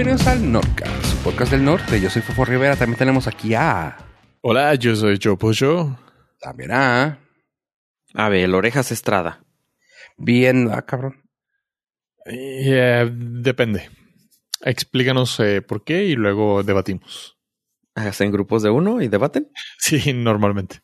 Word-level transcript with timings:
bienvenidos 0.00 0.26
al 0.28 0.50
Nordcast, 0.50 1.04
su 1.04 1.16
podcast 1.18 1.52
del 1.52 1.62
norte. 1.62 2.00
Yo 2.00 2.08
soy 2.08 2.22
Fofo 2.22 2.46
Rivera. 2.46 2.74
También 2.74 2.96
tenemos 2.96 3.26
aquí 3.26 3.52
a. 3.54 3.98
Hola, 4.40 4.74
yo 4.74 4.96
soy 4.96 5.18
Joe 5.22 5.36
Pollo. 5.36 5.94
También 6.40 6.70
a. 6.72 7.18
A 8.14 8.28
ver, 8.30 8.48
Orejas 8.54 8.92
Estrada. 8.92 9.44
Bien, 10.16 10.70
ah, 10.72 10.80
cabrón. 10.86 11.22
Eh, 12.24 13.10
depende. 13.12 13.90
Explícanos 14.62 15.38
eh, 15.40 15.60
por 15.60 15.84
qué 15.84 16.04
y 16.04 16.14
luego 16.14 16.62
debatimos. 16.62 17.38
¿Hacen 17.94 18.32
grupos 18.32 18.62
de 18.62 18.70
uno 18.70 19.02
y 19.02 19.08
debaten? 19.08 19.50
Sí, 19.78 20.14
normalmente. 20.14 20.80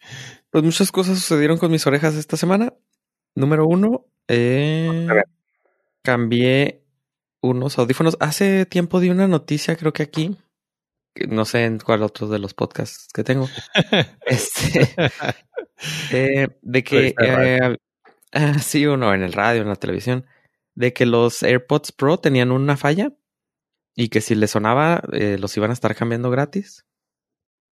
Pues 0.51 0.63
muchas 0.63 0.93
cosas 0.93 1.21
sucedieron 1.21 1.57
con 1.57 1.73
mis 1.73 1.87
orejas 1.87 2.17
esta 2.17 2.37
semana. 2.37 2.75
Número 3.35 3.67
uno, 3.67 4.09
eh, 4.29 5.09
cambié 6.03 6.86
unos 7.47 7.79
audífonos. 7.79 8.17
Hace 8.21 8.67
tiempo 8.67 9.01
di 9.01 9.11
una 9.11 9.29
noticia, 9.29 9.77
creo 9.77 9.93
que 9.93 10.03
aquí, 10.03 10.37
no 11.29 11.45
sé 11.45 11.65
en 11.65 11.79
cuál 11.79 12.03
otro 12.03 12.29
de 12.29 12.39
los 12.39 12.55
podcasts 12.55 13.09
que 13.13 13.25
tengo, 13.25 13.49
este, 14.27 14.95
eh, 16.13 16.49
de 16.63 16.85
que, 16.85 17.15
eh, 17.21 17.77
ah, 18.33 18.59
sí 18.59 18.87
o 18.87 18.97
no, 18.97 19.15
en 19.15 19.23
el 19.23 19.33
radio, 19.33 19.63
en 19.63 19.69
la 19.69 19.77
televisión, 19.77 20.27
de 20.75 20.93
que 20.93 21.07
los 21.07 21.43
AirPods 21.43 21.93
Pro 21.93 22.19
tenían 22.19 22.53
una 22.53 22.77
falla 22.77 23.13
y 23.95 24.09
que 24.09 24.21
si 24.21 24.35
les 24.35 24.51
sonaba 24.51 25.03
eh, 25.13 25.39
los 25.39 25.57
iban 25.57 25.71
a 25.71 25.75
estar 25.75 25.95
cambiando 25.97 26.31
gratis. 26.31 26.87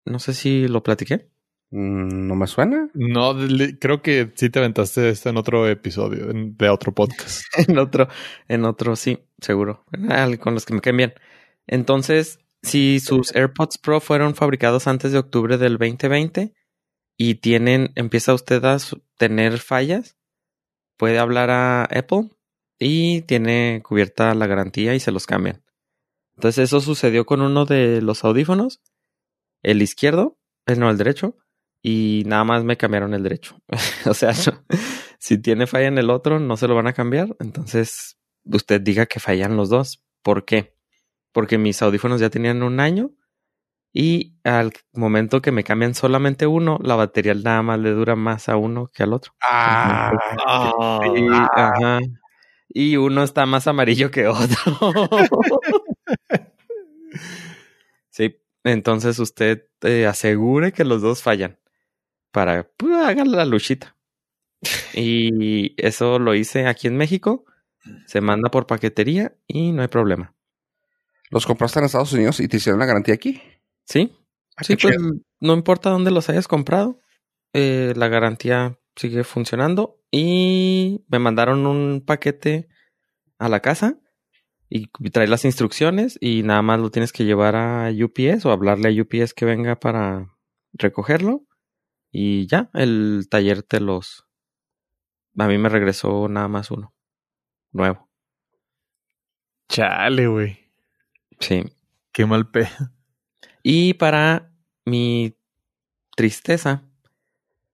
No 0.07 0.19
sé 0.19 0.35
si 0.35 0.69
lo 0.69 0.83
platiqué. 0.83 1.31
Mm, 1.77 2.29
¿No 2.29 2.37
me 2.37 2.47
suena? 2.47 2.89
No, 2.95 3.35
creo 3.81 4.01
que 4.01 4.31
sí 4.37 4.49
te 4.49 4.61
aventaste 4.61 5.09
esto 5.09 5.29
en 5.31 5.37
otro 5.37 5.69
episodio 5.69 6.31
en- 6.31 6.57
de 6.57 6.69
otro 6.69 6.93
podcast. 6.95 7.43
en 7.69 7.79
otro, 7.79 8.07
en 8.47 8.65
otro, 8.65 8.95
sí, 8.95 9.19
seguro. 9.41 9.85
Ah, 10.09 10.29
Con 10.41 10.55
los 10.55 10.67
que 10.67 10.75
me 10.75 10.81
queden 10.81 10.97
bien. 10.99 11.15
Entonces, 11.67 12.39
si 12.63 13.01
sus 13.01 13.35
AirPods 13.35 13.79
Pro 13.79 13.99
fueron 14.01 14.37
fabricados 14.37 14.87
antes 14.87 15.11
de 15.11 15.19
octubre 15.19 15.59
del 15.59 15.77
2020 15.77 16.55
y 17.19 17.37
tienen, 17.37 17.91
empieza 17.97 18.35
usted 18.35 18.65
a 18.65 18.77
tener 19.19 19.59
fallas, 19.59 20.17
puede 20.97 21.19
hablar 21.19 21.51
a 21.51 21.85
Apple 21.87 22.31
y 22.79 23.23
tiene 23.23 23.83
cubierta 23.85 24.33
la 24.37 24.47
garantía 24.47 24.95
y 24.95 25.01
se 25.01 25.11
los 25.11 25.27
cambian. 25.27 25.65
Entonces, 26.37 26.65
eso 26.67 26.81
sucedió 26.81 27.27
con 27.27 27.41
uno 27.43 27.65
de 27.65 28.01
los 28.01 28.23
audífonos, 28.23 28.81
el 29.65 29.83
izquierdo, 29.83 30.39
eh, 30.67 30.77
no, 30.77 30.89
el 30.91 30.99
derecho, 30.99 31.37
y 31.87 32.23
nada 32.27 32.45
más 32.45 32.65
me 32.65 32.79
cambiaron 32.79 33.13
el 33.13 33.23
derecho. 33.23 33.61
o 34.07 34.15
sea, 34.15 34.31
no- 34.33 34.65
si 35.19 35.37
tiene 35.39 35.67
falla 35.67 35.87
en 35.89 35.99
el 35.99 36.09
otro, 36.11 36.41
no 36.41 36.57
se 36.57 36.67
lo 36.67 36.75
van 36.75 36.87
a 36.87 36.95
cambiar. 36.95 37.37
Entonces, 37.41 38.17
usted 38.45 38.81
diga 38.81 39.05
que 39.07 39.21
fallan 39.21 39.57
los 39.57 39.69
dos. 39.69 40.03
¿Por 40.23 40.47
qué? 40.47 40.75
Porque 41.33 41.59
mis 41.59 41.83
audífonos 41.83 42.21
ya 42.21 42.31
tenían 42.31 42.63
un 42.63 42.81
año 42.81 43.11
y 43.93 44.37
al 44.45 44.73
momento 44.95 45.43
que 45.43 45.53
me 45.53 45.63
cambian 45.65 45.95
solamente 45.95 46.47
uno, 46.47 46.79
la 46.83 46.97
batería 46.97 47.35
nada 47.35 47.63
más 47.63 47.79
le 47.79 47.91
dura 47.91 48.17
más 48.17 48.49
a 48.49 48.57
uno 48.57 48.89
que 48.93 49.03
al 49.03 49.13
otro. 49.13 49.33
Ah, 49.49 50.11
Y, 51.17 51.29
ajá. 51.29 52.01
Y 52.71 52.97
uno 52.97 53.23
está 53.23 53.47
más 53.47 53.67
amarillo 53.69 54.11
que 54.11 54.27
otro. 54.27 54.57
sí, 58.11 58.41
entonces 58.65 59.19
usted 59.19 59.67
eh, 59.83 60.07
asegure 60.07 60.73
que 60.73 60.85
los 60.85 61.03
dos 61.03 61.23
fallan 61.23 61.59
para 62.35 62.69
pues, 62.77 62.93
hagan 62.97 63.31
la 63.31 63.47
luchita. 63.47 63.97
Y 64.93 65.75
eso 65.77 66.19
lo 66.19 66.35
hice 66.35 66.67
aquí 66.67 66.89
en 66.89 66.97
México. 66.97 67.45
Se 68.07 68.21
manda 68.21 68.51
por 68.51 68.67
paquetería 68.67 69.37
y 69.47 69.71
no 69.73 69.83
hay 69.83 69.89
problema. 69.89 70.35
¿Los 71.31 71.47
compraste 71.47 71.79
en 71.79 71.85
Estados 71.85 72.13
Unidos 72.13 72.41
y 72.41 72.49
te 72.49 72.57
hicieron 72.57 72.81
la 72.81 72.87
garantía 72.87 73.15
aquí? 73.15 73.41
¿Sí? 73.85 74.13
Ah, 74.57 74.65
Sí, 74.65 74.77
pues 74.77 74.97
no 75.41 75.55
importa 75.55 75.91
dónde 75.91 76.11
los 76.11 76.29
hayas 76.29 76.49
comprado, 76.49 77.01
eh, 77.53 77.93
la 77.97 78.09
garantía 78.09 78.79
sigue 78.97 79.23
funcionando 79.23 80.01
y 80.11 81.05
me 81.09 81.19
mandaron 81.19 81.67
un 81.67 82.03
paquete 82.05 82.69
a 83.39 83.49
la 83.49 83.61
casa 83.61 83.99
y 84.69 84.89
trae 85.11 85.29
las 85.29 85.45
instrucciones 85.45 86.19
y 86.21 86.43
nada 86.43 86.63
más 86.63 86.81
lo 86.81 86.91
tienes 86.91 87.13
que 87.13 87.25
llevar 87.25 87.55
a 87.57 87.91
UPS 87.91 88.47
o 88.47 88.51
hablarle 88.53 88.89
a 88.89 89.03
UPS 89.03 89.35
que 89.35 89.45
venga 89.45 89.79
para 89.79 90.35
recogerlo 90.73 91.45
y 92.17 92.47
ya, 92.47 92.71
el 92.75 93.27
taller 93.29 93.63
te 93.65 93.81
los... 93.81 94.25
A 95.37 95.49
mí 95.49 95.59
me 95.59 95.69
regresó 95.69 96.29
nada 96.29 96.47
más 96.47 96.71
uno, 96.71 96.95
nuevo. 97.73 98.09
Chale, 99.69 100.29
güey. 100.29 100.59
Sí. 101.41 101.65
Qué 102.13 102.25
mal 102.27 102.49
pe. 102.51 102.69
Y 103.65 103.95
para 103.95 104.53
mi 104.85 105.37
tristeza, 106.17 106.85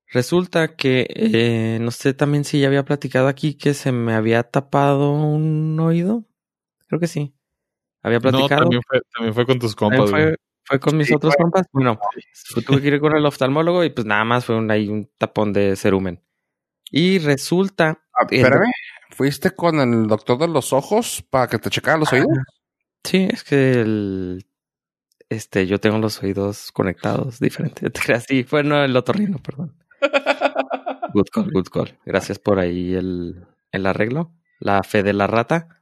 resulta 0.06 0.74
que 0.76 1.06
eh, 1.10 1.78
no 1.80 1.90
sé 1.90 2.14
también 2.14 2.44
si 2.44 2.60
ya 2.60 2.68
había 2.68 2.84
platicado 2.86 3.28
aquí 3.28 3.54
que 3.54 3.74
se 3.74 3.92
me 3.92 4.14
había 4.14 4.44
tapado 4.44 5.12
un 5.12 5.78
oído. 5.80 6.24
Creo 6.86 7.00
que 7.00 7.08
sí. 7.08 7.34
Había 8.02 8.18
No, 8.20 8.22
platicado. 8.30 8.62
también 8.62 8.82
fue, 8.88 9.00
también 9.14 9.34
fue 9.34 9.46
con 9.46 9.58
tus 9.58 9.76
compas, 9.76 10.10
güey. 10.10 10.22
fue, 10.24 10.36
fue 10.70 10.78
con 10.80 10.96
mis 10.96 11.08
Sí, 11.08 11.14
otros 11.14 11.34
compas. 11.36 11.66
Bueno, 11.72 11.98
tuve 12.66 12.80
que 12.80 12.88
ir 12.88 13.00
con 13.00 13.16
el 13.16 13.26
oftalmólogo 13.26 13.82
y 13.84 13.90
pues 13.90 14.06
nada 14.06 14.24
más 14.24 14.44
fue 14.44 14.56
un, 14.56 14.70
ahí 14.70 14.88
un 14.88 15.10
tapón 15.18 15.52
de 15.52 15.74
cerumen. 15.76 16.22
Y 16.90 17.18
resulta. 17.18 18.00
Ah, 18.14 18.26
el- 18.30 18.38
espérame. 18.38 18.70
¿Fuiste 19.10 19.50
con 19.50 19.80
el 19.80 20.06
doctor 20.06 20.38
de 20.38 20.46
los 20.48 20.72
ojos 20.72 21.22
para 21.28 21.48
que 21.48 21.58
te 21.58 21.68
checara 21.68 21.98
los 21.98 22.12
oídos? 22.12 22.28
Sí, 23.04 23.28
es 23.30 23.42
que 23.44 23.72
el. 23.72 24.46
Este, 25.28 25.66
yo 25.66 25.78
tengo 25.80 25.98
los 25.98 26.22
oídos 26.22 26.70
conectados 26.72 27.40
diferentes. 27.40 27.82
Te 27.92 28.00
creas, 28.00 28.24
Sí, 28.28 28.44
fue 28.44 28.62
no 28.62 28.82
el 28.84 28.96
otorrino, 28.96 29.38
perdón. 29.38 29.74
Good 31.12 31.26
call, 31.32 31.50
good 31.52 31.66
call. 31.72 31.98
Gracias 32.06 32.38
por 32.38 32.60
ahí 32.60 32.94
el, 32.94 33.44
el 33.72 33.86
arreglo. 33.86 34.32
La 34.60 34.82
fe 34.84 35.02
de 35.02 35.12
la 35.12 35.26
rata. 35.26 35.79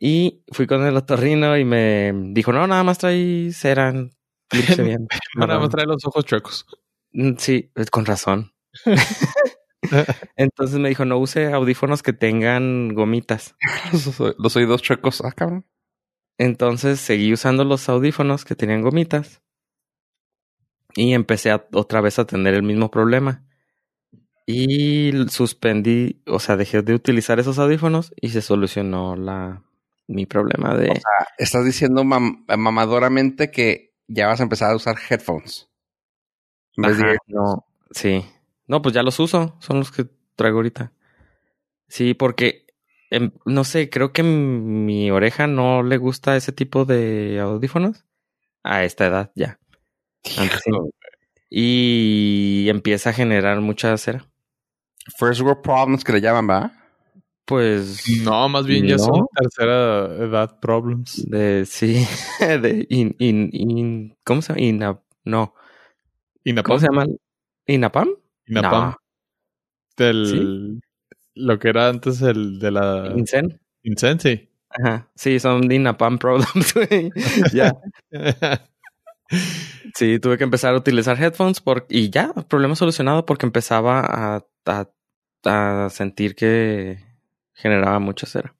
Y 0.00 0.44
fui 0.52 0.66
con 0.68 0.86
el 0.86 0.96
otorrino 0.96 1.56
y 1.58 1.64
me 1.64 2.12
dijo, 2.32 2.52
no, 2.52 2.66
nada 2.66 2.84
más 2.84 2.98
trae 2.98 3.50
cera. 3.52 3.92
bien. 4.78 5.08
Nada 5.36 5.58
más 5.58 5.70
trae 5.70 5.86
los 5.86 6.04
ojos 6.06 6.24
chuecos. 6.24 6.66
Mm, 7.12 7.32
Sí, 7.38 7.70
con 7.90 8.06
razón. 8.06 8.52
Entonces 10.36 10.78
me 10.78 10.88
dijo, 10.88 11.04
no 11.04 11.18
use 11.18 11.52
audífonos 11.52 12.02
que 12.02 12.12
tengan 12.12 12.94
gomitas. 12.94 13.56
Los, 14.38 14.56
oídos 14.56 14.82
chuecos. 14.82 15.20
Ah, 15.24 15.32
cabrón. 15.32 15.66
Entonces 16.38 17.00
seguí 17.00 17.32
usando 17.32 17.64
los 17.64 17.88
audífonos 17.88 18.44
que 18.44 18.54
tenían 18.54 18.82
gomitas 18.82 19.42
y 20.94 21.12
empecé 21.14 21.50
a- 21.50 21.66
otra 21.72 22.00
vez 22.00 22.18
a 22.18 22.26
tener 22.26 22.54
el 22.54 22.62
mismo 22.62 22.90
problema. 22.90 23.44
Y 24.46 25.12
suspendí, 25.28 26.22
o 26.26 26.38
sea, 26.38 26.56
dejé 26.56 26.82
de 26.82 26.94
utilizar 26.94 27.38
esos 27.38 27.58
audífonos 27.58 28.12
y 28.20 28.30
se 28.30 28.40
solucionó 28.40 29.14
la 29.14 29.62
mi 30.08 30.26
problema 30.26 30.74
de... 30.76 30.90
Ah, 30.90 31.26
Estás 31.38 31.64
diciendo 31.64 32.02
mam- 32.02 32.44
mamadoramente 32.56 33.50
que 33.52 33.94
ya 34.08 34.26
vas 34.26 34.40
a 34.40 34.42
empezar 34.42 34.72
a 34.72 34.76
usar 34.76 34.96
headphones. 35.08 35.68
Ajá, 37.02 37.16
no, 37.26 37.64
sí. 37.92 38.24
No, 38.66 38.82
pues 38.82 38.94
ya 38.94 39.02
los 39.02 39.18
uso, 39.20 39.56
son 39.60 39.78
los 39.78 39.90
que 39.92 40.06
traigo 40.36 40.58
ahorita. 40.58 40.92
Sí, 41.88 42.14
porque 42.14 42.66
em, 43.10 43.32
no 43.46 43.64
sé, 43.64 43.88
creo 43.90 44.12
que 44.12 44.22
mi 44.22 45.10
oreja 45.10 45.46
no 45.46 45.82
le 45.82 45.96
gusta 45.96 46.36
ese 46.36 46.52
tipo 46.52 46.84
de 46.84 47.38
audífonos 47.40 48.04
a 48.62 48.84
esta 48.84 49.06
edad 49.06 49.32
ya. 49.34 49.58
Antes. 50.36 50.62
Y 51.50 52.66
empieza 52.68 53.10
a 53.10 53.14
generar 53.14 53.60
mucha 53.60 53.96
cera. 53.96 54.26
First 55.18 55.40
world 55.40 55.62
problems 55.62 56.04
que 56.04 56.12
le 56.12 56.20
llaman, 56.20 56.48
¿va? 56.48 56.72
Pues 57.48 58.04
No, 58.24 58.46
más 58.50 58.66
bien 58.66 58.86
ya 58.86 58.96
No. 58.96 59.04
son 59.04 59.26
tercera 59.34 60.04
edad 60.22 60.60
problems. 60.60 61.24
de 61.30 61.64
sí, 61.64 62.04
de 62.40 62.86
in, 62.90 63.16
in, 63.18 63.48
in- 63.52 64.16
¿cómo 64.22 64.42
se 64.42 64.52
llama? 64.52 64.60
Ina- 64.60 65.00
no, 65.24 65.54
Inapam. 66.44 66.66
¿cómo 66.68 66.78
se 66.78 66.86
llama? 66.88 67.06
¿Inapam? 67.66 68.08
Inapam. 68.46 68.90
No. 68.90 68.96
Del, 69.96 70.80
Lo 71.34 71.58
que 71.58 71.68
era 71.70 71.88
antes 71.88 72.20
el 72.20 72.58
de 72.58 72.70
la 72.70 73.12
¿Incen? 73.16 73.58
Incense. 73.82 74.50
Ajá. 74.68 75.10
Sí, 75.14 75.40
son 75.40 75.72
Inapam 75.72 76.18
problems, 76.18 76.74
güey. 76.74 77.10
ya. 77.54 77.74
Sí, 79.94 80.18
tuve 80.20 80.38
que 80.38 80.44
empezar 80.44 80.74
a 80.74 80.78
utilizar 80.78 81.22
headphones 81.22 81.60
por, 81.60 81.84
y 81.90 82.08
ya, 82.08 82.32
problema 82.48 82.74
solucionado 82.74 83.26
porque 83.26 83.44
empezaba 83.44 84.00
a, 84.00 84.46
a, 84.66 84.88
a 85.44 85.90
sentir 85.90 86.34
que 86.34 86.98
generaba 87.58 87.98
mucha 87.98 88.26
cera. 88.26 88.54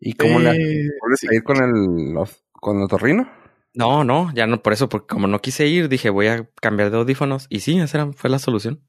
¿Y 0.00 0.14
cómo 0.14 0.38
le 0.40 0.50
Eh, 0.50 0.88
vuelves 1.00 1.20
sí. 1.20 1.28
a 1.30 1.34
ir 1.34 1.42
con 1.42 1.56
el 1.62 2.14
con 2.52 2.76
el 2.78 2.84
otorrino? 2.84 3.30
No, 3.74 4.04
no, 4.04 4.32
ya 4.34 4.46
no 4.46 4.62
por 4.62 4.72
eso, 4.72 4.88
porque 4.88 5.06
como 5.14 5.26
no 5.26 5.40
quise 5.40 5.66
ir, 5.66 5.88
dije 5.88 6.10
voy 6.10 6.26
a 6.26 6.48
cambiar 6.60 6.90
de 6.90 6.98
audífonos 6.98 7.46
y 7.48 7.60
sí, 7.60 7.78
esa 7.80 7.98
era- 8.02 8.12
fue 8.12 8.28
la 8.30 8.38
solución. 8.38 8.86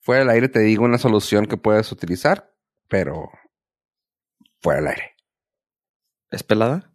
Fuera 0.00 0.20
del 0.20 0.30
aire 0.30 0.48
te 0.48 0.60
digo 0.60 0.84
una 0.84 0.98
solución 0.98 1.46
que 1.46 1.56
puedes 1.56 1.90
utilizar, 1.92 2.52
pero 2.88 3.30
fuera 4.60 4.80
del 4.80 4.88
aire. 4.88 5.16
¿Es 6.30 6.42
pelada? 6.42 6.92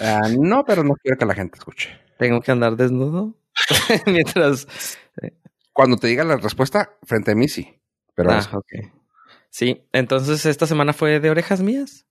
Ah, 0.00 0.28
no, 0.38 0.64
pero 0.64 0.82
no 0.82 0.94
quiero 0.94 1.18
que 1.18 1.26
la 1.26 1.34
gente 1.34 1.58
escuche. 1.58 1.90
¿Tengo 2.18 2.40
que 2.40 2.50
andar 2.52 2.76
desnudo? 2.76 3.34
Mientras... 4.06 4.66
Cuando 5.72 5.96
te 5.98 6.06
diga 6.08 6.24
la 6.24 6.36
respuesta, 6.38 6.96
frente 7.02 7.32
a 7.32 7.34
mí 7.34 7.48
sí. 7.48 7.80
Pero 8.16 8.32
ah, 8.32 8.48
ok. 8.52 8.72
Sí, 9.50 9.86
entonces 9.92 10.44
esta 10.46 10.66
semana 10.66 10.92
fue 10.92 11.20
de 11.20 11.30
orejas 11.30 11.60
mías. 11.62 12.04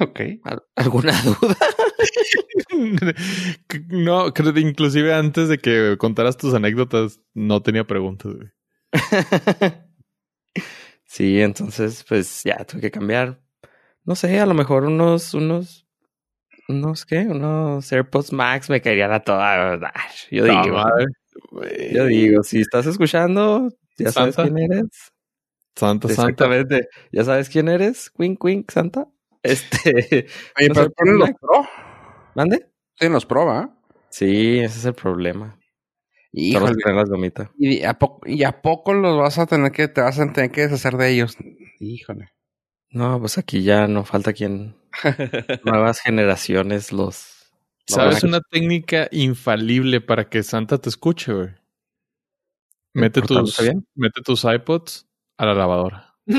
ok. 0.00 0.20
¿Al- 0.42 0.64
¿Alguna 0.74 1.12
duda? 1.22 1.56
no, 3.88 4.32
creo 4.34 4.52
que 4.52 4.60
inclusive 4.60 5.14
antes 5.14 5.48
de 5.48 5.58
que 5.58 5.96
contaras 5.98 6.36
tus 6.36 6.54
anécdotas, 6.54 7.20
no 7.34 7.62
tenía 7.62 7.84
preguntas, 7.86 8.32
güey. 8.34 8.48
sí, 11.04 11.40
entonces 11.40 12.04
pues 12.08 12.42
ya 12.44 12.64
tuve 12.64 12.80
que 12.82 12.90
cambiar. 12.90 13.40
No 14.04 14.14
sé, 14.16 14.40
a 14.40 14.46
lo 14.46 14.54
mejor 14.54 14.84
unos, 14.84 15.32
unos, 15.34 15.86
unos 16.68 17.06
qué, 17.06 17.20
unos 17.20 17.90
AirPods 17.92 18.32
Max 18.32 18.68
me 18.68 18.80
caerían 18.80 19.12
a 19.12 19.20
toda. 19.20 19.78
Yo 20.30 20.44
digo, 20.44 20.82
yo 21.92 22.06
digo, 22.06 22.42
si 22.42 22.60
estás 22.60 22.86
escuchando, 22.86 23.68
ya 23.98 24.12
sabes 24.12 24.34
Santa. 24.34 24.50
quién 24.50 24.72
eres. 24.72 24.88
Santa, 25.74 26.08
Santa. 26.08 26.22
Exactamente. 26.22 26.88
¿Ya 27.12 27.24
sabes 27.24 27.48
quién 27.48 27.68
eres? 27.68 28.12
Wink, 28.18 28.42
wink, 28.44 28.70
Santa. 28.70 29.08
Este. 29.42 30.26
Oye, 30.58 30.68
No 30.68 30.74
pero 30.74 30.90
tienen 30.90 31.18
los 31.18 31.30
pro. 31.30 31.68
¿Mande? 32.34 32.66
Tienen 32.98 33.12
los 33.14 33.26
pro, 33.26 33.46
¿va? 33.46 33.74
Sí, 34.10 34.58
ese 34.58 34.78
es 34.78 34.84
el 34.84 34.94
problema. 34.94 35.58
Híjole. 36.32 36.74
las 36.94 37.10
gomitas. 37.10 37.50
¿Y 37.58 37.82
a, 37.82 37.98
poco, 37.98 38.26
¿Y 38.26 38.42
a 38.44 38.62
poco 38.62 38.94
los 38.94 39.18
vas 39.18 39.38
a 39.38 39.46
tener 39.46 39.70
que, 39.70 39.88
te 39.88 40.00
vas 40.00 40.18
a 40.18 40.32
tener 40.32 40.50
que 40.50 40.62
deshacer 40.62 40.96
de 40.96 41.10
ellos? 41.10 41.36
Híjole. 41.78 42.30
No, 42.90 43.20
pues 43.20 43.38
aquí 43.38 43.62
ya 43.62 43.86
no 43.86 44.04
falta 44.04 44.32
quien. 44.32 44.76
Nuevas 45.64 46.00
generaciones 46.00 46.92
los. 46.92 47.50
¿Sabes 47.86 48.22
una 48.22 48.40
técnica 48.40 49.08
infalible 49.10 50.00
para 50.00 50.28
que 50.28 50.42
Santa 50.42 50.78
te 50.78 50.88
escuche, 50.88 51.32
güey? 51.32 51.50
Mete 52.94 53.22
tus, 53.22 53.58
mete 53.94 54.20
tus 54.22 54.44
iPods 54.44 55.06
a 55.38 55.46
la 55.46 55.54
lavadora. 55.54 56.14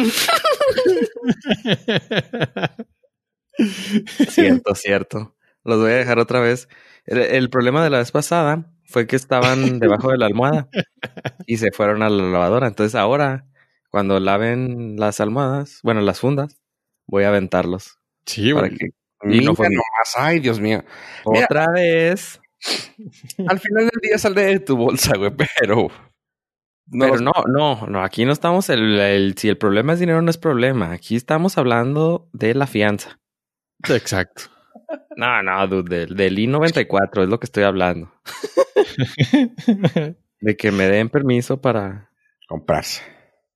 Cierto, 4.30 4.76
cierto. 4.76 5.36
Los 5.64 5.80
voy 5.80 5.92
a 5.92 5.96
dejar 5.96 6.20
otra 6.20 6.40
vez. 6.40 6.68
El, 7.06 7.20
el 7.20 7.50
problema 7.50 7.84
de 7.84 7.90
la 7.90 8.00
vez 8.00 8.12
pasada 8.12 8.72
fue 8.86 9.08
que 9.08 9.16
estaban 9.16 9.80
debajo 9.80 10.12
de 10.12 10.18
la 10.18 10.26
almohada 10.26 10.70
y 11.46 11.58
se 11.58 11.72
fueron 11.72 12.04
a 12.04 12.10
la 12.10 12.24
lavadora. 12.24 12.68
Entonces 12.68 12.96
ahora, 12.96 13.46
cuando 13.90 14.20
laven 14.20 14.96
las 14.98 15.20
almohadas, 15.20 15.80
bueno, 15.84 16.02
las 16.02 16.20
fundas, 16.20 16.58
voy 17.08 17.24
a 17.24 17.30
aventarlos. 17.30 18.00
Sí, 18.26 18.54
Para 18.54 18.68
güey. 18.68 18.78
que 18.80 18.88
Y 19.30 19.42
no 19.46 19.56
fue- 19.56 19.68
nomás. 19.70 20.14
Ay, 20.18 20.40
Dios 20.40 20.60
mío. 20.60 20.84
Mira. 21.26 21.46
otra 21.46 21.68
vez. 21.72 22.40
Al 23.48 23.60
final 23.60 23.90
del 23.90 24.00
día 24.02 24.18
sale 24.18 24.42
de 24.46 24.60
tu 24.62 24.78
bolsa, 24.78 25.18
güey, 25.18 25.32
pero... 25.60 25.90
No, 26.94 27.06
Pero 27.06 27.20
no, 27.22 27.32
no, 27.48 27.88
no, 27.88 28.04
aquí 28.04 28.24
no 28.26 28.32
estamos, 28.32 28.70
el, 28.70 29.00
el- 29.00 29.36
si 29.38 29.50
el 29.50 29.58
problema 29.58 29.94
es 29.94 30.00
dinero 30.00 30.22
no 30.22 30.30
es 30.30 30.38
problema, 30.38 30.92
aquí 30.92 31.16
estamos 31.16 31.58
hablando 31.58 32.30
de 32.34 32.54
la 32.54 32.68
fianza. 32.68 33.20
Exacto. 33.90 34.44
No, 35.16 35.42
no, 35.44 35.68
dude, 35.68 35.96
del, 36.08 36.16
del 36.16 36.40
I-94 36.40 37.24
es 37.24 37.30
lo 37.30 37.40
que 37.40 37.46
estoy 37.46 37.64
hablando. 37.64 38.12
De 40.42 40.58
que 40.58 40.72
me 40.72 40.88
den 40.88 41.10
permiso 41.10 41.62
para... 41.62 42.10
comprarse. 42.48 43.02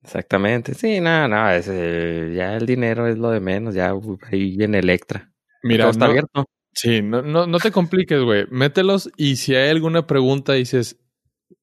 Exactamente, 0.03 0.73
sí, 0.73 1.01
no, 1.01 1.27
no, 1.27 1.49
ese, 1.49 2.31
ya 2.33 2.55
el 2.55 2.65
dinero 2.65 3.07
es 3.07 3.17
lo 3.17 3.29
de 3.31 3.39
menos, 3.41 3.73
ya 3.75 3.93
uh, 3.93 4.17
ahí 4.31 4.55
viene 4.55 4.79
Electra. 4.79 5.31
Mira, 5.63 5.83
Todo 5.85 5.91
está 5.91 6.05
no- 6.05 6.11
abierto. 6.11 6.45
sí, 6.73 7.01
no, 7.01 7.21
no, 7.23 7.45
no 7.45 7.57
te 7.59 7.71
compliques, 7.71 8.21
güey. 8.21 8.45
Mételos 8.49 9.09
y 9.17 9.35
si 9.35 9.53
hay 9.55 9.69
alguna 9.69 10.07
pregunta 10.07 10.53
dices, 10.53 10.97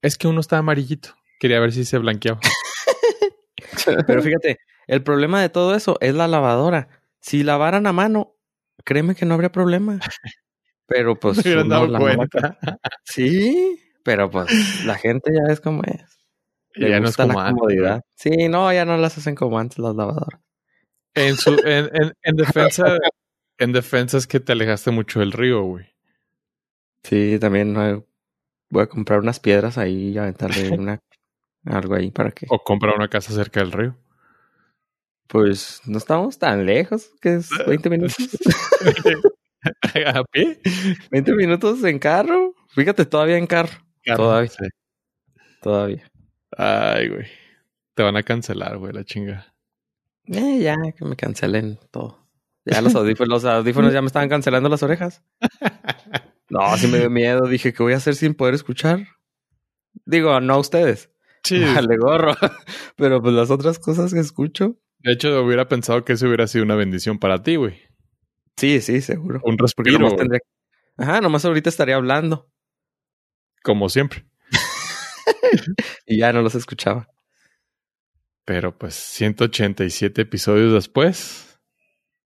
es 0.02 0.18
que 0.18 0.26
uno 0.28 0.40
está 0.40 0.58
amarillito. 0.58 1.10
Quería 1.44 1.60
ver 1.60 1.72
si 1.72 1.84
se 1.84 1.98
blanqueaba. 1.98 2.40
Pero 4.06 4.22
fíjate, 4.22 4.56
el 4.86 5.02
problema 5.02 5.42
de 5.42 5.50
todo 5.50 5.74
eso 5.74 5.98
es 6.00 6.14
la 6.14 6.26
lavadora. 6.26 6.88
Si 7.20 7.42
lavaran 7.42 7.86
a 7.86 7.92
mano, 7.92 8.34
créeme 8.82 9.14
que 9.14 9.26
no 9.26 9.34
habría 9.34 9.52
problema. 9.52 10.00
Pero 10.86 11.16
pues... 11.20 11.36
Se 11.36 11.50
hubieran 11.50 11.68
dado 11.68 11.98
cuenta. 11.98 12.58
Sí, 13.04 13.78
pero 14.02 14.30
pues 14.30 14.86
la 14.86 14.94
gente 14.94 15.32
ya 15.34 15.52
es 15.52 15.60
como 15.60 15.82
es. 15.82 16.18
Le 16.76 16.88
ya 16.88 17.00
no 17.00 17.10
es 17.10 17.16
como 17.18 17.34
la 17.34 17.48
antes, 17.48 17.60
comodidad. 17.60 18.00
Sí, 18.14 18.48
no, 18.48 18.72
ya 18.72 18.86
no 18.86 18.96
las 18.96 19.18
hacen 19.18 19.34
como 19.34 19.58
antes 19.58 19.78
las 19.78 19.94
lavadoras. 19.94 20.40
En, 21.12 21.36
su, 21.36 21.50
en, 21.62 21.90
en, 21.92 22.14
en 22.22 22.36
defensa, 22.36 22.96
en 23.58 23.72
defensa 23.72 24.16
es 24.16 24.26
que 24.26 24.40
te 24.40 24.52
alejaste 24.52 24.92
mucho 24.92 25.20
del 25.20 25.32
río, 25.32 25.60
güey. 25.60 25.94
Sí, 27.02 27.38
también 27.38 27.74
no, 27.74 28.06
voy 28.70 28.82
a 28.82 28.86
comprar 28.86 29.20
unas 29.20 29.40
piedras 29.40 29.76
ahí 29.76 30.08
y 30.08 30.16
aventarle 30.16 30.70
una 30.78 31.00
algo 31.66 31.94
ahí 31.94 32.10
para 32.10 32.30
que 32.30 32.46
O 32.50 32.58
comprar 32.62 32.94
una 32.96 33.08
casa 33.08 33.32
cerca 33.32 33.60
del 33.60 33.72
río. 33.72 33.96
pues 35.26 35.80
no 35.86 35.98
estamos 35.98 36.38
tan 36.38 36.64
lejos, 36.66 37.10
que 37.20 37.36
es 37.36 37.48
20 37.66 37.90
minutos. 37.90 38.16
¿A 40.06 40.22
pie? 40.24 40.60
20 41.10 41.32
minutos 41.34 41.82
en 41.84 41.98
carro. 41.98 42.54
Fíjate, 42.68 43.06
todavía 43.06 43.38
en 43.38 43.46
carro. 43.46 43.72
Todavía. 44.04 44.50
Sí. 44.50 44.68
Todavía. 45.62 46.04
Ay, 46.56 47.08
güey. 47.08 47.26
Te 47.94 48.02
van 48.02 48.16
a 48.16 48.22
cancelar, 48.22 48.76
güey, 48.76 48.92
la 48.92 49.04
chinga. 49.04 49.54
Eh, 50.26 50.60
ya, 50.60 50.76
que 50.96 51.04
me 51.04 51.16
cancelen 51.16 51.78
todo. 51.90 52.26
Ya 52.66 52.80
los 52.82 52.94
audífonos, 52.94 53.28
los 53.28 53.44
audífonos 53.44 53.92
ya 53.92 54.00
me 54.02 54.06
estaban 54.06 54.28
cancelando 54.28 54.68
las 54.68 54.82
orejas. 54.82 55.22
No, 56.50 56.76
sí 56.76 56.86
me 56.88 56.98
dio 56.98 57.08
miedo. 57.10 57.48
Dije, 57.48 57.72
¿qué 57.72 57.82
voy 57.82 57.94
a 57.94 57.96
hacer 57.96 58.14
sin 58.14 58.34
poder 58.34 58.54
escuchar? 58.54 59.00
Digo, 60.04 60.38
no 60.40 60.54
a 60.54 60.58
ustedes. 60.58 61.10
Sí. 61.44 61.60
Vale, 61.74 61.96
gorro. 61.96 62.34
Pero 62.96 63.22
pues 63.22 63.34
las 63.34 63.50
otras 63.50 63.78
cosas 63.78 64.12
que 64.12 64.20
escucho. 64.20 64.76
De 65.00 65.12
hecho, 65.12 65.42
hubiera 65.42 65.68
pensado 65.68 66.04
que 66.04 66.14
eso 66.14 66.26
hubiera 66.26 66.46
sido 66.46 66.64
una 66.64 66.74
bendición 66.76 67.18
para 67.18 67.42
ti, 67.42 67.56
güey. 67.56 67.80
Sí, 68.56 68.80
sí, 68.80 69.00
seguro. 69.00 69.40
Un 69.44 69.58
respiro, 69.58 69.98
nomás 69.98 70.16
tendría... 70.16 70.40
Ajá, 70.96 71.20
nomás 71.20 71.44
ahorita 71.44 71.68
estaría 71.68 71.96
hablando. 71.96 72.50
como 73.62 73.88
siempre. 73.88 74.26
Y 76.06 76.18
ya 76.18 76.32
no 76.32 76.42
los 76.42 76.54
escuchaba. 76.54 77.08
Pero 78.44 78.76
pues 78.76 78.94
187 78.94 80.22
episodios 80.22 80.72
después, 80.72 81.58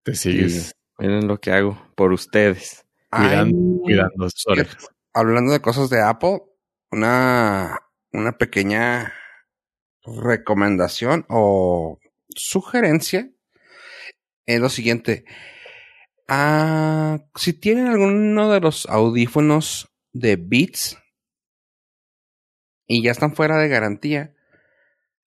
te 0.02 0.14
sigues 0.14 0.72
Miren 0.98 1.28
lo 1.28 1.38
que 1.40 1.52
hago 1.52 1.80
por 1.94 2.12
ustedes. 2.12 2.84
cuidando, 3.10 3.56
Ay, 3.56 3.80
cuidando 3.82 4.30
sus 4.30 4.46
orejas. 4.48 4.88
Hablando 5.14 5.52
de 5.52 5.60
cosas 5.60 5.90
de 5.90 6.02
Apple, 6.02 6.40
una, 6.90 7.78
una 8.12 8.38
pequeña 8.38 9.12
recomendación 10.04 11.26
o 11.28 11.98
sugerencia 12.34 13.30
es 14.46 14.60
lo 14.60 14.68
siguiente. 14.68 15.24
Ah, 16.26 17.20
si 17.36 17.52
tienen 17.52 17.86
alguno 17.86 18.50
de 18.50 18.60
los 18.60 18.86
audífonos 18.86 19.90
de 20.12 20.36
Beats 20.36 20.98
y 22.86 23.02
ya 23.02 23.10
están 23.10 23.34
fuera 23.34 23.58
de 23.58 23.68
garantía 23.68 24.34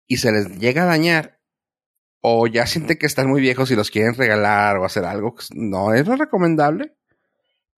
y 0.08 0.18
se 0.18 0.32
les 0.32 0.58
llega 0.60 0.84
a 0.84 0.88
dañar 0.88 1.40
o 2.22 2.48
ya 2.48 2.68
sienten 2.68 2.98
que 2.98 3.06
están 3.06 3.30
muy 3.30 3.42
viejos 3.42 3.72
y 3.72 3.76
los 3.76 3.90
quieren 3.90 4.16
regalar 4.16 4.78
o 4.78 4.86
hacer 4.86 5.06
algo, 5.06 5.34
pues, 5.34 5.50
no 5.54 5.94
es 5.94 6.08
lo 6.08 6.16
recomendable, 6.16 6.96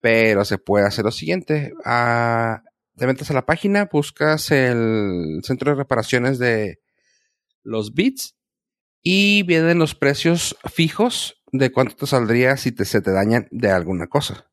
pero 0.02 0.46
se 0.46 0.58
puede 0.58 0.86
hacer 0.86 1.06
lo 1.06 1.12
siguiente. 1.12 1.74
Ah, 1.86 2.64
te 2.96 3.08
metes 3.08 3.30
a 3.32 3.34
la 3.34 3.46
página, 3.46 3.90
buscas 3.92 4.52
el 4.52 5.42
centro 5.44 5.72
de 5.72 5.78
reparaciones 5.78 6.40
de 6.40 6.80
los 7.64 7.94
Beats 7.94 8.36
y 9.02 9.44
vienen 9.44 9.80
los 9.80 9.96
precios 9.96 10.56
fijos 10.72 11.42
de 11.52 11.72
cuánto 11.72 11.96
te 11.96 12.08
saldría 12.08 12.58
si 12.58 12.72
se 12.72 13.02
te 13.02 13.12
dañan 13.12 13.48
de 13.52 13.70
alguna 13.70 14.08
cosa. 14.08 14.50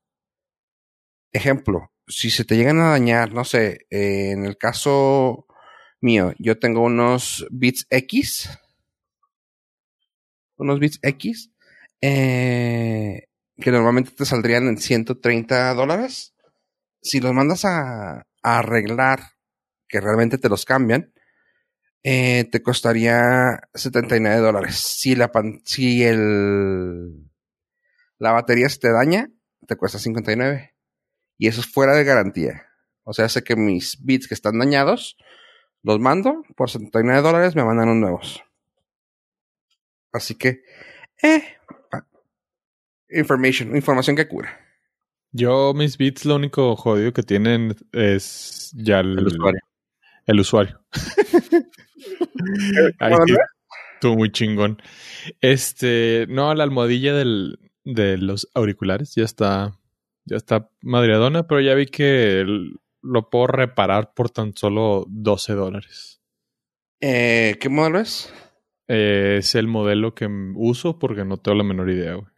Ejemplo, 1.33 1.93
si 2.07 2.31
se 2.31 2.45
te 2.45 2.57
llegan 2.57 2.81
a 2.81 2.91
dañar, 2.91 3.33
no 3.33 3.45
sé, 3.45 3.87
en 3.91 4.45
el 4.45 4.57
caso 4.57 5.47
mío, 6.01 6.33
yo 6.39 6.59
tengo 6.59 6.83
unos 6.83 7.47
Beats 7.51 7.87
X, 7.91 8.51
unos 10.57 10.81
Beats 10.81 10.99
X, 11.03 11.53
eh, 12.01 13.29
que 13.57 13.71
normalmente 13.71 14.11
te 14.11 14.25
saldrían 14.25 14.67
en 14.67 14.79
130 14.79 15.75
dólares. 15.75 16.35
Si 17.03 17.21
los 17.21 17.33
mandas 17.33 17.65
a 17.65 18.27
arreglar, 18.43 19.21
que 19.89 20.01
realmente 20.01 20.39
te 20.39 20.49
los 20.49 20.65
cambian, 20.65 21.13
eh, 22.03 22.45
te 22.51 22.63
costaría 22.63 23.61
79 23.75 24.39
dólares. 24.41 24.77
Si 24.77 25.15
la 25.17 25.33
pan- 25.33 25.61
si 25.65 26.05
el 26.05 27.31
la 28.19 28.33
batería 28.33 28.69
se 28.69 28.79
te 28.79 28.93
daña, 28.93 29.31
te 29.67 29.77
cuesta 29.77 29.99
59. 29.99 30.75
Y 31.39 31.49
eso 31.49 31.61
es 31.61 31.67
fuera 31.67 31.95
de 31.95 32.05
garantía. 32.05 32.67
O 33.05 33.13
sea, 33.15 33.29
sé 33.29 33.43
que 33.45 33.57
mis 33.57 33.99
bits 34.05 34.29
que 34.29 34.35
están 34.35 34.59
dañados, 34.59 35.17
los 35.83 35.99
mando 36.01 36.43
por 36.57 36.71
79 36.71 37.23
dólares, 37.23 37.57
me 37.57 37.65
mandan 37.65 37.89
unos 37.89 38.01
nuevos. 38.01 38.45
Así 40.13 40.35
que, 40.37 40.63
eh, 41.23 41.43
Information, 43.11 43.75
información 43.77 44.17
que 44.17 44.29
cura. 44.29 44.51
Yo, 45.33 45.73
mis 45.75 45.97
bits, 45.97 46.25
lo 46.25 46.37
único 46.37 46.75
jodido 46.77 47.13
que 47.13 47.23
tienen 47.23 47.77
es 47.93 48.73
ya 48.77 49.01
el, 49.01 49.19
El 49.19 49.27
usuario. 49.29 49.61
El 50.27 50.41
usuario. 50.41 50.81
Ay, 52.99 53.13
¿Cómo 53.13 53.27
sí, 53.27 53.33
lo 53.33 53.39
estuvo 53.95 54.17
muy 54.17 54.33
chingón. 54.33 54.83
Este, 55.41 56.27
no, 56.29 56.53
la 56.55 56.65
almohadilla 56.65 57.15
del, 57.15 57.59
de 57.85 58.19
los 58.19 58.49
auriculares 58.55 59.15
ya 59.15 59.25
está, 59.25 59.79
ya 60.25 60.37
está 60.37 60.71
madreadona, 60.83 61.47
pero 61.47 61.61
ya 61.61 61.75
vi 61.75 61.87
que 61.87 62.41
el- 62.41 62.77
lo 63.03 63.31
puedo 63.31 63.47
reparar 63.47 64.13
por 64.15 64.31
tan 64.31 64.55
solo 64.57 65.07
12 65.09 65.55
dólares. 65.55 66.21
Eh, 67.01 67.57
¿Qué 67.61 67.69
modelo 67.71 68.01
es? 68.01 68.33
Eh, 68.89 69.37
es 69.39 69.55
el 69.55 69.69
modelo 69.69 70.15
que 70.15 70.29
uso 70.55 70.99
porque 70.99 71.25
no 71.25 71.39
tengo 71.39 71.57
la 71.57 71.65
menor 71.65 71.89
idea, 71.91 72.15
güey. 72.15 72.30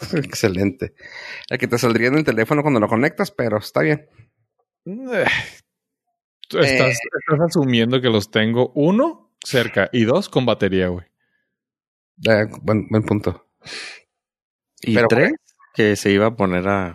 Excelente. 0.14 0.94
El 1.48 1.58
que 1.58 1.68
te 1.68 1.78
saldría 1.78 2.08
en 2.08 2.18
el 2.18 2.24
teléfono 2.24 2.62
cuando 2.62 2.80
lo 2.80 2.88
conectas, 2.88 3.30
pero 3.30 3.58
está 3.58 3.82
bien. 3.82 4.08
Eh, 4.86 5.24
tú 6.48 6.58
Estás, 6.58 6.98
asumiendo 7.46 8.00
que 8.00 8.08
los 8.08 8.30
tengo, 8.30 8.72
uno, 8.74 9.32
cerca, 9.44 9.88
y 9.92 10.04
dos, 10.04 10.28
con 10.28 10.46
batería, 10.46 10.88
güey. 10.88 11.06
Eh, 12.26 12.46
buen, 12.62 12.88
buen 12.88 13.02
punto. 13.02 13.46
Y 14.82 14.94
Pero, 14.94 15.08
tres, 15.08 15.32
que 15.74 15.96
se 15.96 16.10
iba 16.10 16.26
a 16.26 16.36
poner 16.36 16.66
a, 16.66 16.94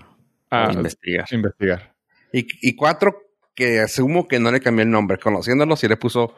a 0.50 0.69
A 0.69 0.74
investigar. 0.74 1.25
investigar. 1.31 1.95
Y, 2.33 2.47
y 2.67 2.75
cuatro, 2.75 3.21
que 3.53 3.79
asumo 3.79 4.27
que 4.27 4.39
no 4.39 4.51
le 4.51 4.59
cambió 4.59 4.83
el 4.83 4.91
nombre. 4.91 5.17
Conociéndolo, 5.17 5.75
si 5.75 5.88
le 5.88 5.97
puso 5.97 6.35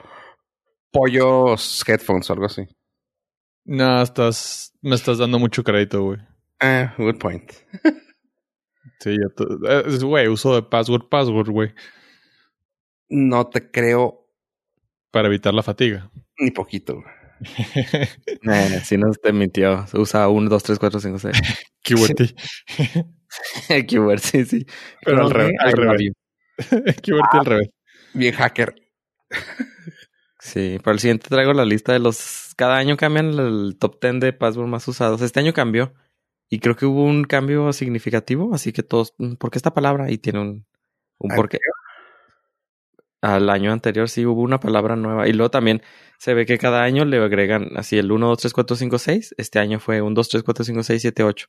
pollos 0.91 1.83
headphones 1.87 2.29
o 2.29 2.33
algo 2.33 2.45
así. 2.45 2.67
No, 3.65 4.01
estás, 4.01 4.73
me 4.81 4.95
estás 4.95 5.17
dando 5.17 5.39
mucho 5.39 5.63
crédito, 5.63 6.03
güey. 6.03 6.19
Ah, 6.59 6.93
good 6.97 7.17
point. 7.19 7.51
Sí, 8.99 9.11
ya 9.11 9.29
to- 9.35 9.59
eh, 9.69 9.99
güey, 10.01 10.27
uso 10.27 10.55
de 10.55 10.63
password, 10.63 11.07
password, 11.07 11.49
güey, 11.51 11.71
No 13.09 13.47
te 13.47 13.69
creo 13.69 14.27
para 15.11 15.27
evitar 15.27 15.53
la 15.53 15.61
fatiga. 15.61 16.09
ni 16.39 16.51
poquito. 16.51 16.95
güey. 16.95 17.05
Eh, 18.49 18.81
si 18.83 18.97
no 18.97 19.11
te 19.11 19.31
mintió. 19.33 19.85
Usa 19.93 20.27
1, 20.27 20.49
2, 20.49 20.63
3, 20.63 20.79
4, 20.79 20.99
5, 20.99 21.19
6. 21.19 21.37
QWERTY. 21.83 22.35
Keyword, 23.87 24.19
sí, 24.19 24.45
sí. 24.45 24.65
Pero 25.03 25.25
al, 25.25 25.31
revés, 25.31 25.53
al 25.59 25.71
revés. 25.73 25.99
you. 27.05 27.13
QWERTY 27.13 27.37
al 27.37 27.45
revés. 27.45 27.69
Bien 28.13 28.33
hacker. 28.33 28.73
Sí, 30.39 30.79
para 30.83 30.93
el 30.93 30.99
siguiente 30.99 31.27
traigo 31.29 31.53
la 31.53 31.65
lista 31.65 31.93
de 31.93 31.99
los... 31.99 32.53
Cada 32.55 32.77
año 32.77 32.97
cambian 32.97 33.27
el 33.37 33.77
top 33.79 33.99
10 34.01 34.19
de 34.21 34.33
password 34.33 34.67
más 34.67 34.87
usados. 34.87 35.21
Este 35.21 35.39
año 35.39 35.53
cambió. 35.53 35.93
Y 36.49 36.59
creo 36.59 36.75
que 36.75 36.85
hubo 36.85 37.03
un 37.03 37.23
cambio 37.25 37.71
significativo. 37.73 38.53
Así 38.53 38.71
que 38.73 38.83
todos... 38.83 39.13
mm, 39.17 39.33
¿Por 39.35 39.51
qué 39.51 39.59
esta 39.59 39.73
palabra? 39.73 40.11
Y 40.11 40.17
tiene 40.17 40.39
un, 40.39 40.65
un 41.19 41.35
porqué. 41.35 41.59
Al 43.21 43.49
año 43.49 43.73
anterior 43.73 44.09
sí 44.09 44.25
hubo 44.25 44.41
una 44.41 44.59
palabra 44.59 44.95
nueva. 44.95 45.27
Y 45.27 45.33
luego 45.33 45.49
también 45.51 45.81
se 46.19 46.33
ve 46.33 46.45
que 46.45 46.57
cada 46.57 46.83
año 46.83 47.03
le 47.05 47.17
agregan 47.17 47.69
así 47.75 47.97
el 47.97 48.11
1, 48.11 48.27
2, 48.27 48.37
3, 48.39 48.53
4, 48.53 48.75
5, 48.77 48.97
6. 48.99 49.35
Este 49.37 49.59
año 49.59 49.79
fue 49.79 50.01
1, 50.01 50.13
2, 50.13 50.29
3, 50.29 50.43
4, 50.43 50.65
5, 50.65 50.83
6, 50.83 51.01
7, 51.01 51.23
8. 51.23 51.47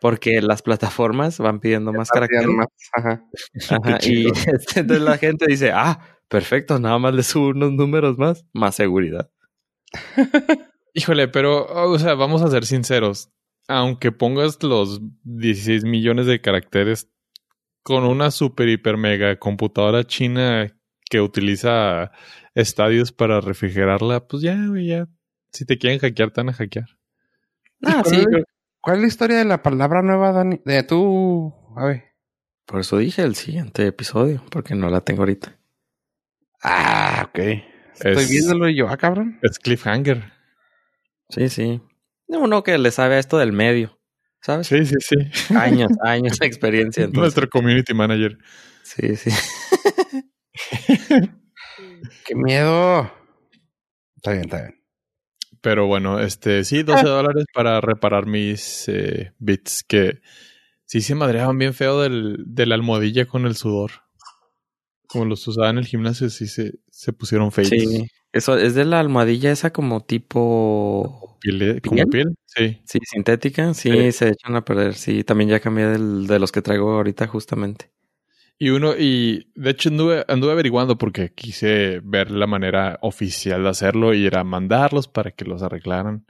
Porque 0.00 0.42
las 0.42 0.62
plataformas 0.62 1.38
van 1.38 1.60
pidiendo 1.60 1.92
más 1.92 2.10
caracteres. 2.10 2.48
Más, 2.48 2.68
ajá. 2.92 3.24
Ajá, 3.70 3.98
y 4.02 4.28
este, 4.48 4.80
entonces 4.80 5.04
la 5.04 5.18
gente 5.18 5.46
dice, 5.46 5.70
ah, 5.72 6.00
perfecto, 6.28 6.78
nada 6.78 6.98
más 6.98 7.14
le 7.14 7.22
subo 7.22 7.48
unos 7.48 7.72
números 7.72 8.18
más, 8.18 8.44
más 8.52 8.74
seguridad. 8.74 9.30
Híjole, 10.94 11.28
pero, 11.28 11.66
o 11.66 11.98
sea, 11.98 12.14
vamos 12.14 12.42
a 12.42 12.50
ser 12.50 12.64
sinceros. 12.66 13.30
Aunque 13.68 14.12
pongas 14.12 14.62
los 14.62 15.00
16 15.24 15.84
millones 15.84 16.26
de 16.26 16.40
caracteres 16.40 17.08
con 17.82 18.04
una 18.04 18.30
super, 18.30 18.68
hiper, 18.68 18.96
mega 18.96 19.38
computadora 19.38 20.04
china 20.04 20.74
que 21.10 21.20
utiliza 21.20 22.12
estadios 22.54 23.12
para 23.12 23.40
refrigerarla, 23.40 24.26
pues 24.26 24.42
ya, 24.42 24.56
güey, 24.66 24.86
ya. 24.88 25.08
Si 25.52 25.64
te 25.64 25.78
quieren 25.78 25.98
hackear, 25.98 26.30
te 26.30 26.40
van 26.40 26.48
a 26.50 26.52
hackear. 26.54 26.86
Ah, 27.84 28.00
¿Cuál 28.02 28.14
sí, 28.14 28.16
es- 28.30 28.44
¿Cuál 28.80 28.96
es 28.96 29.02
la 29.02 29.08
historia 29.08 29.38
de 29.38 29.44
la 29.46 29.62
palabra 29.62 30.02
nueva, 30.02 30.32
Dani? 30.32 30.60
De 30.64 30.82
tú. 30.82 31.54
A 31.76 31.86
ver. 31.86 32.04
por 32.66 32.80
eso 32.80 32.96
dije 32.98 33.22
el 33.22 33.34
siguiente 33.34 33.86
episodio, 33.86 34.42
porque 34.50 34.74
no 34.74 34.88
la 34.90 35.00
tengo 35.02 35.22
ahorita. 35.22 35.56
Ah, 36.62 37.26
ok. 37.28 37.38
Estoy 37.94 38.24
Es- 38.24 38.30
viéndolo 38.30 38.68
yo, 38.70 38.88
ah, 38.88 38.96
cabrón. 38.96 39.38
Es 39.42 39.58
cliffhanger. 39.58 40.32
Sí, 41.28 41.48
sí. 41.48 41.82
Uno 42.28 42.62
que 42.62 42.78
le 42.78 42.90
sabe 42.90 43.16
a 43.16 43.18
esto 43.18 43.38
del 43.38 43.52
medio, 43.52 43.98
¿sabes? 44.40 44.66
Sí, 44.66 44.84
sí, 44.86 44.94
sí. 45.00 45.54
Años, 45.54 45.90
años 46.04 46.38
de 46.38 46.46
experiencia. 46.46 47.04
Entonces. 47.04 47.20
Nuestro 47.20 47.48
community 47.48 47.94
manager. 47.94 48.38
Sí, 48.82 49.16
sí. 49.16 49.30
¡Qué 52.26 52.34
miedo! 52.34 53.12
Está 54.16 54.32
bien, 54.32 54.44
está 54.44 54.62
bien. 54.62 54.80
Pero 55.60 55.86
bueno, 55.86 56.20
este, 56.20 56.64
sí, 56.64 56.82
12 56.82 57.04
dólares 57.04 57.46
para 57.54 57.80
reparar 57.80 58.26
mis 58.26 58.86
eh, 58.88 59.32
bits 59.38 59.82
que 59.82 60.20
sí 60.84 61.00
se 61.00 61.14
madreaban 61.14 61.58
bien 61.58 61.72
feo 61.72 62.02
del, 62.02 62.36
de 62.46 62.66
la 62.66 62.74
almohadilla 62.74 63.26
con 63.26 63.46
el 63.46 63.56
sudor. 63.56 63.92
Como 65.06 65.24
los 65.24 65.46
usaba 65.46 65.70
en 65.70 65.78
el 65.78 65.86
gimnasio, 65.86 66.28
sí 66.28 66.48
se, 66.48 66.72
se 66.90 67.12
pusieron 67.12 67.50
feitos. 67.50 67.78
Sí. 67.78 68.10
Eso 68.34 68.58
es 68.58 68.74
de 68.74 68.84
la 68.84 69.00
almohadilla 69.00 69.50
esa 69.52 69.72
como 69.72 70.04
tipo... 70.04 71.38
Piel- 71.40 71.80
como 71.82 71.94
¿Piel? 71.96 72.08
piel, 72.08 72.34
sí. 72.46 72.80
Sí, 72.84 72.98
sintética. 73.04 73.72
Sí, 73.74 73.90
Sí. 73.90 74.12
se 74.12 74.28
echan 74.30 74.56
a 74.56 74.64
perder. 74.64 74.94
Sí, 74.94 75.24
también 75.24 75.50
ya 75.50 75.60
cambié 75.60 75.86
del, 75.86 76.26
de 76.26 76.38
los 76.38 76.50
que 76.52 76.62
traigo 76.62 76.90
ahorita 76.92 77.26
justamente. 77.26 77.90
Y 78.58 78.70
uno, 78.70 78.94
y 78.96 79.50
de 79.54 79.70
hecho 79.70 79.88
anduve, 79.88 80.24
anduve 80.28 80.52
averiguando 80.52 80.96
porque 80.98 81.32
quise 81.34 82.00
ver 82.04 82.30
la 82.30 82.46
manera 82.46 82.98
oficial 83.02 83.62
de 83.64 83.68
hacerlo 83.68 84.14
y 84.14 84.26
era 84.26 84.42
mandarlos 84.44 85.08
para 85.08 85.30
que 85.32 85.44
los 85.44 85.62
arreglaran. 85.62 86.26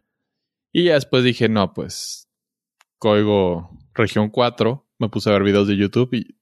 Y 0.73 0.85
ya 0.85 0.95
después 0.95 1.23
dije, 1.23 1.49
no, 1.49 1.73
pues, 1.75 2.29
código 2.99 3.71
región 3.95 4.31
4, 4.31 4.89
me 4.99 5.09
puse 5.09 5.31
a 5.31 5.35
ver 5.35 5.43
videos 5.43 5.69
de 5.69 5.77
YouTube 5.77 6.15
y 6.15 6.37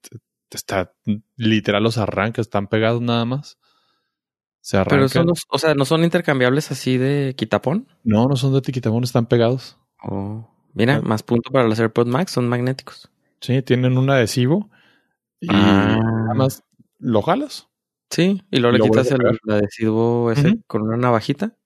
está 0.51 0.95
literal 1.37 1.83
los 1.83 1.99
arranca, 1.99 2.41
están 2.41 2.69
pegados 2.69 3.01
nada 3.03 3.25
más. 3.25 3.59
Se 4.63 4.77
arrancan. 4.79 4.99
Pero 4.99 5.09
son 5.11 5.27
los, 5.27 5.43
o 5.51 5.59
sea, 5.59 5.75
¿no 5.75 5.85
son 5.85 6.05
intercambiables 6.05 6.71
así 6.71 6.97
de 6.97 7.35
quitapón? 7.37 7.89
No, 8.05 8.27
no 8.27 8.37
son 8.37 8.55
de 8.55 8.63
tiquitabón, 8.63 9.05
están 9.05 9.27
pegados. 9.27 9.77
Oh, 10.03 10.49
mira, 10.73 10.97
Ah. 10.97 11.03
más 11.03 11.23
punto 11.23 11.51
para 11.51 11.69
los 11.69 11.79
AirPods 11.79 12.09
Max, 12.09 12.33
son 12.33 12.49
magnéticos. 12.49 13.11
Sí, 13.41 13.61
tienen 13.63 13.99
un 13.99 14.09
adhesivo 14.09 14.71
y 15.41 15.49
Ah. 15.51 15.99
nada 16.01 16.35
más 16.35 16.63
lo 16.99 17.21
jalas. 17.23 17.69
Sí, 18.11 18.43
y 18.51 18.59
luego 18.61 18.77
le 18.79 18.85
quitas 18.85 19.11
el, 19.11 19.21
el 19.27 19.53
adhesivo 19.53 20.31
ese 20.33 20.59
con 20.67 20.83
una 20.83 20.97
navajita. 20.97 21.57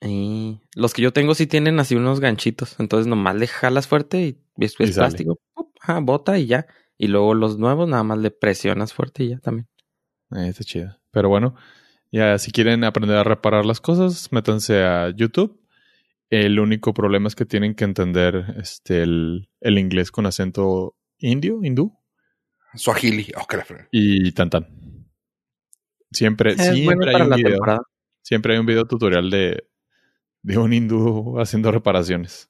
Y 0.00 0.60
los 0.74 0.94
que 0.94 1.02
yo 1.02 1.12
tengo 1.12 1.34
sí 1.34 1.46
tienen 1.46 1.80
así 1.80 1.96
unos 1.96 2.20
ganchitos. 2.20 2.78
Entonces 2.78 3.06
nomás 3.06 3.34
le 3.36 3.46
jalas 3.46 3.88
fuerte 3.88 4.20
y 4.22 4.38
es, 4.64 4.74
Y 4.78 4.86
plástico. 4.92 5.38
Ajá, 5.80 6.00
bota 6.00 6.38
y 6.38 6.46
ya. 6.46 6.66
Y 6.96 7.08
luego 7.08 7.34
los 7.34 7.58
nuevos 7.58 7.88
nada 7.88 8.04
más 8.04 8.18
le 8.18 8.30
presionas 8.30 8.92
fuerte 8.94 9.24
y 9.24 9.28
ya 9.30 9.38
también. 9.38 9.68
Eh, 10.36 10.48
está 10.48 10.62
chido. 10.64 10.96
Pero 11.18 11.28
bueno, 11.30 11.56
ya 12.12 12.38
si 12.38 12.52
quieren 12.52 12.84
aprender 12.84 13.16
a 13.16 13.24
reparar 13.24 13.66
las 13.66 13.80
cosas, 13.80 14.30
métanse 14.30 14.84
a 14.84 15.10
YouTube. 15.10 15.60
El 16.30 16.60
único 16.60 16.94
problema 16.94 17.26
es 17.26 17.34
que 17.34 17.44
tienen 17.44 17.74
que 17.74 17.82
entender 17.82 18.54
este 18.56 19.02
el, 19.02 19.48
el 19.60 19.78
inglés 19.78 20.12
con 20.12 20.24
acento 20.24 20.94
indio, 21.18 21.58
hindú 21.64 21.92
Swahili. 22.76 23.32
Oh, 23.36 23.46
qué 23.48 23.56
la 23.56 23.64
fregada. 23.64 23.88
y 23.90 24.30
tan 24.30 24.48
tan. 24.48 24.68
Siempre, 26.12 26.52
Es 26.52 26.58
bueno 26.58 26.74
siempre 26.76 27.08
hay 27.10 27.12
para 27.14 27.24
un 27.24 27.30
video. 27.34 27.50
temporada. 27.50 27.80
Siempre 28.22 28.52
hay 28.52 28.60
un 28.60 28.66
video 28.66 28.84
tutorial 28.86 29.28
de, 29.28 29.64
de 30.42 30.56
un 30.58 30.72
hindú 30.72 31.34
haciendo 31.40 31.72
reparaciones. 31.72 32.48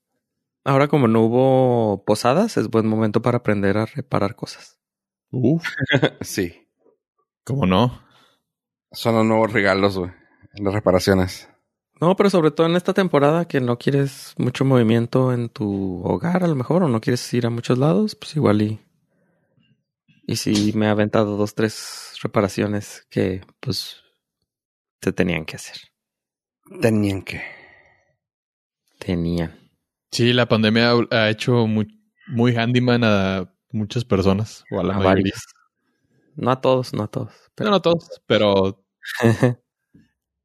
Ahora 0.63 0.89
como 0.89 1.09
no 1.09 1.23
hubo 1.23 2.05
posadas, 2.05 2.59
es 2.59 2.69
buen 2.69 2.87
momento 2.87 3.23
para 3.23 3.39
aprender 3.39 3.79
a 3.79 3.87
reparar 3.87 4.35
cosas. 4.37 4.79
Uf, 5.31 5.67
Sí. 6.21 6.69
¿cómo 7.45 7.65
no? 7.65 8.07
Son 8.93 9.15
los 9.15 9.25
nuevos 9.25 9.53
regalos, 9.53 9.99
güey. 9.99 10.11
en 10.55 10.65
Las 10.65 10.75
reparaciones. 10.75 11.49
No, 12.01 12.15
pero 12.17 12.31
sobre 12.31 12.51
todo 12.53 12.67
en 12.69 12.77
esta 12.77 12.95
temporada 12.95 13.47
que 13.49 13.61
no 13.61 13.77
quieres 13.77 14.35
mucho 14.39 14.65
movimiento 14.65 15.33
en 15.33 15.49
tu 15.49 16.01
hogar, 16.05 16.45
a 16.45 16.47
lo 16.47 16.55
mejor, 16.55 16.83
o 16.85 16.89
no 16.89 17.01
quieres 17.01 17.33
ir 17.35 17.45
a 17.47 17.51
muchos 17.51 17.77
lados, 17.79 18.15
pues 18.15 18.37
igual 18.37 18.63
y. 18.63 18.81
Y 20.27 20.37
si 20.37 20.73
me 20.75 20.87
ha 20.87 20.93
aventado 20.93 21.37
dos, 21.37 21.55
tres 21.55 22.13
reparaciones 22.23 23.07
que, 23.11 23.41
pues, 23.61 23.97
se 25.03 25.13
tenían 25.13 25.45
que 25.45 25.57
hacer. 25.57 25.77
Tenían 26.81 27.23
que. 27.23 27.41
Tenían. 28.99 29.59
Sí, 30.11 30.33
la 30.33 30.47
pandemia 30.47 30.93
ha- 30.93 31.07
ha 31.11 31.31
hecho 31.31 31.67
muy, 31.67 31.87
muy 32.29 32.55
handyman 32.57 33.05
a 33.05 33.53
muchas 33.73 34.05
personas, 34.05 34.65
o 34.71 34.81
a 34.81 34.85
la 34.85 34.95
A 34.95 34.99
mayoría. 34.99 35.15
varios. 35.15 35.43
No 36.39 36.51
a 36.53 36.61
todos, 36.61 36.95
no 36.95 37.03
a 37.03 37.09
todos. 37.09 37.31
No, 37.33 37.53
Pero... 37.57 37.71
no 37.71 37.83
todos, 37.83 38.23
pero 38.27 38.85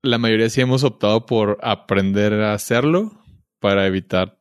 la 0.01 0.17
mayoría 0.17 0.49
sí 0.49 0.59
hemos 0.61 0.83
optado 0.83 1.25
por 1.25 1.59
aprender 1.61 2.33
a 2.33 2.53
hacerlo 2.53 3.11
para 3.59 3.85
evitar 3.85 4.39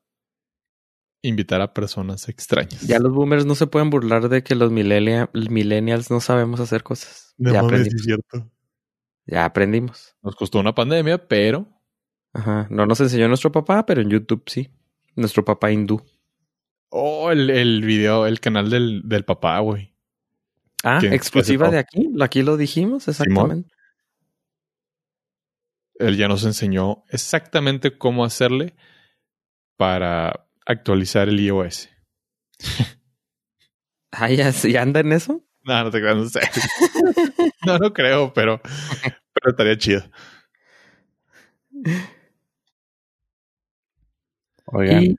invitar 1.24 1.60
a 1.60 1.72
personas 1.72 2.28
extrañas. 2.28 2.80
Ya 2.82 2.98
los 2.98 3.12
boomers 3.12 3.46
no 3.46 3.54
se 3.54 3.66
pueden 3.68 3.90
burlar 3.90 4.28
de 4.28 4.42
que 4.42 4.54
los 4.56 4.72
millennia- 4.72 5.30
millennials 5.34 6.10
no 6.10 6.20
sabemos 6.20 6.58
hacer 6.58 6.82
cosas. 6.82 7.34
No 7.38 7.52
ya, 7.52 7.60
aprendimos. 7.60 7.94
es 8.00 8.04
cierto. 8.04 8.50
ya 9.26 9.44
aprendimos. 9.44 10.16
Nos 10.22 10.34
costó 10.34 10.58
una 10.58 10.74
pandemia, 10.74 11.28
pero 11.28 11.68
Ajá. 12.34 12.66
No 12.70 12.86
nos 12.86 12.98
enseñó 13.00 13.28
nuestro 13.28 13.52
papá, 13.52 13.84
pero 13.84 14.00
en 14.00 14.08
YouTube 14.08 14.42
sí. 14.46 14.70
Nuestro 15.14 15.44
papá 15.44 15.70
hindú. 15.70 16.02
Oh, 16.88 17.30
el, 17.30 17.50
el 17.50 17.82
video, 17.84 18.26
el 18.26 18.40
canal 18.40 18.70
del, 18.70 19.02
del 19.04 19.24
papá, 19.26 19.58
güey. 19.60 19.91
Ah, 20.84 20.98
¿Quién? 21.00 21.12
exclusiva 21.12 21.66
¿Ese 21.66 21.74
de 21.76 21.78
aquí. 21.80 22.10
Aquí 22.20 22.42
lo 22.42 22.56
dijimos, 22.56 23.06
exactamente. 23.08 23.70
Él 25.98 26.16
ya 26.16 26.26
nos 26.28 26.44
enseñó 26.44 27.04
exactamente 27.10 27.96
cómo 27.96 28.24
hacerle 28.24 28.74
para 29.76 30.46
actualizar 30.66 31.28
el 31.28 31.40
iOS. 31.40 31.88
Ah, 34.14 34.28
ya, 34.30 34.50
ya 34.50 34.82
anda 34.82 35.00
en 35.00 35.10
eso. 35.12 35.42
No, 35.62 35.84
no 35.84 35.90
te 35.90 35.98
creas, 35.98 36.16
no 36.18 36.28
sé. 36.28 36.40
no, 37.66 37.78
no 37.78 37.94
creo, 37.94 38.30
pero, 38.34 38.60
pero 39.32 39.50
estaría 39.50 39.78
chido. 39.78 40.02
Oigan, 44.66 45.02
Y- 45.02 45.16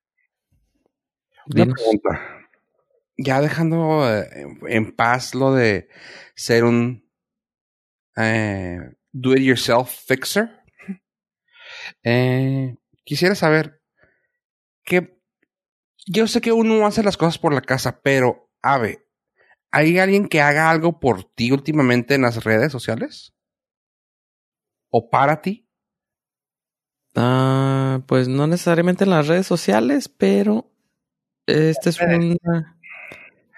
una 1.56 1.66
pregunta. 1.74 2.33
Ya 3.18 3.42
dejando 3.42 4.10
eh, 4.12 4.28
en 4.68 4.96
paz 4.96 5.36
lo 5.36 5.54
de 5.54 5.88
ser 6.36 6.64
un 6.64 7.04
eh, 8.16 8.80
do-it-yourself 9.12 9.90
fixer, 9.90 10.50
eh, 12.04 12.76
quisiera 13.06 13.36
saber 13.36 13.82
que 14.86 15.20
yo 16.08 16.28
sé 16.28 16.42
que 16.42 16.52
uno 16.52 16.86
hace 16.86 17.04
las 17.04 17.18
cosas 17.18 17.38
por 17.38 17.54
la 17.54 17.62
casa, 17.62 18.02
pero, 18.02 18.52
Ave, 18.62 19.08
¿hay 19.72 20.00
alguien 20.00 20.28
que 20.28 20.42
haga 20.42 20.70
algo 20.70 21.00
por 21.00 21.24
ti 21.24 21.52
últimamente 21.52 22.16
en 22.16 22.24
las 22.24 22.44
redes 22.44 22.72
sociales? 22.72 23.34
¿O 24.92 25.10
para 25.10 25.42
ti? 25.42 25.68
Ah, 27.16 28.02
pues 28.08 28.28
no 28.28 28.48
necesariamente 28.48 29.04
en 29.04 29.12
las 29.12 29.28
redes 29.28 29.46
sociales, 29.46 30.10
pero 30.10 30.72
este 31.48 31.90
es 31.90 32.02
un, 32.02 32.38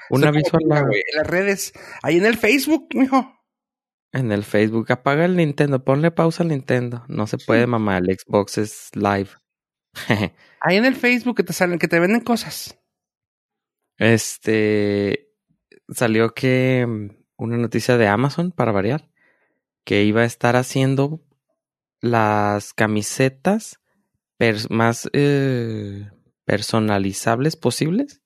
un 0.10 0.20
Soy 0.22 0.28
aviso 0.30 0.50
a 0.56 0.60
como, 0.60 0.76
la- 0.76 0.82
güey, 0.84 1.02
En 1.12 1.18
las 1.18 1.28
redes, 1.28 1.74
ahí 2.04 2.18
en 2.18 2.26
el 2.26 2.38
Facebook, 2.38 2.88
mijo. 2.94 3.32
en 4.12 4.32
el 4.32 4.44
Facebook. 4.44 4.92
Apaga 4.92 5.26
el 5.26 5.36
Nintendo, 5.36 5.84
ponle 5.84 6.12
pausa 6.12 6.44
al 6.44 6.50
Nintendo. 6.50 7.04
No 7.08 7.28
se 7.28 7.38
puede, 7.38 7.68
mamá, 7.68 7.98
el 7.98 8.06
Xbox 8.18 8.58
es 8.58 8.90
live. 8.96 9.30
Ahí 10.62 10.78
en 10.78 10.86
el 10.86 10.96
Facebook 10.96 11.38
que 11.38 11.44
te 11.44 11.54
salen, 11.54 11.80
que 11.80 11.88
te 11.88 12.00
venden 12.00 12.22
cosas. 12.22 12.78
Este 13.98 15.30
salió 15.90 16.34
que 16.34 16.86
mm, 16.88 17.10
una 17.38 17.58
noticia 17.58 17.98
de 17.98 18.08
Amazon 18.08 18.52
para 18.52 18.72
variar 18.72 19.10
que 19.86 20.04
iba 20.04 20.22
a 20.22 20.26
estar 20.26 20.56
haciendo 20.56 21.22
las 22.02 22.74
camisetas 22.74 23.80
más 24.70 25.10
eh, 25.14 26.10
personalizables 26.44 27.56
posibles 27.56 28.22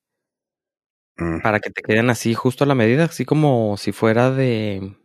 Mm. 1.19 1.41
para 1.41 1.59
que 1.59 1.69
te 1.69 1.81
queden 1.81 2.09
así 2.09 2.33
justo 2.33 2.63
a 2.63 2.67
la 2.67 2.75
medida, 2.75 3.05
así 3.05 3.25
como 3.25 3.75
si 3.77 3.91
fuera 3.91 4.31
de 4.31 4.95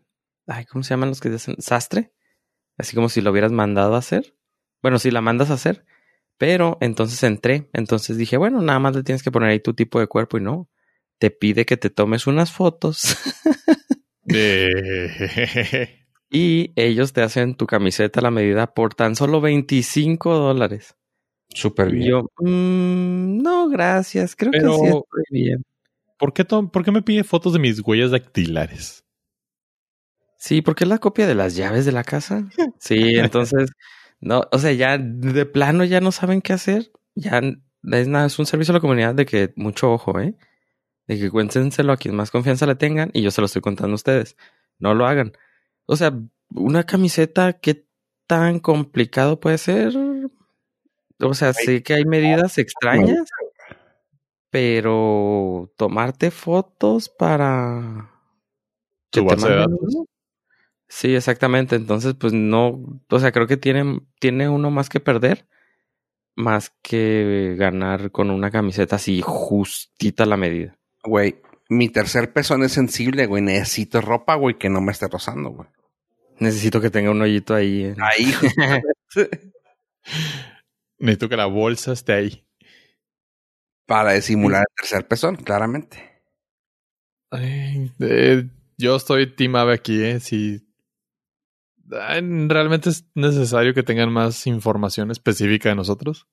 ay, 0.47 0.65
¿cómo 0.67 0.83
se 0.85 0.91
llaman 0.91 1.09
los 1.11 1.21
que 1.21 1.29
hacen 1.31 1.57
sastre? 1.61 2.13
Así 2.79 2.95
como 2.95 3.09
si 3.09 3.21
lo 3.21 3.31
hubieras 3.31 3.53
mandado 3.53 3.95
a 3.95 3.99
hacer. 3.99 4.37
Bueno, 4.83 4.99
si 4.99 5.11
la 5.11 5.21
mandas 5.23 5.51
a 5.51 5.55
hacer, 5.55 5.85
pero 6.39 6.77
entonces 6.81 7.23
entré, 7.23 7.71
entonces 7.73 8.17
dije, 8.19 8.37
bueno, 8.37 8.61
nada 8.61 8.79
más 8.79 8.95
le 8.97 9.03
tienes 9.03 9.23
que 9.23 9.31
poner 9.31 9.51
ahí 9.51 9.61
tu 9.61 9.75
tipo 9.75 9.99
de 10.01 10.07
cuerpo 10.09 10.37
y 10.39 10.43
no, 10.43 10.69
te 11.19 11.31
pide 11.31 11.65
que 11.65 11.77
te 11.77 11.91
tomes 11.91 12.27
unas 12.27 12.53
fotos 12.53 13.03
De... 14.23 14.69
y 16.31 16.73
ellos 16.77 17.13
te 17.13 17.23
hacen 17.23 17.55
tu 17.57 17.67
camiseta 17.67 18.21
a 18.21 18.23
la 18.23 18.31
medida 18.31 18.73
por 18.75 18.95
tan 18.95 19.17
solo 19.17 19.41
25 19.41 20.35
dólares. 20.35 20.97
Súper 21.51 21.89
Y 21.89 21.99
bien. 21.99 22.09
yo, 22.11 22.23
"Mm, 22.41 23.43
no, 23.43 23.69
gracias, 23.69 24.35
creo 24.35 24.51
Pero- 24.51 24.71
que 24.73 24.77
sí 24.79 24.85
estoy 24.87 25.23
bien. 25.31 25.63
¿Por 26.19 26.33
qué, 26.33 26.45
¿Por 26.45 26.85
qué 26.85 26.93
me 26.93 27.03
pide 27.03 27.25
fotos 27.25 27.53
de 27.53 27.59
mis 27.59 27.81
huellas 27.81 28.11
dactilares? 28.11 29.05
Sí, 30.39 30.63
porque 30.63 30.85
es 30.85 30.91
la 30.91 30.99
copia 30.99 31.27
de 31.27 31.35
las 31.35 31.57
llaves 31.57 31.87
de 31.87 31.93
la 31.93 32.05
casa. 32.05 32.49
Sí, 32.79 32.97
entonces, 33.17 33.71
no, 34.21 34.43
o 34.53 34.59
sea, 34.59 34.73
ya 34.73 34.99
de 34.99 35.47
plano 35.47 35.85
ya 35.85 36.01
no 36.01 36.13
saben 36.13 36.43
qué 36.43 36.53
hacer. 36.53 36.93
Ya 37.15 37.41
es 37.93 38.09
nada, 38.09 38.27
es 38.27 38.39
un 38.39 38.47
servicio 38.47 38.73
a 38.73 38.77
la 38.77 38.81
comunidad 38.81 39.15
de 39.15 39.27
que 39.27 39.53
mucho 39.57 39.93
ojo, 39.93 40.19
¿eh? 40.21 40.37
De 41.07 41.19
que 41.19 41.31
cuéntenselo 41.31 41.93
a 41.93 41.97
quien 41.97 42.15
más 42.15 42.31
confianza 42.31 42.67
le 42.67 42.75
tengan 42.75 43.11
y 43.13 43.23
yo 43.23 43.31
se 43.31 43.41
lo 43.41 43.47
estoy 43.47 43.63
contando 43.63 43.93
a 43.93 43.97
ustedes. 43.97 44.37
No 44.79 44.95
lo 44.95 45.07
hagan. 45.07 45.33
O 45.87 45.97
sea, 45.97 46.13
una 46.51 46.85
camiseta, 46.85 47.55
¿qué 47.55 47.87
tan 48.27 48.61
complicado 48.61 49.41
puede 49.41 49.59
ser? 49.59 49.95
O 51.21 51.35
sea, 51.35 51.53
sé 51.53 51.83
que 51.83 51.95
hay 51.95 52.05
medidas 52.05 52.59
extrañas, 52.59 53.29
pero 54.55 55.73
tomarte 55.77 56.31
fotos 56.31 57.09
para 57.09 58.09
que 59.11 59.21
Tu 59.21 59.27
te 59.27 59.35
base 59.35 59.49
de 59.49 59.57
datos. 59.57 59.97
Sí, 60.87 61.13
exactamente. 61.17 61.75
Entonces, 61.75 62.15
pues 62.15 62.33
no, 62.33 63.01
o 63.11 63.19
sea, 63.19 63.33
creo 63.33 63.49
que 63.49 63.57
tiene, 63.57 64.01
tiene 64.21 64.49
uno 64.49 64.71
más 64.71 64.89
que 64.89 65.01
perder, 65.01 65.49
más 66.37 66.73
que 66.83 67.57
ganar 67.59 68.13
con 68.13 68.31
una 68.31 68.53
camiseta 68.53 68.95
así 68.95 69.23
justita 69.25 70.23
a 70.23 70.27
la 70.27 70.37
medida. 70.37 70.79
Güey, 71.03 71.41
mi 71.69 71.89
tercer 71.89 72.33
pezón 72.33 72.63
es 72.63 72.71
sensible, 72.71 73.27
güey. 73.27 73.43
Necesito 73.43 74.01
ropa, 74.03 74.37
güey, 74.37 74.57
que 74.57 74.71
no 74.71 74.81
me 74.81 74.93
esté 74.93 75.09
rozando, 75.09 75.51
güey. 75.51 75.69
Necesito 76.39 76.81
que 76.81 76.91
tenga 76.91 77.11
un 77.11 77.21
hoyito 77.23 77.57
ahí. 77.57 77.87
en- 77.87 78.01
Ahí. 78.01 78.33
Necesito 80.99 81.29
que 81.29 81.37
la 81.37 81.47
bolsa 81.47 81.93
esté 81.93 82.13
ahí. 82.13 82.47
Para 83.87 84.13
disimular 84.13 84.63
el 84.69 84.75
tercer 84.77 85.07
pezón, 85.07 85.37
claramente. 85.37 86.23
Ay, 87.31 87.93
eh, 88.01 88.49
yo 88.79 88.97
estoy 88.97 89.35
team 89.35 89.57
Ave 89.57 89.75
aquí, 89.75 90.03
¿eh? 90.03 90.21
Si 90.21 90.65
Ay, 91.93 92.21
realmente 92.49 92.91
es 92.91 93.05
necesario 93.15 93.75
que 93.75 93.83
tengan 93.83 94.11
más 94.13 94.47
información 94.47 95.11
específica 95.11 95.69
de 95.69 95.75
nosotros. 95.75 96.27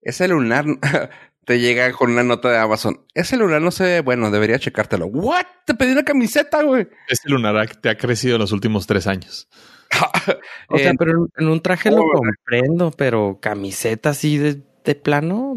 Ese 0.00 0.28
lunar 0.28 0.64
te 1.44 1.60
llega 1.60 1.92
con 1.92 2.12
una 2.12 2.22
nota 2.22 2.50
de 2.50 2.58
Amazon. 2.58 3.04
Ese 3.14 3.36
lunar 3.36 3.60
no 3.60 3.70
se 3.70 3.84
ve 3.84 4.00
bueno, 4.00 4.30
debería 4.30 4.58
checártelo. 4.58 5.06
¿What? 5.06 5.44
Te 5.66 5.74
pedí 5.74 5.92
una 5.92 6.04
camiseta, 6.04 6.62
güey. 6.62 6.88
Este 7.08 7.30
lunar 7.30 7.76
te 7.76 7.90
ha 7.90 7.96
crecido 7.96 8.36
en 8.36 8.40
los 8.40 8.52
últimos 8.52 8.86
tres 8.86 9.06
años. 9.06 9.48
O 10.68 10.78
sea, 10.78 10.94
pero 10.98 11.26
en, 11.36 11.48
un 11.48 11.60
traje 11.60 11.90
lo 11.90 11.98
Oh. 11.98 12.12
comprendo, 12.14 12.92
pero 12.92 13.38
camiseta 13.42 14.10
así 14.10 14.38
de, 14.38 14.62
de 14.84 14.94
plano. 14.94 15.54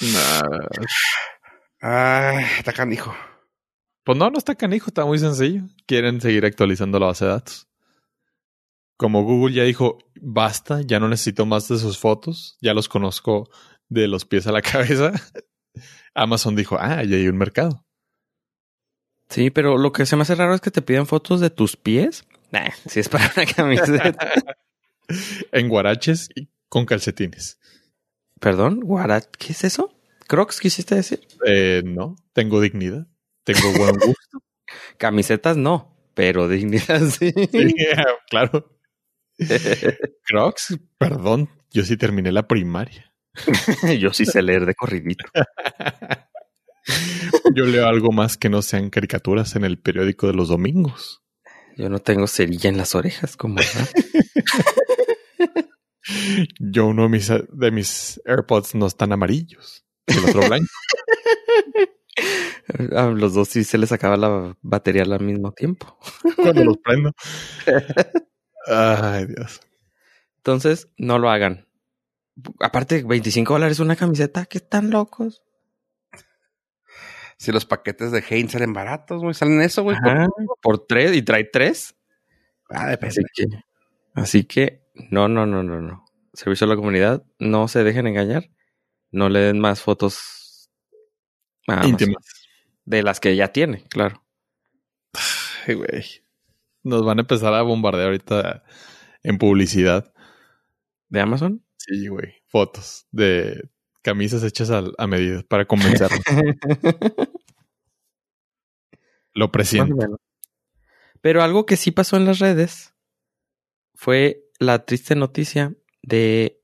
Nah, 0.00 0.66
Ay, 1.80 2.44
está 2.58 2.72
canijo. 2.72 3.14
Pues 4.04 4.16
no, 4.16 4.30
no 4.30 4.38
está 4.38 4.54
canijo, 4.54 4.86
está 4.88 5.04
muy 5.04 5.18
sencillo. 5.18 5.62
Quieren 5.86 6.20
seguir 6.20 6.44
actualizando 6.44 6.98
la 6.98 7.06
base 7.06 7.24
de 7.24 7.32
datos. 7.32 7.68
Como 8.96 9.24
Google 9.24 9.54
ya 9.54 9.64
dijo, 9.64 9.98
basta, 10.20 10.80
ya 10.82 11.00
no 11.00 11.08
necesito 11.08 11.44
más 11.44 11.68
de 11.68 11.78
sus 11.78 11.98
fotos, 11.98 12.56
ya 12.60 12.72
los 12.72 12.88
conozco 12.88 13.50
de 13.88 14.06
los 14.06 14.24
pies 14.24 14.46
a 14.46 14.52
la 14.52 14.62
cabeza. 14.62 15.12
Amazon 16.14 16.54
dijo, 16.54 16.76
ah, 16.78 17.02
ya 17.02 17.16
hay 17.16 17.26
un 17.26 17.36
mercado. 17.36 17.84
Sí, 19.28 19.50
pero 19.50 19.78
lo 19.78 19.92
que 19.92 20.06
se 20.06 20.14
me 20.14 20.22
hace 20.22 20.34
raro 20.34 20.54
es 20.54 20.60
que 20.60 20.70
te 20.70 20.82
piden 20.82 21.06
fotos 21.06 21.40
de 21.40 21.50
tus 21.50 21.76
pies. 21.76 22.24
Nah, 22.52 22.70
si 22.86 23.00
es 23.00 23.08
para 23.08 23.32
una 23.36 23.46
camiseta. 23.46 24.32
En 25.50 25.68
guaraches 25.68 26.30
y 26.34 26.48
con 26.68 26.86
calcetines. 26.86 27.58
Perdón, 28.42 28.80
guarat, 28.80 29.26
¿qué 29.38 29.52
es 29.52 29.62
eso? 29.62 29.96
Crocs, 30.26 30.58
quisiste 30.58 30.96
decir. 30.96 31.20
Eh, 31.46 31.80
no, 31.84 32.16
tengo 32.32 32.60
dignidad, 32.60 33.06
tengo 33.44 33.70
buen 33.78 33.94
gusto. 34.04 34.42
Camisetas 34.98 35.56
no, 35.56 35.96
pero 36.14 36.48
dignidad 36.48 37.02
sí. 37.02 37.32
Sí, 37.32 37.74
claro. 38.28 38.76
Crocs, 40.26 40.76
perdón, 40.98 41.50
yo 41.70 41.84
sí 41.84 41.96
terminé 41.96 42.32
la 42.32 42.48
primaria. 42.48 43.14
Yo 43.98 44.12
sí 44.12 44.26
sé 44.26 44.42
leer 44.42 44.66
de 44.66 44.74
corridito. 44.74 45.24
Yo 47.54 47.64
leo 47.64 47.86
algo 47.86 48.12
más 48.12 48.36
que 48.36 48.50
no 48.50 48.60
sean 48.60 48.90
caricaturas 48.90 49.56
en 49.56 49.64
el 49.64 49.78
periódico 49.78 50.26
de 50.26 50.34
los 50.34 50.48
domingos. 50.48 51.22
Yo 51.78 51.88
no 51.88 52.00
tengo 52.00 52.26
cerilla 52.26 52.68
en 52.68 52.76
las 52.76 52.94
orejas 52.94 53.38
como. 53.38 53.56
Yo 56.58 56.86
uno 56.86 57.04
de 57.04 57.08
mis, 57.08 57.28
de 57.28 57.70
mis 57.70 58.20
AirPods 58.24 58.74
no 58.74 58.86
están 58.86 59.12
amarillos. 59.12 59.84
El 60.06 60.24
otro 60.24 60.46
blanco. 60.46 60.66
A 62.96 63.06
los 63.06 63.34
dos 63.34 63.48
sí 63.48 63.64
se 63.64 63.78
les 63.78 63.92
acaba 63.92 64.16
la 64.16 64.56
batería 64.62 65.02
al 65.02 65.20
mismo 65.20 65.52
tiempo. 65.52 65.98
cuando 66.36 66.64
los 66.64 66.78
prendo. 66.78 67.12
Ay, 68.66 69.26
Dios. 69.26 69.60
Entonces, 70.36 70.88
no 70.96 71.18
lo 71.18 71.30
hagan. 71.30 71.66
Aparte, 72.60 73.02
25 73.02 73.52
dólares 73.52 73.80
una 73.80 73.96
camiseta, 73.96 74.46
que 74.46 74.58
están 74.58 74.90
locos. 74.90 75.42
Si 77.36 77.50
los 77.50 77.64
paquetes 77.64 78.12
de 78.12 78.24
Heinz 78.28 78.52
salen 78.52 78.72
baratos, 78.72 79.20
güey, 79.20 79.34
salen 79.34 79.60
eso, 79.62 79.82
güey. 79.82 79.96
Por 80.60 80.86
tres 80.86 81.14
y 81.16 81.22
trae 81.22 81.44
tres. 81.44 81.96
Ah, 82.70 82.86
depende. 82.88 83.16
Así 83.20 83.24
que, 83.34 83.64
así 84.14 84.44
que, 84.44 84.81
no, 84.94 85.28
no, 85.28 85.46
no, 85.46 85.62
no, 85.62 85.80
no. 85.80 86.04
Servicio 86.34 86.66
a 86.66 86.70
la 86.70 86.76
comunidad, 86.76 87.24
no 87.38 87.68
se 87.68 87.84
dejen 87.84 88.06
engañar. 88.06 88.50
No 89.10 89.28
le 89.28 89.40
den 89.40 89.60
más 89.60 89.82
fotos 89.82 90.70
más. 91.66 91.86
Íntimas. 91.86 92.24
de 92.84 93.02
las 93.02 93.20
que 93.20 93.36
ya 93.36 93.52
tiene, 93.52 93.84
claro. 93.84 94.24
Ay, 95.66 95.74
güey. 95.74 96.04
Nos 96.82 97.04
van 97.04 97.18
a 97.18 97.22
empezar 97.22 97.54
a 97.54 97.62
bombardear 97.62 98.06
ahorita 98.06 98.64
en 99.22 99.38
publicidad. 99.38 100.12
¿De 101.08 101.20
Amazon? 101.20 101.64
Sí, 101.76 102.08
güey. 102.08 102.42
Fotos 102.46 103.06
de 103.12 103.68
camisas 104.02 104.42
hechas 104.42 104.70
a, 104.70 104.82
a 104.98 105.06
medida 105.06 105.42
para 105.48 105.66
convencernos. 105.66 106.20
Lo 109.34 109.52
presiento. 109.52 110.18
Pero 111.20 111.42
algo 111.42 111.66
que 111.66 111.76
sí 111.76 111.90
pasó 111.90 112.16
en 112.16 112.26
las 112.26 112.38
redes 112.40 112.94
fue 113.94 114.44
la 114.62 114.84
triste 114.84 115.14
noticia 115.14 115.74
de 116.02 116.60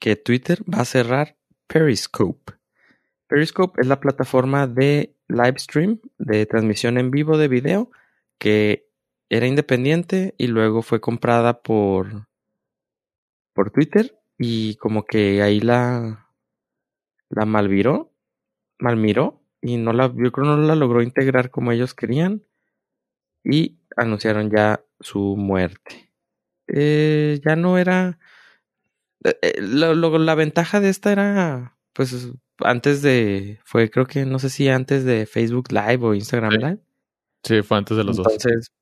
que 0.00 0.16
Twitter 0.16 0.62
va 0.62 0.80
a 0.80 0.84
cerrar 0.84 1.36
Periscope. 1.66 2.54
Periscope 3.28 3.80
es 3.80 3.86
la 3.86 4.00
plataforma 4.00 4.66
de 4.66 5.14
live 5.28 5.58
stream, 5.58 6.00
de 6.18 6.46
transmisión 6.46 6.96
en 6.98 7.10
vivo 7.10 7.38
de 7.38 7.48
video, 7.48 7.90
que 8.38 8.88
era 9.28 9.46
independiente 9.46 10.34
y 10.38 10.46
luego 10.46 10.82
fue 10.82 11.00
comprada 11.00 11.62
por, 11.62 12.28
por 13.52 13.70
Twitter 13.70 14.18
y 14.38 14.76
como 14.76 15.04
que 15.04 15.42
ahí 15.42 15.60
la, 15.60 16.30
la 17.28 17.44
malviró, 17.44 18.12
malmiró 18.78 19.42
y 19.60 19.76
no 19.76 19.92
la, 19.92 20.06
yo 20.14 20.32
creo 20.32 20.46
no 20.46 20.56
la 20.56 20.76
logró 20.76 21.02
integrar 21.02 21.50
como 21.50 21.72
ellos 21.72 21.94
querían 21.94 22.42
y 23.42 23.78
anunciaron 23.96 24.50
ya 24.50 24.84
su 25.00 25.36
muerte. 25.36 26.05
Eh, 26.68 27.40
ya 27.46 27.56
no 27.56 27.78
era... 27.78 28.18
eh, 29.24 29.38
eh, 29.42 29.54
lo- 29.60 29.94
lo- 29.94 30.18
la 30.18 30.34
ventaja 30.34 30.80
de 30.80 30.88
esta 30.88 31.12
era, 31.12 31.76
pues, 31.92 32.28
antes 32.60 33.02
de, 33.02 33.60
fue 33.64 33.90
creo 33.90 34.06
que, 34.06 34.24
no 34.26 34.38
sé 34.38 34.50
si 34.50 34.68
antes 34.68 35.04
de 35.04 35.26
Facebook 35.26 35.70
Live 35.72 35.98
o 36.04 36.14
Instagram 36.14 36.52
Sí. 36.52 36.58
Live. 36.58 36.78
Sí, 37.42 37.62
fue 37.62 37.78
antes 37.78 37.96
de 37.96 38.04
los 38.04 38.16
dos. 38.16 38.26
Entonces, 38.26 38.72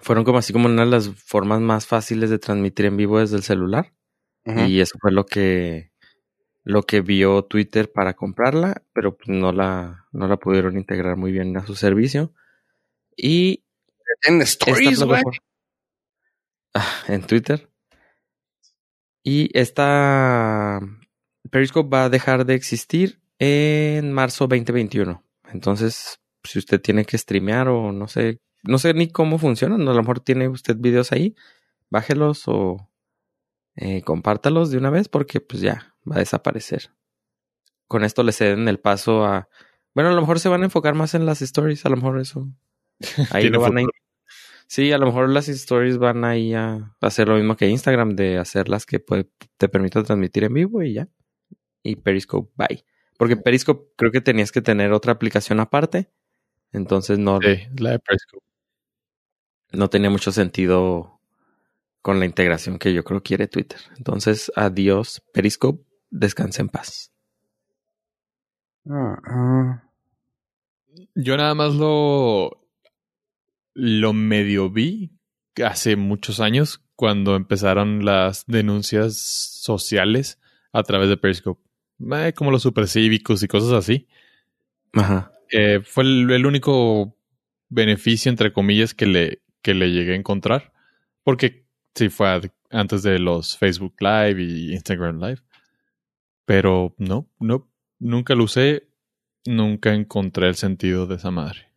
fueron 0.00 0.24
como 0.24 0.38
así 0.38 0.52
como 0.52 0.66
una 0.66 0.84
de 0.84 0.90
las 0.90 1.08
formas 1.08 1.60
más 1.60 1.86
fáciles 1.86 2.30
de 2.30 2.38
transmitir 2.38 2.86
en 2.86 2.96
vivo 2.96 3.18
desde 3.20 3.36
el 3.36 3.42
celular. 3.42 3.92
Y 4.66 4.80
eso 4.80 4.96
fue 5.00 5.12
lo 5.12 5.26
que 5.26 5.90
lo 6.64 6.82
que 6.82 7.00
vio 7.02 7.42
Twitter 7.44 7.90
para 7.92 8.14
comprarla, 8.14 8.82
pero 8.92 9.16
pues 9.16 9.28
no 9.28 9.52
la, 9.52 10.06
no 10.12 10.26
la 10.28 10.36
pudieron 10.38 10.76
integrar 10.78 11.16
muy 11.16 11.32
bien 11.32 11.56
a 11.56 11.66
su 11.66 11.74
servicio. 11.74 12.32
Y 13.16 13.64
En 14.26 14.40
stories, 14.42 15.02
güey. 15.02 15.22
en 17.08 17.26
Twitter. 17.26 17.70
Y 19.22 19.50
esta 19.58 20.80
Periscope 21.50 21.90
va 21.90 22.04
a 22.04 22.08
dejar 22.08 22.46
de 22.46 22.54
existir 22.54 23.20
en 23.38 24.12
marzo 24.12 24.46
2021. 24.46 25.22
Entonces, 25.52 26.20
si 26.44 26.58
usted 26.58 26.80
tiene 26.80 27.04
que 27.04 27.18
streamear 27.18 27.68
o 27.68 27.92
no 27.92 28.08
sé, 28.08 28.40
no 28.62 28.78
sé 28.78 28.94
ni 28.94 29.08
cómo 29.10 29.38
funcionan, 29.38 29.82
a 29.82 29.92
lo 29.92 30.00
mejor 30.00 30.20
tiene 30.20 30.48
usted 30.48 30.76
videos 30.78 31.12
ahí, 31.12 31.34
bájelos 31.90 32.44
o 32.46 32.88
eh, 33.76 34.02
compártalos 34.02 34.70
de 34.70 34.78
una 34.78 34.90
vez 34.90 35.08
porque 35.08 35.40
pues 35.40 35.62
ya 35.62 35.94
va 36.10 36.16
a 36.16 36.20
desaparecer. 36.20 36.90
Con 37.86 38.04
esto 38.04 38.22
le 38.22 38.32
ceden 38.32 38.68
el 38.68 38.80
paso 38.80 39.24
a... 39.24 39.48
Bueno, 39.94 40.10
a 40.10 40.14
lo 40.14 40.20
mejor 40.20 40.40
se 40.40 40.48
van 40.48 40.62
a 40.62 40.66
enfocar 40.66 40.94
más 40.94 41.14
en 41.14 41.26
las 41.26 41.42
stories, 41.42 41.86
a 41.86 41.88
lo 41.88 41.96
mejor 41.96 42.20
eso. 42.20 42.48
Ahí 43.30 43.48
lo 43.48 43.60
van 43.60 43.78
a. 43.78 43.82
Sí, 44.70 44.92
a 44.92 44.98
lo 44.98 45.06
mejor 45.06 45.30
las 45.30 45.48
stories 45.48 45.96
van 45.96 46.24
ahí 46.24 46.52
a 46.52 46.94
hacer 47.00 47.26
lo 47.26 47.36
mismo 47.36 47.56
que 47.56 47.68
Instagram, 47.68 48.14
de 48.14 48.36
hacerlas 48.38 48.84
que 48.84 49.00
puede- 49.00 49.30
te 49.56 49.68
permitan 49.68 50.04
transmitir 50.04 50.44
en 50.44 50.52
vivo 50.52 50.82
y 50.82 50.92
ya. 50.92 51.08
Y 51.82 51.96
Periscope, 51.96 52.52
bye. 52.54 52.84
Porque 53.16 53.36
Periscope 53.36 53.92
creo 53.96 54.12
que 54.12 54.20
tenías 54.20 54.52
que 54.52 54.60
tener 54.60 54.92
otra 54.92 55.12
aplicación 55.12 55.58
aparte. 55.58 56.10
Entonces 56.72 57.18
no, 57.18 57.40
Sí, 57.40 57.56
la 57.78 57.92
de 57.92 57.98
Periscope. 57.98 58.44
no 59.72 59.88
tenía 59.88 60.10
mucho 60.10 60.32
sentido 60.32 61.18
con 62.02 62.18
la 62.20 62.26
integración 62.26 62.78
que 62.78 62.92
yo 62.92 63.04
creo 63.04 63.22
quiere 63.22 63.48
Twitter. 63.48 63.80
Entonces, 63.96 64.52
adiós 64.54 65.22
Periscope, 65.32 65.82
descansa 66.10 66.60
en 66.62 66.68
paz. 66.68 67.10
Ah, 68.90 69.16
ah. 69.26 69.82
Yo 71.14 71.36
nada 71.36 71.54
más 71.54 71.74
lo. 71.74 72.57
Lo 73.80 74.12
medio 74.12 74.70
vi 74.70 75.12
hace 75.64 75.94
muchos 75.94 76.40
años 76.40 76.82
cuando 76.96 77.36
empezaron 77.36 78.04
las 78.04 78.44
denuncias 78.48 79.16
sociales 79.16 80.40
a 80.72 80.82
través 80.82 81.08
de 81.08 81.16
Periscope. 81.16 81.62
Eh, 82.12 82.32
como 82.34 82.50
los 82.50 82.62
supercívicos 82.62 83.40
y 83.44 83.46
cosas 83.46 83.70
así. 83.70 84.08
Ajá. 84.94 85.30
Eh, 85.52 85.78
fue 85.84 86.02
el, 86.02 86.28
el 86.28 86.44
único 86.44 87.16
beneficio, 87.68 88.30
entre 88.30 88.52
comillas, 88.52 88.94
que 88.94 89.06
le, 89.06 89.42
que 89.62 89.74
le 89.74 89.92
llegué 89.92 90.14
a 90.14 90.16
encontrar. 90.16 90.72
Porque 91.22 91.64
sí 91.94 92.08
fue 92.08 92.50
antes 92.70 93.04
de 93.04 93.20
los 93.20 93.56
Facebook 93.56 93.94
Live 94.00 94.42
y 94.42 94.72
Instagram 94.72 95.20
Live. 95.20 95.42
Pero 96.46 96.96
no, 96.98 97.28
no, 97.38 97.70
nunca 98.00 98.34
lo 98.34 98.42
usé. 98.42 98.88
Nunca 99.46 99.94
encontré 99.94 100.48
el 100.48 100.56
sentido 100.56 101.06
de 101.06 101.14
esa 101.14 101.30
madre. 101.30 101.67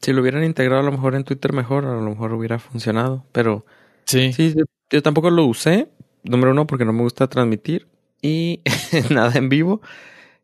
Si 0.00 0.12
lo 0.12 0.22
hubieran 0.22 0.44
integrado 0.44 0.80
a 0.80 0.84
lo 0.84 0.92
mejor 0.92 1.14
en 1.14 1.24
Twitter 1.24 1.52
mejor, 1.52 1.84
a 1.84 1.94
lo 1.94 2.02
mejor 2.02 2.32
hubiera 2.32 2.58
funcionado. 2.58 3.24
Pero 3.32 3.64
Sí. 4.08 4.32
Sí, 4.32 4.54
yo, 4.56 4.64
yo 4.90 5.02
tampoco 5.02 5.28
lo 5.28 5.44
usé. 5.44 5.90
Número 6.24 6.52
uno, 6.52 6.66
porque 6.66 6.86
no 6.86 6.94
me 6.94 7.02
gusta 7.02 7.28
transmitir. 7.28 7.88
Y 8.22 8.62
nada 9.10 9.32
en 9.34 9.50
vivo. 9.50 9.82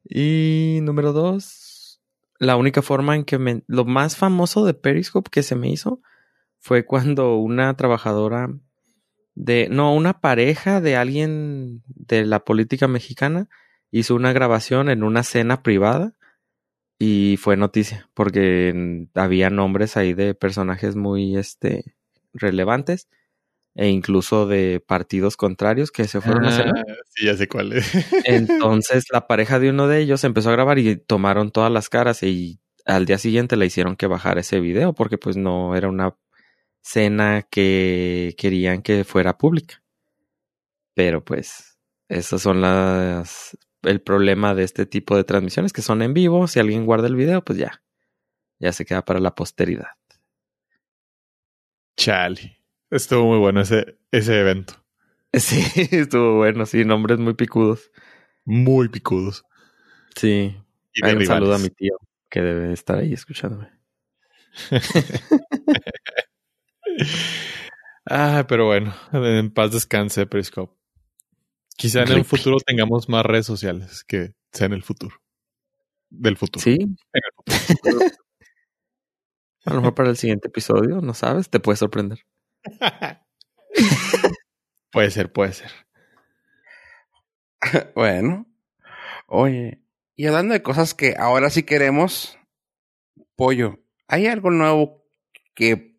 Y 0.06 0.80
número 0.82 1.14
dos, 1.14 1.98
la 2.38 2.56
única 2.56 2.82
forma 2.82 3.16
en 3.16 3.24
que 3.24 3.38
me... 3.38 3.62
Lo 3.66 3.86
más 3.86 4.16
famoso 4.16 4.66
de 4.66 4.74
Periscope 4.74 5.30
que 5.30 5.42
se 5.42 5.56
me 5.56 5.70
hizo 5.70 6.02
fue 6.58 6.84
cuando 6.84 7.36
una 7.36 7.74
trabajadora 7.74 8.50
de... 9.34 9.68
No, 9.70 9.94
una 9.94 10.20
pareja 10.20 10.82
de 10.82 10.96
alguien 10.96 11.82
de 11.86 12.26
la 12.26 12.44
política 12.44 12.86
mexicana 12.86 13.48
hizo 13.90 14.14
una 14.14 14.34
grabación 14.34 14.90
en 14.90 15.02
una 15.02 15.22
cena 15.22 15.62
privada 15.62 16.12
y 16.98 17.36
fue 17.38 17.56
noticia 17.56 18.08
porque 18.14 19.06
había 19.14 19.50
nombres 19.50 19.96
ahí 19.96 20.14
de 20.14 20.34
personajes 20.34 20.96
muy 20.96 21.36
este 21.36 21.96
relevantes 22.32 23.08
e 23.74 23.88
incluso 23.88 24.46
de 24.46 24.80
partidos 24.80 25.36
contrarios 25.36 25.90
que 25.90 26.06
se 26.06 26.20
fueron 26.20 26.44
a 26.46 26.52
cenar. 26.52 26.84
Ah, 26.88 26.94
sí, 27.10 27.26
ya 27.26 27.36
sé 27.36 27.48
cuál 27.48 27.72
es. 27.72 27.90
Entonces 28.24 29.04
la 29.12 29.26
pareja 29.26 29.58
de 29.58 29.70
uno 29.70 29.88
de 29.88 30.00
ellos 30.00 30.22
empezó 30.24 30.50
a 30.50 30.52
grabar 30.52 30.78
y 30.78 30.96
tomaron 30.96 31.50
todas 31.50 31.72
las 31.72 31.88
caras 31.88 32.22
y 32.22 32.60
al 32.84 33.06
día 33.06 33.18
siguiente 33.18 33.56
le 33.56 33.66
hicieron 33.66 33.96
que 33.96 34.06
bajara 34.06 34.40
ese 34.40 34.60
video 34.60 34.94
porque 34.94 35.18
pues 35.18 35.36
no 35.36 35.74
era 35.74 35.88
una 35.88 36.16
cena 36.82 37.42
que 37.50 38.34
querían 38.38 38.82
que 38.82 39.04
fuera 39.04 39.38
pública. 39.38 39.82
Pero 40.94 41.24
pues 41.24 41.76
esos 42.08 42.42
son 42.42 42.60
las 42.60 43.58
el 43.84 44.00
problema 44.00 44.54
de 44.54 44.64
este 44.64 44.86
tipo 44.86 45.16
de 45.16 45.24
transmisiones 45.24 45.72
que 45.72 45.82
son 45.82 46.02
en 46.02 46.14
vivo, 46.14 46.46
si 46.48 46.60
alguien 46.60 46.86
guarda 46.86 47.06
el 47.06 47.16
video 47.16 47.44
pues 47.44 47.58
ya 47.58 47.82
ya 48.58 48.72
se 48.72 48.84
queda 48.84 49.04
para 49.04 49.20
la 49.20 49.34
posteridad. 49.34 49.88
Chale. 51.96 52.58
Estuvo 52.90 53.26
muy 53.26 53.38
bueno 53.38 53.60
ese, 53.60 53.98
ese 54.10 54.40
evento. 54.40 54.74
Sí, 55.36 55.64
estuvo 55.90 56.36
bueno, 56.36 56.64
sí, 56.64 56.84
nombres 56.84 57.18
muy 57.18 57.34
picudos. 57.34 57.90
Muy 58.44 58.88
picudos. 58.88 59.44
Sí, 60.14 60.56
Y 60.92 61.04
Hay 61.04 61.16
un 61.16 61.26
saludo 61.26 61.56
a 61.56 61.58
mi 61.58 61.70
tío 61.70 61.96
que 62.30 62.40
debe 62.40 62.72
estar 62.72 62.98
ahí 62.98 63.12
escuchándome. 63.12 63.68
Ah, 68.06 68.44
pero 68.46 68.66
bueno, 68.66 68.94
en 69.12 69.50
paz 69.50 69.72
descanse 69.72 70.26
Periscope. 70.26 70.74
Quizá 71.76 72.02
en 72.02 72.12
el 72.12 72.24
futuro 72.24 72.58
tengamos 72.64 73.08
más 73.08 73.26
redes 73.26 73.46
sociales 73.46 74.04
que 74.04 74.32
sea 74.52 74.66
en 74.66 74.74
el 74.74 74.82
futuro. 74.82 75.16
Del 76.10 76.36
futuro. 76.36 76.62
Sí, 76.62 76.76
En 76.80 76.96
el 77.12 77.32
futuro. 77.36 77.98
a 79.64 79.74
lo 79.74 79.80
mejor 79.80 79.94
para 79.94 80.10
el 80.10 80.16
siguiente 80.16 80.48
episodio, 80.48 81.00
no 81.00 81.14
sabes, 81.14 81.50
te 81.50 81.60
puede 81.60 81.76
sorprender. 81.76 82.20
puede 84.92 85.10
ser, 85.10 85.32
puede 85.32 85.52
ser. 85.52 85.70
Bueno. 87.94 88.46
Oye, 89.26 89.80
y 90.16 90.26
hablando 90.26 90.52
de 90.52 90.62
cosas 90.62 90.92
que 90.94 91.14
ahora 91.18 91.48
sí 91.48 91.62
queremos, 91.62 92.38
pollo, 93.36 93.80
¿hay 94.06 94.26
algo 94.26 94.50
nuevo 94.50 95.02
que 95.54 95.94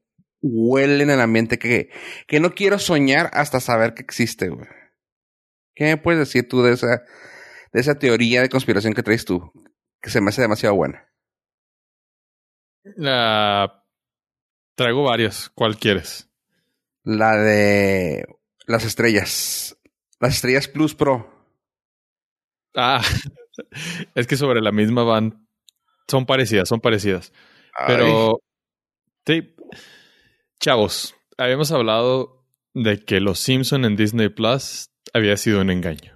huele 0.46 1.04
en 1.04 1.10
el 1.10 1.22
ambiente 1.22 1.58
que, 1.58 1.90
que 2.28 2.40
no 2.40 2.54
quiero 2.54 2.80
soñar 2.80 3.30
hasta 3.34 3.60
saber 3.60 3.94
que 3.94 4.04
existe, 4.04 4.50
güey. 4.50 4.68
¿Qué 5.76 5.84
me 5.84 5.98
puedes 5.98 6.20
decir 6.20 6.48
tú 6.48 6.64
de 6.64 6.74
esa, 6.74 7.04
de 7.74 7.80
esa 7.82 8.00
teoría 8.00 8.42
de 8.42 8.50
conspiración 8.50 8.94
que 8.94 9.04
traes 9.04 9.26
tú? 9.26 9.52
Que 10.02 10.10
se 10.10 10.22
me 10.22 10.30
hace 10.30 10.42
demasiado 10.42 10.76
buena. 10.76 11.10
La... 12.84 13.84
Traigo 14.76 15.04
varias. 15.04 15.50
¿Cuál 15.54 15.78
quieres? 15.78 16.30
La 17.04 17.36
de 17.38 18.26
las 18.66 18.86
estrellas. 18.86 19.78
Las 20.20 20.36
estrellas 20.36 20.68
Plus 20.68 20.96
Pro. 20.96 21.30
Ah, 22.74 23.02
es 24.16 24.28
que 24.28 24.38
sobre 24.38 24.62
la 24.62 24.72
misma 24.72 25.04
van. 25.04 25.48
Son 26.08 26.26
parecidas, 26.26 26.70
son 26.70 26.80
parecidas. 26.80 27.34
Pero. 27.88 28.40
Sí. 29.26 29.56
Chavos, 30.60 31.16
habíamos 31.38 31.72
hablado 31.72 32.46
de 32.74 33.04
que 33.04 33.20
Los 33.20 33.40
Simpson 33.40 33.86
en 33.86 33.96
Disney 33.96 34.30
Plus 34.30 34.90
había 35.16 35.38
sido 35.38 35.62
un 35.62 35.70
engaño. 35.70 36.14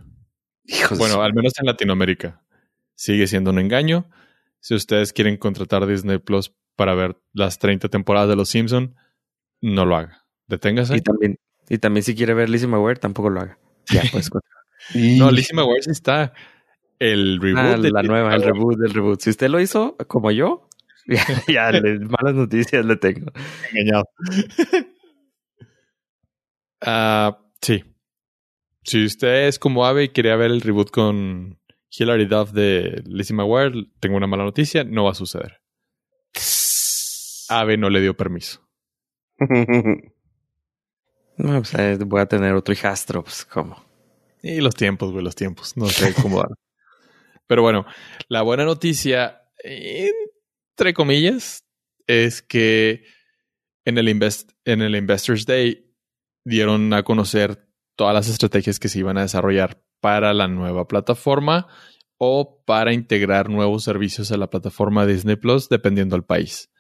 bueno, 0.98 1.22
al 1.22 1.34
menos 1.34 1.54
en 1.58 1.66
Latinoamérica. 1.66 2.44
Sigue 2.96 3.28
siendo 3.28 3.52
un 3.52 3.60
engaño. 3.60 4.10
Si 4.60 4.76
ustedes 4.76 5.14
quieren 5.14 5.38
contratar 5.38 5.88
Disney 5.88 6.18
Plus 6.18 6.54
para 6.76 6.96
ver 6.96 7.18
las 7.32 7.60
30 7.60 7.88
temporadas 7.88 8.28
de 8.28 8.36
Los 8.36 8.50
Simpson, 8.50 8.96
no 9.62 9.86
lo 9.86 9.96
haga. 9.96 10.26
Deténgase. 10.48 10.98
Y 10.98 11.02
también, 11.02 11.40
y 11.70 11.78
también 11.78 12.04
si 12.04 12.14
quiere 12.14 12.34
ver 12.34 12.50
Lizzie 12.50 12.68
McGuire, 12.68 13.00
tampoco 13.00 13.30
lo 13.30 13.40
haga. 13.40 13.58
Ya, 13.90 14.04
pues. 14.12 14.30
no, 15.18 15.32
Lizzie 15.32 15.56
McGuire 15.56 15.82
sí 15.82 15.92
está. 15.92 16.34
El 17.00 17.40
reboot. 17.40 17.58
Ah, 17.58 17.78
la 17.78 18.04
nueva, 18.04 18.36
el 18.36 18.44
reboot 18.44 18.78
del 18.78 18.94
reboot. 18.94 19.22
Si 19.22 19.30
usted 19.30 19.48
lo 19.48 19.62
hizo, 19.62 19.96
como 20.08 20.32
yo, 20.32 20.68
ya, 21.48 21.72
malas 21.72 22.36
noticias 22.36 22.86
le 22.86 22.98
tengo. 22.98 23.32
Engañado. 23.72 24.10
Ah, 26.82 27.38
sí. 27.62 27.84
Si 28.90 29.06
usted 29.06 29.46
es 29.46 29.60
como 29.60 29.86
Ave 29.86 30.06
y 30.06 30.10
quería 30.10 30.36
ver 30.36 30.50
el 30.50 30.62
reboot 30.62 30.90
con 30.90 31.60
Hilary 31.92 32.26
Duff 32.26 32.54
de 32.54 33.04
Lizzie 33.06 33.36
McGuire, 33.36 33.86
tengo 34.00 34.18
una 34.18 34.26
mala 34.26 34.44
noticia, 34.44 34.84
no 34.84 35.04
va 35.04 35.12
a 35.12 35.14
suceder. 35.14 35.62
Ave 37.50 37.78
no 37.78 37.92
le 37.92 38.02
dio 38.02 38.18
permiso. 38.18 38.68
no, 39.38 40.02
pues 41.38 41.76
eh, 41.76 42.00
voy 42.04 42.20
a 42.20 42.26
tener 42.26 42.56
otro 42.56 42.74
hijastro, 42.74 43.24
pues, 43.24 43.46
¿cómo? 43.46 43.86
Y 44.42 44.60
los 44.60 44.74
tiempos, 44.74 45.12
güey, 45.12 45.24
los 45.24 45.36
tiempos. 45.36 45.78
No 45.78 45.86
sé 45.86 46.16
cómo 46.20 46.44
Pero 47.46 47.62
bueno, 47.62 47.86
la 48.28 48.42
buena 48.42 48.66
noticia, 48.66 49.44
entre 49.64 50.96
comillas, 50.96 51.64
es 52.08 52.42
que 52.42 53.04
en 53.86 54.00
el, 54.00 54.10
Invest 54.10 54.54
en 54.66 54.82
el 54.82 54.96
Investors 54.96 55.46
Day 55.46 55.94
dieron 56.44 56.92
a 56.92 57.04
conocer 57.04 57.69
todas 58.00 58.14
las 58.14 58.30
estrategias 58.30 58.80
que 58.80 58.88
se 58.88 59.00
iban 59.00 59.18
a 59.18 59.24
desarrollar 59.24 59.84
para 60.00 60.34
la 60.34 60.48
nueva 60.48 60.88
plataforma 60.88 61.68
o 62.18 62.64
para 62.64 62.94
integrar 62.94 63.50
nuevos 63.50 63.84
servicios 63.84 64.32
a 64.32 64.38
la 64.38 64.50
plataforma 64.50 65.06
Disney 65.06 65.36
Plus, 65.36 65.68
dependiendo 65.68 66.16
del 66.16 66.24
país. 66.24 66.72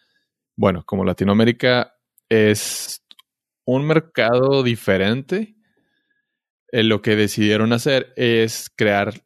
Bueno, 0.55 0.85
como 0.85 1.03
Latinoamérica 1.03 1.93
es 2.29 3.05
un 3.65 3.85
mercado 3.85 4.63
diferente, 4.63 5.57
eh, 6.71 6.83
lo 6.83 7.01
que 7.01 7.17
decidieron 7.17 7.73
hacer 7.73 8.13
es 8.15 8.71
crear, 8.73 9.25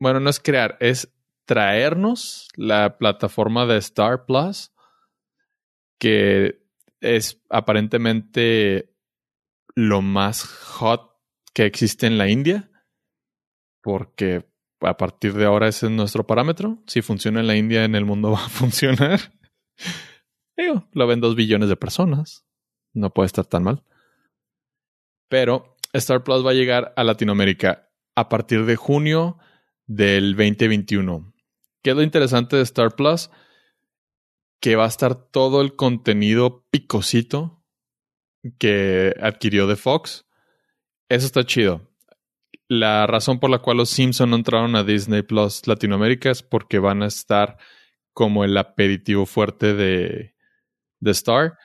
bueno, 0.00 0.20
no 0.20 0.30
es 0.30 0.40
crear, 0.40 0.78
es 0.80 1.12
traernos 1.44 2.48
la 2.56 2.96
plataforma 2.96 3.66
de 3.66 3.76
Star 3.76 4.24
Plus, 4.24 4.72
que 5.98 6.62
es 7.02 7.42
aparentemente 7.50 8.94
lo 9.74 10.00
más 10.00 10.42
hot 10.42 11.15
que 11.56 11.64
existe 11.64 12.06
en 12.06 12.18
la 12.18 12.28
India, 12.28 12.70
porque 13.82 14.46
a 14.80 14.98
partir 14.98 15.32
de 15.32 15.46
ahora 15.46 15.68
ese 15.68 15.86
es 15.86 15.92
nuestro 15.92 16.26
parámetro. 16.26 16.82
Si 16.86 17.00
funciona 17.00 17.40
en 17.40 17.46
la 17.46 17.56
India, 17.56 17.84
en 17.84 17.94
el 17.94 18.04
mundo 18.04 18.30
va 18.32 18.44
a 18.44 18.50
funcionar. 18.50 19.32
Digo, 20.54 20.86
lo 20.92 21.06
ven 21.06 21.22
dos 21.22 21.34
billones 21.34 21.70
de 21.70 21.76
personas. 21.76 22.44
No 22.92 23.08
puede 23.14 23.28
estar 23.28 23.46
tan 23.46 23.62
mal. 23.62 23.82
Pero 25.30 25.78
Star 25.94 26.22
Plus 26.24 26.44
va 26.44 26.50
a 26.50 26.54
llegar 26.54 26.92
a 26.94 27.04
Latinoamérica 27.04 27.88
a 28.14 28.28
partir 28.28 28.66
de 28.66 28.76
junio 28.76 29.38
del 29.86 30.36
2021. 30.36 31.32
¿Qué 31.82 31.90
es 31.90 31.96
lo 31.96 32.02
interesante 32.02 32.56
de 32.56 32.62
Star 32.64 32.94
Plus? 32.96 33.30
Que 34.60 34.76
va 34.76 34.84
a 34.84 34.88
estar 34.88 35.14
todo 35.14 35.62
el 35.62 35.74
contenido 35.74 36.66
picosito 36.70 37.64
que 38.58 39.14
adquirió 39.22 39.66
de 39.66 39.76
Fox. 39.76 40.25
Eso 41.08 41.26
está 41.26 41.44
chido. 41.44 41.88
La 42.68 43.06
razón 43.06 43.38
por 43.38 43.50
la 43.50 43.58
cual 43.58 43.76
los 43.76 43.90
Simpson 43.90 44.30
no 44.30 44.36
entraron 44.36 44.74
a 44.74 44.82
Disney 44.82 45.22
Plus 45.22 45.66
Latinoamérica 45.66 46.30
es 46.30 46.42
porque 46.42 46.78
van 46.78 47.02
a 47.02 47.06
estar 47.06 47.58
como 48.12 48.44
el 48.44 48.56
aperitivo 48.56 49.26
fuerte 49.26 49.74
de, 49.74 50.34
de 51.00 51.10
Star, 51.10 51.58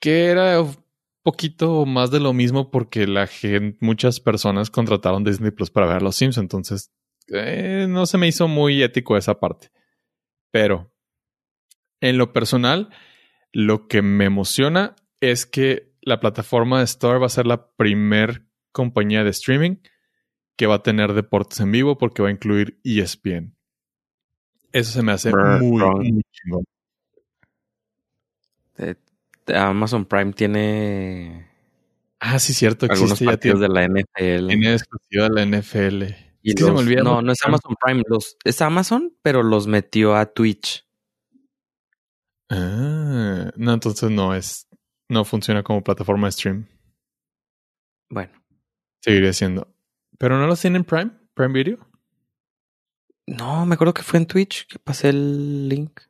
que 0.00 0.26
era 0.26 0.60
un 0.60 0.76
poquito 1.22 1.86
más 1.86 2.10
de 2.10 2.20
lo 2.20 2.32
mismo 2.32 2.70
porque 2.70 3.06
la 3.06 3.26
gente, 3.26 3.78
muchas 3.80 4.20
personas 4.20 4.68
contrataron 4.70 5.24
Disney 5.24 5.52
Plus 5.52 5.70
para 5.70 5.86
ver 5.86 6.02
los 6.02 6.16
Simpsons, 6.16 6.44
entonces 6.44 6.92
eh, 7.28 7.86
no 7.88 8.04
se 8.06 8.18
me 8.18 8.28
hizo 8.28 8.48
muy 8.48 8.82
ético 8.82 9.16
esa 9.16 9.38
parte. 9.38 9.70
Pero 10.50 10.92
en 12.00 12.18
lo 12.18 12.32
personal, 12.32 12.90
lo 13.52 13.86
que 13.86 14.02
me 14.02 14.24
emociona 14.24 14.96
es 15.20 15.46
que 15.46 15.94
la 16.02 16.20
plataforma 16.20 16.78
de 16.78 16.84
Star 16.84 17.22
va 17.22 17.26
a 17.26 17.30
ser 17.30 17.46
la 17.46 17.70
primer 17.76 18.49
compañía 18.72 19.24
de 19.24 19.30
streaming 19.30 19.76
que 20.56 20.66
va 20.66 20.76
a 20.76 20.82
tener 20.82 21.14
deportes 21.14 21.60
en 21.60 21.72
vivo 21.72 21.98
porque 21.98 22.22
va 22.22 22.28
a 22.28 22.32
incluir 22.32 22.80
ESPN. 22.84 23.56
Eso 24.72 24.92
se 24.92 25.02
me 25.02 25.12
hace 25.12 25.32
muy, 25.34 26.12
muy 26.12 26.22
chingón. 26.30 26.64
Amazon 29.46 30.04
Prime 30.04 30.32
tiene. 30.32 31.50
Ah, 32.20 32.38
sí, 32.38 32.52
cierto. 32.52 32.86
Algunos 32.88 33.20
partidos 33.20 33.60
de 33.60 33.68
la 33.68 33.84
NFL. 33.84 34.48
Tiene 34.48 34.74
exclusiva 34.74 35.28
de 35.28 35.30
la 35.30 35.42
NFL. 35.42 36.02
Y 36.42 36.52
se 36.52 36.70
me 36.70 36.78
olvida 36.78 37.02
no, 37.02 37.20
no 37.20 37.32
es 37.32 37.44
Amazon 37.44 37.74
Prime. 37.82 38.02
Los, 38.06 38.36
es 38.44 38.62
Amazon, 38.62 39.14
pero 39.22 39.42
los 39.42 39.66
metió 39.66 40.14
a 40.16 40.26
Twitch. 40.26 40.86
Ah, 42.48 43.50
no, 43.56 43.72
entonces 43.72 44.10
no 44.10 44.34
es. 44.34 44.68
No 45.08 45.24
funciona 45.24 45.62
como 45.62 45.82
plataforma 45.82 46.28
de 46.28 46.32
stream. 46.32 46.66
Bueno. 48.08 48.39
Seguiría 49.00 49.32
siendo. 49.32 49.72
¿Pero 50.18 50.38
no 50.38 50.46
los 50.46 50.60
tienen 50.60 50.84
Prime? 50.84 51.10
¿Prime 51.34 51.52
Video? 51.52 51.90
No, 53.26 53.64
me 53.64 53.74
acuerdo 53.74 53.94
que 53.94 54.02
fue 54.02 54.18
en 54.18 54.26
Twitch 54.26 54.66
que 54.66 54.78
pasé 54.78 55.10
el 55.10 55.68
link. 55.68 56.00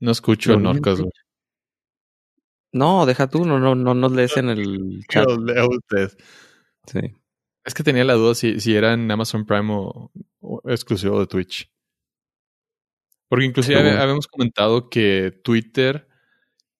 No 0.00 0.10
escucho 0.10 0.54
el 0.54 0.62
Norcas, 0.62 1.02
No, 2.72 3.06
deja 3.06 3.28
tú, 3.28 3.44
no, 3.44 3.58
no, 3.58 3.74
no 3.74 3.94
nos 3.94 4.12
lees 4.12 4.36
en 4.36 4.50
el 4.50 5.04
chat. 5.10 5.26
Yo 5.28 5.36
leo 5.36 5.68
usted. 5.68 6.16
Sí. 6.86 7.00
Es 7.64 7.74
que 7.74 7.82
tenía 7.82 8.04
la 8.04 8.14
duda 8.14 8.34
si, 8.34 8.60
si 8.60 8.76
era 8.76 8.92
en 8.92 9.10
Amazon 9.10 9.44
Prime 9.44 9.68
o, 9.70 10.10
exclusivo 10.66 11.18
de 11.18 11.26
Twitch. 11.26 11.70
Porque 13.28 13.44
inclusive 13.44 13.90
habíamos 13.90 14.28
comentado 14.28 14.88
que 14.88 15.32
Twitter 15.42 16.08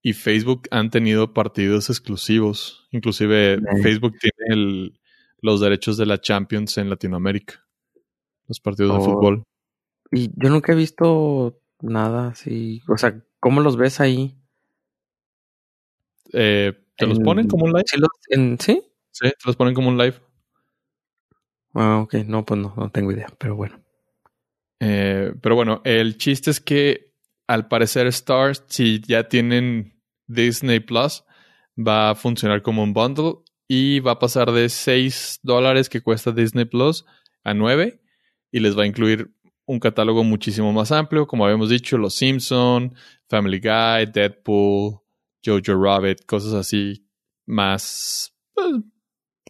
y 0.01 0.13
Facebook 0.13 0.69
han 0.71 0.91
tenido 0.91 1.35
partidos 1.35 1.91
exclusivos. 1.91 2.87
Inclusive 2.93 3.59
Facebook 3.83 4.15
tiene 4.21 4.55
el, 4.55 5.01
los 5.47 5.61
derechos 5.61 5.97
de 5.97 6.07
la 6.07 6.21
Champions 6.21 6.77
en 6.77 6.91
Latinoamérica. 6.91 7.65
Los 8.49 8.61
partidos 8.61 8.93
de 8.93 8.99
oh. 8.99 9.05
fútbol. 9.05 9.45
Y 10.11 10.29
yo 10.35 10.51
nunca 10.51 10.73
he 10.73 10.77
visto 10.77 11.61
nada 11.81 12.29
así. 12.29 12.83
O 12.89 12.99
sea, 12.99 13.23
¿cómo 13.41 13.61
los 13.61 13.77
ves 13.77 14.01
ahí? 14.01 14.37
Eh, 16.33 16.73
¿Te 16.97 17.07
los 17.07 17.21
ponen 17.21 17.47
como 17.47 17.65
un 17.65 17.73
live? 17.73 17.85
¿Sí? 17.87 18.01
en, 18.31 18.59
¿Sí? 18.59 18.83
Sí, 19.13 19.29
te 19.29 19.47
los 19.47 19.57
ponen 19.57 19.75
como 19.75 19.89
un 19.89 19.97
live. 19.97 20.17
Ah, 21.75 22.01
ok. 22.01 22.15
No, 22.27 22.45
pues 22.45 22.61
no, 22.61 22.75
no 22.77 22.91
tengo 22.91 23.13
idea, 23.13 23.29
pero 23.39 23.55
bueno. 23.55 23.81
Eh, 24.81 25.33
pero 25.41 25.55
bueno, 25.55 25.81
el 25.85 26.19
chiste 26.19 26.51
es 26.51 26.61
que 26.61 27.15
al 27.47 27.69
parecer 27.69 28.09
Stars, 28.09 28.65
si 28.67 29.01
ya 29.01 29.29
tienen 29.29 30.03
Disney 30.27 30.81
Plus, 30.81 31.25
va 31.79 32.11
a 32.11 32.15
funcionar 32.17 32.63
como 32.63 32.83
un 32.83 32.93
bundle 32.93 33.46
y 33.69 34.01
va 34.01 34.13
a 34.13 34.19
pasar 34.19 34.53
de 34.53 34.69
6 34.69 35.41
dólares 35.43 35.89
que 35.89 36.03
cuesta 36.03 36.33
Disney 36.33 36.65
Plus 36.65 37.05
a 37.45 37.55
9 37.55 38.01
y 38.53 38.61
les 38.61 38.79
va 38.79 38.85
a 38.85 38.87
incluir 38.87 39.33
un 39.67 39.81
catálogo 39.81 40.23
muchísimo 40.23 40.73
más 40.73 40.93
amplio, 40.93 41.27
como 41.27 41.45
habíamos 41.45 41.71
dicho, 41.71 41.99
Los 41.99 42.15
Simpson, 42.15 42.95
Family 43.29 43.59
Guy, 43.59 44.13
Deadpool, 44.13 45.01
Jojo 45.45 45.83
Rabbit, 45.83 46.25
cosas 46.25 46.55
así 46.55 47.07
más 47.47 48.33
pues, 48.55 48.77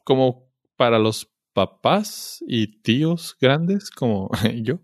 como 0.04 0.50
para 0.76 0.98
los 0.98 1.30
papás 1.52 2.42
y 2.46 2.80
tíos 2.82 3.36
grandes 3.40 3.90
como 3.90 4.30
yo. 4.62 4.78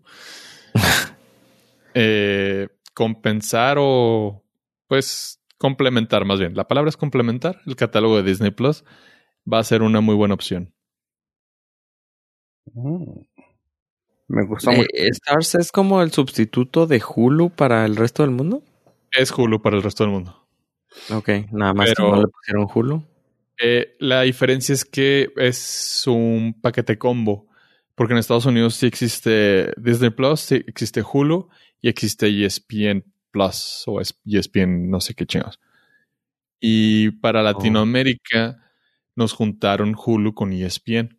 eh, 1.93 2.67
compensar 2.93 3.77
o 3.79 4.43
pues 4.87 5.39
complementar 5.57 6.25
más 6.25 6.39
bien. 6.39 6.55
La 6.55 6.67
palabra 6.67 6.89
es 6.89 6.97
complementar. 6.97 7.61
El 7.65 7.75
catálogo 7.75 8.17
de 8.17 8.23
Disney 8.23 8.51
Plus 8.51 8.83
va 9.51 9.59
a 9.59 9.63
ser 9.63 9.81
una 9.81 10.01
muy 10.01 10.15
buena 10.15 10.33
opción. 10.33 10.73
Mm. 12.73 13.21
Me 14.29 14.45
gustó 14.45 14.71
Eh, 14.71 14.77
mucho. 14.77 14.87
¿Stars 14.93 15.55
es 15.55 15.71
como 15.71 16.01
el 16.01 16.11
sustituto 16.11 16.87
de 16.87 17.01
Hulu 17.03 17.49
para 17.51 17.85
el 17.85 17.95
resto 17.95 18.23
del 18.23 18.31
mundo? 18.31 18.63
Es 19.11 19.31
Hulu 19.31 19.61
para 19.61 19.75
el 19.77 19.83
resto 19.83 20.03
del 20.03 20.13
mundo. 20.13 20.47
Ok, 21.11 21.29
nada 21.51 21.73
más 21.73 21.89
Pero- 21.89 22.05
que 22.05 22.11
no 22.11 22.21
le 22.21 22.27
pusieron 22.27 22.67
Hulu. 22.73 23.03
Eh, 23.61 23.95
la 23.99 24.21
diferencia 24.21 24.73
es 24.73 24.85
que 24.85 25.31
es 25.35 26.03
un 26.07 26.57
paquete 26.59 26.97
combo. 26.97 27.47
Porque 27.95 28.13
en 28.13 28.19
Estados 28.19 28.47
Unidos 28.47 28.73
sí 28.73 28.87
existe 28.87 29.71
Disney 29.77 30.09
Plus, 30.09 30.39
sí 30.39 30.63
existe 30.65 31.03
Hulu 31.03 31.47
y 31.79 31.89
existe 31.89 32.25
ESPN 32.27 33.03
Plus 33.29 33.83
o 33.85 34.01
es- 34.01 34.19
ESPN 34.25 34.89
no 34.89 34.99
sé 34.99 35.13
qué 35.13 35.27
chingados. 35.27 35.59
Y 36.59 37.11
para 37.11 37.43
Latinoamérica 37.43 38.62
nos 39.15 39.33
juntaron 39.33 39.95
Hulu 39.95 40.33
con 40.33 40.51
ESPN. 40.51 41.17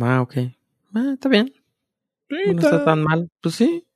Ah, 0.00 0.22
ok. 0.22 0.36
Ah, 0.94 1.12
está 1.14 1.28
bien. 1.28 1.52
No 2.28 2.60
está 2.60 2.84
tan 2.84 3.02
mal. 3.02 3.30
Pues 3.40 3.54
sí. 3.54 3.86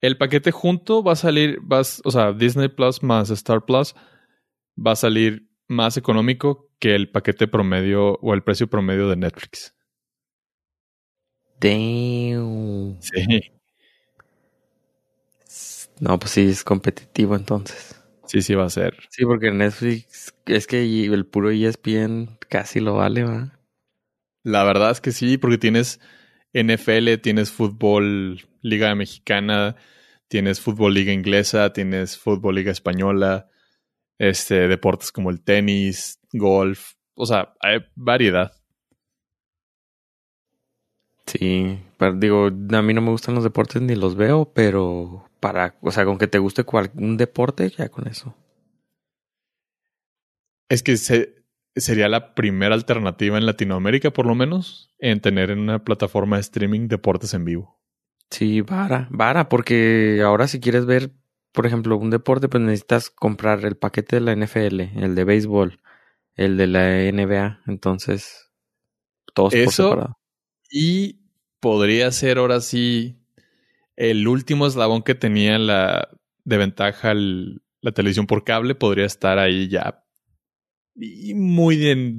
El 0.00 0.16
paquete 0.16 0.52
junto 0.52 1.02
va 1.02 1.12
a 1.12 1.16
salir, 1.16 1.58
vas, 1.62 2.00
o 2.04 2.10
sea, 2.10 2.32
Disney 2.32 2.68
Plus 2.68 3.02
más 3.02 3.30
Star 3.30 3.64
Plus 3.64 3.94
va 4.78 4.92
a 4.92 4.96
salir 4.96 5.48
más 5.66 5.96
económico 5.96 6.70
que 6.78 6.94
el 6.94 7.10
paquete 7.10 7.48
promedio 7.48 8.12
o 8.20 8.34
el 8.34 8.42
precio 8.42 8.68
promedio 8.68 9.08
de 9.08 9.16
Netflix. 9.16 9.74
Damn. 11.60 12.96
Sí. 13.00 13.50
No, 16.00 16.16
pues 16.18 16.30
sí, 16.30 16.48
es 16.48 16.62
competitivo 16.62 17.34
entonces. 17.34 17.97
Sí, 18.28 18.42
sí 18.42 18.54
va 18.54 18.66
a 18.66 18.70
ser. 18.70 18.94
Sí, 19.08 19.24
porque 19.24 19.50
Netflix 19.50 20.34
es 20.46 20.66
que 20.66 21.06
el 21.06 21.26
puro 21.26 21.50
ESPN 21.50 22.38
casi 22.48 22.78
lo 22.78 22.94
vale, 22.94 23.24
¿va? 23.24 23.58
La 24.44 24.64
verdad 24.64 24.90
es 24.90 25.00
que 25.00 25.12
sí, 25.12 25.38
porque 25.38 25.56
tienes 25.56 25.98
NFL, 26.52 27.16
tienes 27.22 27.50
fútbol 27.50 28.46
Liga 28.60 28.94
Mexicana, 28.94 29.76
tienes 30.28 30.60
fútbol 30.60 30.92
Liga 30.92 31.12
Inglesa, 31.12 31.72
tienes 31.72 32.18
fútbol 32.18 32.56
Liga 32.56 32.70
Española, 32.70 33.48
este, 34.18 34.68
deportes 34.68 35.10
como 35.10 35.30
el 35.30 35.42
tenis, 35.42 36.20
golf, 36.32 36.92
o 37.14 37.24
sea, 37.24 37.54
hay 37.60 37.78
variedad. 37.94 38.52
Sí, 41.26 41.78
pero 41.98 42.14
digo, 42.14 42.46
a 42.46 42.82
mí 42.82 42.94
no 42.94 43.00
me 43.02 43.10
gustan 43.10 43.34
los 43.34 43.44
deportes 43.44 43.82
ni 43.82 43.94
los 43.94 44.16
veo, 44.16 44.52
pero 44.52 45.27
para, 45.40 45.76
o 45.82 45.90
sea, 45.90 46.04
con 46.04 46.18
que 46.18 46.26
te 46.28 46.38
guste 46.38 46.64
cual- 46.64 46.90
un 46.94 47.16
deporte, 47.16 47.68
ya 47.70 47.88
con 47.88 48.06
eso. 48.08 48.34
Es 50.68 50.82
que 50.82 50.96
se- 50.96 51.34
sería 51.74 52.08
la 52.08 52.34
primera 52.34 52.74
alternativa 52.74 53.38
en 53.38 53.46
Latinoamérica, 53.46 54.10
por 54.12 54.26
lo 54.26 54.34
menos, 54.34 54.94
en 54.98 55.20
tener 55.20 55.50
en 55.50 55.60
una 55.60 55.84
plataforma 55.84 56.36
de 56.36 56.40
streaming 56.42 56.88
deportes 56.88 57.34
en 57.34 57.44
vivo. 57.44 57.80
Sí, 58.30 58.60
vara, 58.60 59.08
vara, 59.10 59.48
porque 59.48 60.20
ahora 60.22 60.48
si 60.48 60.60
quieres 60.60 60.84
ver, 60.84 61.12
por 61.52 61.64
ejemplo, 61.66 61.96
un 61.96 62.10
deporte, 62.10 62.48
pues 62.48 62.62
necesitas 62.62 63.08
comprar 63.10 63.64
el 63.64 63.76
paquete 63.76 64.16
de 64.16 64.20
la 64.20 64.32
NFL, 64.36 64.92
el 65.02 65.14
de 65.14 65.24
béisbol, 65.24 65.80
el 66.34 66.56
de 66.58 66.66
la 66.66 67.04
NBA, 67.04 67.62
entonces, 67.66 68.50
todos 69.34 69.54
por 69.54 69.62
Eso- 69.62 69.88
separado. 69.90 70.18
Y 70.70 71.20
podría 71.60 72.10
ser 72.12 72.36
ahora 72.36 72.60
sí 72.60 73.17
el 74.00 74.28
último 74.28 74.66
eslabón 74.66 75.02
que 75.02 75.14
tenía 75.16 75.58
la 75.58 76.08
de 76.44 76.56
ventaja 76.56 77.10
el- 77.10 77.62
la 77.80 77.92
televisión 77.92 78.26
por 78.26 78.44
cable, 78.44 78.74
podría 78.74 79.04
estar 79.06 79.38
ahí 79.38 79.68
ya 79.68 80.04
y 80.94 81.34
muy 81.34 81.76
bien 81.76 82.18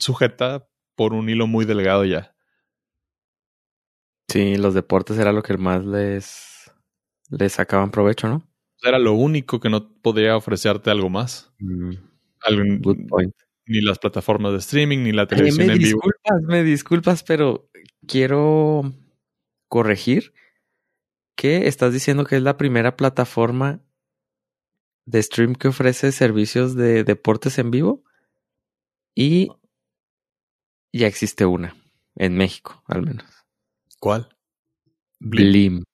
sujeta 0.00 0.68
por 0.96 1.12
un 1.14 1.28
hilo 1.30 1.46
muy 1.46 1.64
delgado 1.64 2.04
ya. 2.04 2.34
Sí, 4.30 4.56
los 4.56 4.74
deportes 4.74 5.18
era 5.18 5.32
lo 5.32 5.42
que 5.42 5.56
más 5.56 5.84
les, 5.84 6.70
les 7.30 7.52
sacaban 7.52 7.90
provecho, 7.90 8.28
¿no? 8.28 8.46
Era 8.82 8.98
lo 8.98 9.12
único 9.14 9.58
que 9.60 9.70
no 9.70 9.92
podría 10.02 10.36
ofrecerte 10.36 10.90
algo 10.90 11.08
más. 11.08 11.52
Algún- 12.42 12.80
good 12.82 13.06
point. 13.08 13.34
ni 13.70 13.82
las 13.82 13.98
plataformas 13.98 14.52
de 14.52 14.58
streaming, 14.58 14.98
ni 15.04 15.12
la 15.12 15.26
televisión 15.26 15.66
me 15.66 15.72
en 15.74 15.78
vivo. 15.78 16.00
disculpas, 16.02 16.42
me 16.42 16.62
disculpas, 16.64 17.22
pero 17.22 17.68
quiero 18.06 18.82
corregir 19.68 20.32
que 21.38 21.68
estás 21.68 21.92
diciendo 21.92 22.24
que 22.24 22.34
es 22.34 22.42
la 22.42 22.56
primera 22.56 22.96
plataforma 22.96 23.80
de 25.06 25.22
stream 25.22 25.54
que 25.54 25.68
ofrece 25.68 26.10
servicios 26.10 26.74
de 26.74 27.04
deportes 27.04 27.60
en 27.60 27.70
vivo 27.70 28.02
y 29.14 29.48
ya 30.92 31.06
existe 31.06 31.46
una 31.46 31.76
en 32.16 32.36
México, 32.36 32.82
al 32.88 33.02
menos. 33.02 33.24
¿Cuál? 34.00 34.36
Blim. 35.20 35.84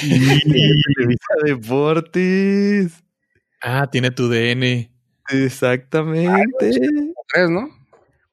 Televisa 0.00 1.34
Deportes. 1.46 3.02
Ah, 3.62 3.88
tiene 3.90 4.10
tu 4.10 4.28
DN. 4.28 4.92
Exactamente. 5.30 6.72
Tres, 7.32 7.48
¿no? 7.48 7.70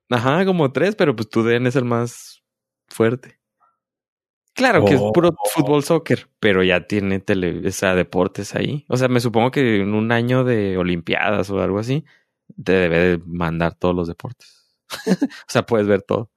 Ajá, 0.10 0.46
como 0.46 0.74
tres, 0.74 0.98
pero 0.98 1.16
pues 1.16 1.30
tu 1.30 1.44
DN 1.44 1.70
es 1.70 1.78
el 1.78 1.86
más 1.86 2.44
fuerte. 2.90 3.41
Claro 4.54 4.84
que 4.86 4.96
es 4.96 5.02
puro 5.14 5.34
fútbol 5.54 5.84
soccer, 5.84 6.30
pero 6.40 6.62
ya 6.64 6.86
tiene 6.86 7.20
tele, 7.20 7.68
o 7.68 7.72
sea, 7.72 7.96
deportes 7.96 8.54
ahí. 8.56 8.86
O 8.90 8.98
sea, 8.98 9.08
me 9.08 9.20
supongo 9.22 9.50
que 9.52 9.78
en 9.82 9.94
un 9.94 10.12
año 10.12 10.44
de 10.44 10.78
Olimpiadas 10.78 11.50
o 11.50 11.62
algo 11.62 11.80
así, 11.80 12.04
te 12.64 12.74
debe 12.74 12.98
de 13.00 13.18
mandar 13.26 13.76
todos 13.76 13.96
los 13.96 14.08
deportes. 14.08 14.76
o 15.48 15.50
sea, 15.52 15.66
puedes 15.66 15.88
ver 15.88 16.02
todo. 16.02 16.30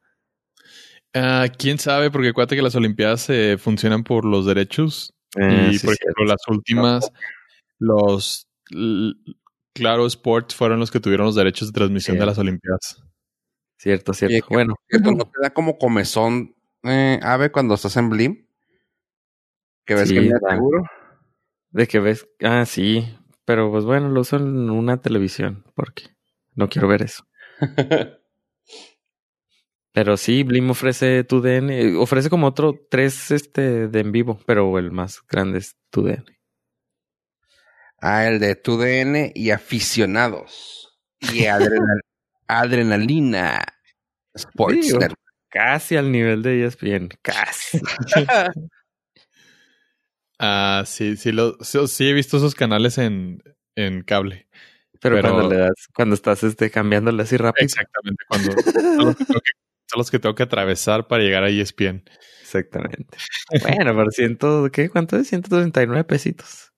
Ah, 1.12 1.46
quién 1.58 1.78
sabe, 1.78 2.10
porque 2.10 2.28
acuérdate 2.28 2.56
que 2.56 2.62
las 2.62 2.74
Olimpiadas 2.74 3.28
eh, 3.30 3.56
funcionan 3.58 4.04
por 4.04 4.24
los 4.24 4.46
derechos. 4.46 5.12
Eh, 5.36 5.70
y 5.72 5.78
sí, 5.78 5.86
por 5.86 5.94
sí, 5.96 6.00
ejemplo, 6.02 6.24
las 6.24 6.40
últimas, 6.48 7.10
los 7.78 8.46
Claro 9.74 10.06
Sports 10.06 10.54
fueron 10.54 10.78
los 10.80 10.90
que 10.90 11.00
tuvieron 11.00 11.26
los 11.26 11.34
derechos 11.34 11.68
de 11.68 11.72
transmisión 11.78 12.14
Sí. 12.16 12.20
de 12.20 12.26
las 12.26 12.38
Olimpiadas. 12.38 13.02
cierto, 13.78 14.14
cierto. 14.14 14.46
Que- 14.48 14.54
bueno, 14.54 14.76
Cierto, 14.88 15.10
¿No 15.12 15.24
te 15.24 15.40
da 15.42 15.50
como 15.50 15.78
comezón, 15.78 16.54
eh, 16.84 17.18
ave, 17.22 17.50
cuando 17.50 17.74
estás 17.74 17.96
en 17.96 18.10
Blim? 18.10 18.46
Que 19.86 19.94
ves 19.94 20.08
Sí, 20.08 20.14
que 20.14 20.32
seguro. 20.48 20.84
de 21.70 21.86
que 21.86 21.98
ves, 22.00 22.26
ah, 22.42 22.64
sí, 22.66 23.18
pero 23.44 23.70
pues 23.70 23.84
bueno, 23.84 24.08
lo 24.08 24.20
uso 24.20 24.36
en 24.36 24.70
una 24.70 25.00
televisión 25.00 25.64
porque 25.74 26.04
no 26.54 26.68
quiero 26.68 26.88
ver 26.88 27.02
eso. 27.02 27.24
Pero 29.92 30.16
sí, 30.16 30.42
Blim 30.42 30.70
ofrece 30.70 31.22
tu 31.22 31.40
DN, 31.40 31.94
ofrece 31.98 32.28
como 32.28 32.48
otro 32.48 32.74
tres 32.90 33.30
este 33.30 33.86
de 33.86 34.00
en 34.00 34.10
vivo, 34.10 34.40
pero 34.44 34.76
el 34.80 34.90
más 34.90 35.22
grande 35.28 35.58
es 35.58 35.76
tu 35.90 36.02
DN. 36.02 36.24
ah, 38.00 38.26
el 38.26 38.40
de 38.40 38.56
tu 38.56 38.76
DN 38.76 39.30
y 39.36 39.50
aficionados. 39.50 40.98
Y 41.20 41.44
adrenal- 41.44 42.00
adrenalina. 42.48 43.64
Sports. 44.34 44.96
Casi 45.54 45.96
al 45.96 46.10
nivel 46.10 46.42
de 46.42 46.64
ESPN, 46.64 47.08
casi. 47.22 47.78
Ah, 50.40 50.82
sí, 50.84 51.16
sí, 51.16 51.30
lo, 51.30 51.56
sí, 51.60 51.78
sí 51.86 52.08
he 52.08 52.12
visto 52.12 52.38
esos 52.38 52.56
canales 52.56 52.98
en, 52.98 53.40
en 53.76 54.02
cable. 54.02 54.48
Pero, 55.00 55.14
Pero- 55.14 55.30
cuando 55.32 55.48
le 55.48 55.56
das, 55.58 55.86
cuando 55.94 56.16
estás 56.16 56.42
este 56.42 56.72
cambiándole 56.72 57.22
así 57.22 57.36
rápido. 57.36 57.64
Exactamente, 57.64 58.24
cuando 58.26 58.50
son 58.50 59.06
los, 59.06 59.16
que 59.16 59.24
tengo 59.24 59.40
que, 59.40 59.52
son 59.86 59.98
los 59.98 60.10
que 60.10 60.18
tengo 60.18 60.34
que 60.34 60.42
atravesar 60.42 61.06
para 61.06 61.22
llegar 61.22 61.44
a 61.44 61.50
ESPN. 61.50 62.02
Exactamente. 62.42 63.16
Bueno, 63.62 63.94
por 63.94 64.12
ciento, 64.12 64.68
¿qué? 64.72 64.90
¿Cuánto 64.90 65.16
es? 65.16 65.28
139 65.28 66.02
pesitos. 66.02 66.72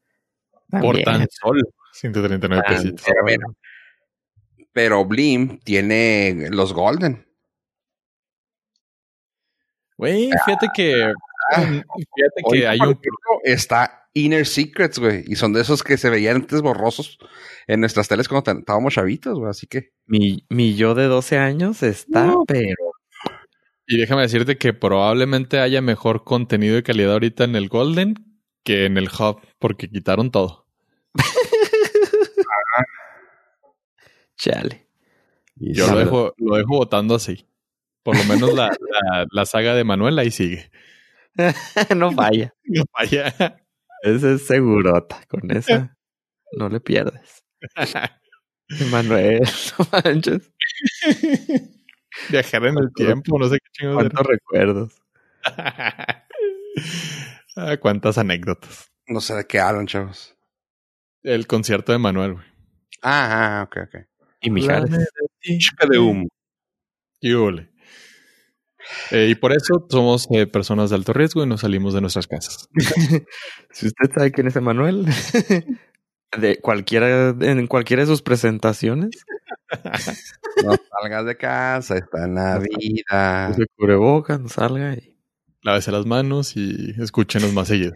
Por 0.68 1.00
tan 1.00 1.26
solo 1.30 1.62
139 1.92 2.62
Tan 2.62 2.76
pesitos. 2.76 3.06
Pero 3.24 3.56
Pero 4.72 5.04
Blim 5.06 5.60
tiene 5.60 6.48
los 6.50 6.74
Golden. 6.74 7.25
Güey, 9.96 10.30
fíjate 10.44 10.68
que. 10.74 11.12
Fíjate 11.54 12.42
Hoy, 12.44 12.60
que 12.60 12.68
hay 12.68 12.78
un. 12.80 12.98
está 13.44 14.08
Inner 14.14 14.46
Secrets, 14.46 14.98
güey. 14.98 15.24
Y 15.26 15.36
son 15.36 15.52
de 15.52 15.60
esos 15.60 15.82
que 15.82 15.96
se 15.96 16.10
veían 16.10 16.36
antes 16.36 16.62
borrosos 16.62 17.18
en 17.66 17.80
nuestras 17.80 18.08
teles 18.08 18.28
cuando 18.28 18.50
estábamos 18.52 18.94
chavitos, 18.94 19.38
güey. 19.38 19.50
Así 19.50 19.66
que. 19.66 19.90
Mi, 20.06 20.44
mi 20.48 20.74
yo 20.74 20.94
de 20.94 21.04
12 21.04 21.38
años 21.38 21.82
está, 21.82 22.26
No. 22.26 22.44
pero 22.46 22.74
Y 23.86 23.98
déjame 23.98 24.22
decirte 24.22 24.58
que 24.58 24.72
probablemente 24.72 25.60
haya 25.60 25.80
mejor 25.80 26.24
contenido 26.24 26.74
de 26.74 26.82
calidad 26.82 27.12
ahorita 27.12 27.44
en 27.44 27.56
el 27.56 27.68
Golden 27.68 28.14
que 28.64 28.84
en 28.84 28.98
el 28.98 29.08
Hub, 29.08 29.40
porque 29.60 29.88
quitaron 29.88 30.32
todo. 30.32 30.66
chale. 34.36 34.88
Yo 35.54 35.86
lo 35.90 35.98
dejo, 35.98 36.34
lo 36.36 36.56
dejo 36.56 36.68
votando 36.76 37.14
así. 37.14 37.46
Por 38.06 38.16
lo 38.16 38.22
menos 38.22 38.54
la, 38.54 38.68
la, 38.68 39.26
la 39.32 39.46
saga 39.46 39.74
de 39.74 39.82
Manuel 39.82 40.16
ahí 40.20 40.30
sigue. 40.30 40.70
no 41.96 42.12
falla. 42.12 42.54
No 42.64 42.84
vaya. 42.96 43.34
Ese 44.02 44.34
es 44.34 44.46
segurota 44.46 45.20
con 45.28 45.50
esa. 45.50 45.92
No 46.52 46.68
le 46.68 46.78
pierdes. 46.78 47.42
Manuel, 48.92 49.42
no 49.76 49.86
manches. 49.92 50.52
Viajar 52.30 52.66
en 52.66 52.78
el 52.78 52.92
tiempo, 52.94 53.36
no 53.40 53.48
sé 53.48 53.58
qué 53.58 53.70
chingados. 53.72 54.04
era. 54.04 54.10
¿Cuántos 54.10 54.26
recuerdos? 54.32 55.02
Ah, 57.56 57.76
Cuántas 57.78 58.18
anécdotas. 58.18 58.92
No 59.08 59.20
sé 59.20 59.34
de 59.34 59.44
qué 59.48 59.58
hablan, 59.58 59.88
chavos. 59.88 60.36
El 61.24 61.48
concierto 61.48 61.90
de 61.90 61.98
Manuel, 61.98 62.34
güey. 62.34 62.46
Ah, 63.02 63.58
ah, 63.60 63.62
ok, 63.64 63.76
ok. 63.88 64.06
Y 64.42 64.50
Mijares. 64.50 64.90
Chica 65.40 65.86
de 65.88 65.98
humo. 65.98 66.28
Y 67.20 67.32
ole. 67.32 67.68
Eh, 69.10 69.28
y 69.30 69.34
por 69.34 69.52
eso 69.52 69.86
somos 69.88 70.26
eh, 70.30 70.46
personas 70.46 70.90
de 70.90 70.96
alto 70.96 71.12
riesgo 71.12 71.42
y 71.42 71.46
nos 71.46 71.62
salimos 71.62 71.94
de 71.94 72.00
nuestras 72.00 72.26
casas. 72.26 72.68
Si 73.70 73.86
usted 73.86 74.10
sabe 74.14 74.32
quién 74.32 74.46
es 74.46 74.56
Emanuel, 74.56 75.04
de 76.38 76.60
cualquiera, 76.60 77.30
en 77.40 77.66
cualquiera 77.66 78.02
de 78.02 78.06
sus 78.06 78.22
presentaciones, 78.22 79.10
No 80.64 80.74
salgas 81.00 81.26
de 81.26 81.36
casa, 81.36 81.98
está 81.98 82.24
en 82.24 82.34
la 82.34 82.58
vida. 82.58 83.52
se 83.54 83.66
cubrebocas, 83.76 84.40
no 84.40 84.48
salga 84.48 84.94
y 84.94 85.16
Lávese 85.62 85.90
las 85.90 86.06
manos 86.06 86.56
y 86.56 86.94
escúchenos 87.02 87.52
más 87.52 87.66
seguido. 87.68 87.92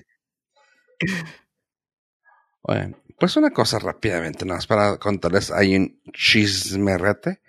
Bueno, 2.62 2.96
pues 3.18 3.36
una 3.36 3.50
cosa 3.50 3.78
rápidamente, 3.78 4.44
nada 4.44 4.58
más 4.58 4.66
para 4.66 4.96
contarles, 4.98 5.52
hay 5.52 5.76
un 5.76 6.00
chismerrete. 6.12 7.40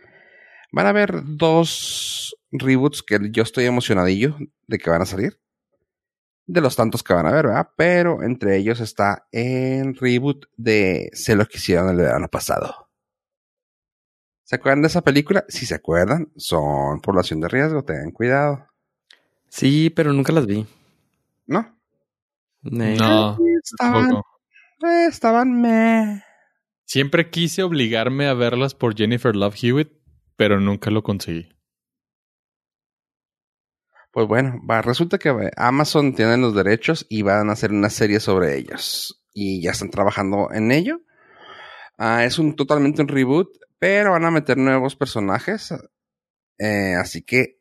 Van 0.72 0.86
a 0.86 0.89
haber 0.89 1.22
dos 1.26 2.36
reboots 2.51 3.03
que 3.03 3.19
yo 3.32 3.43
estoy 3.43 3.65
emocionadillo 3.65 4.38
de 4.67 4.78
que 4.78 4.89
van 4.89 5.01
a 5.01 5.05
salir. 5.05 5.39
De 6.47 6.59
los 6.61 6.76
tantos 6.76 7.03
que 7.03 7.13
van 7.13 7.26
a 7.26 7.30
haber, 7.30 7.47
¿verdad? 7.47 7.69
Pero 7.78 8.24
entre 8.24 8.57
ellos 8.57 8.80
está 8.80 9.28
el 9.32 9.95
reboot 9.95 10.45
de 10.57 11.09
Sé 11.13 11.36
lo 11.36 11.45
que 11.45 11.57
hicieron 11.57 11.89
el 11.89 11.97
verano 11.97 12.28
pasado. 12.28 12.89
¿Se 14.43 14.55
acuerdan 14.55 14.82
de 14.82 14.88
esa 14.88 15.01
película? 15.01 15.45
Si 15.47 15.65
se 15.65 15.76
acuerdan, 15.76 16.32
son 16.36 16.99
población 16.99 17.39
de 17.39 17.47
riesgo, 17.47 17.84
tengan 17.84 18.11
cuidado. 18.11 18.67
Sí, 19.47 19.89
pero 19.89 20.11
nunca 20.11 20.34
las 20.34 20.45
vi. 20.45 20.65
¿No? 21.45 21.78
No, 22.63 23.38
Estaban, 23.63 24.07
tampoco. 24.09 24.26
eh, 24.84 25.05
estaban 25.09 25.61
meh. 25.61 26.24
Siempre 26.86 27.30
quise 27.30 27.63
obligarme 27.63 28.28
a 28.28 28.34
verlas 28.34 28.76
por 28.76 28.95
Jennifer 28.95 29.36
Love 29.36 29.55
Hewitt, 29.61 29.93
pero 30.41 30.59
nunca 30.59 30.89
lo 30.89 31.03
conseguí. 31.03 31.53
Pues 34.11 34.27
bueno, 34.27 34.59
resulta 34.81 35.19
que 35.19 35.29
eh, 35.29 35.51
Amazon 35.55 36.15
tiene 36.15 36.35
los 36.37 36.55
derechos 36.55 37.05
y 37.09 37.21
van 37.21 37.49
a 37.49 37.53
hacer 37.53 37.71
una 37.71 37.91
serie 37.91 38.19
sobre 38.19 38.57
ellos. 38.57 39.23
Y 39.35 39.61
ya 39.61 39.69
están 39.69 39.91
trabajando 39.91 40.51
en 40.51 40.71
ello. 40.71 41.01
Ah, 41.95 42.25
es 42.25 42.39
un 42.39 42.55
totalmente 42.55 43.03
un 43.03 43.07
reboot, 43.07 43.49
pero 43.77 44.13
van 44.13 44.25
a 44.25 44.31
meter 44.31 44.57
nuevos 44.57 44.95
personajes. 44.95 45.75
Eh, 46.57 46.95
así 46.95 47.21
que 47.21 47.59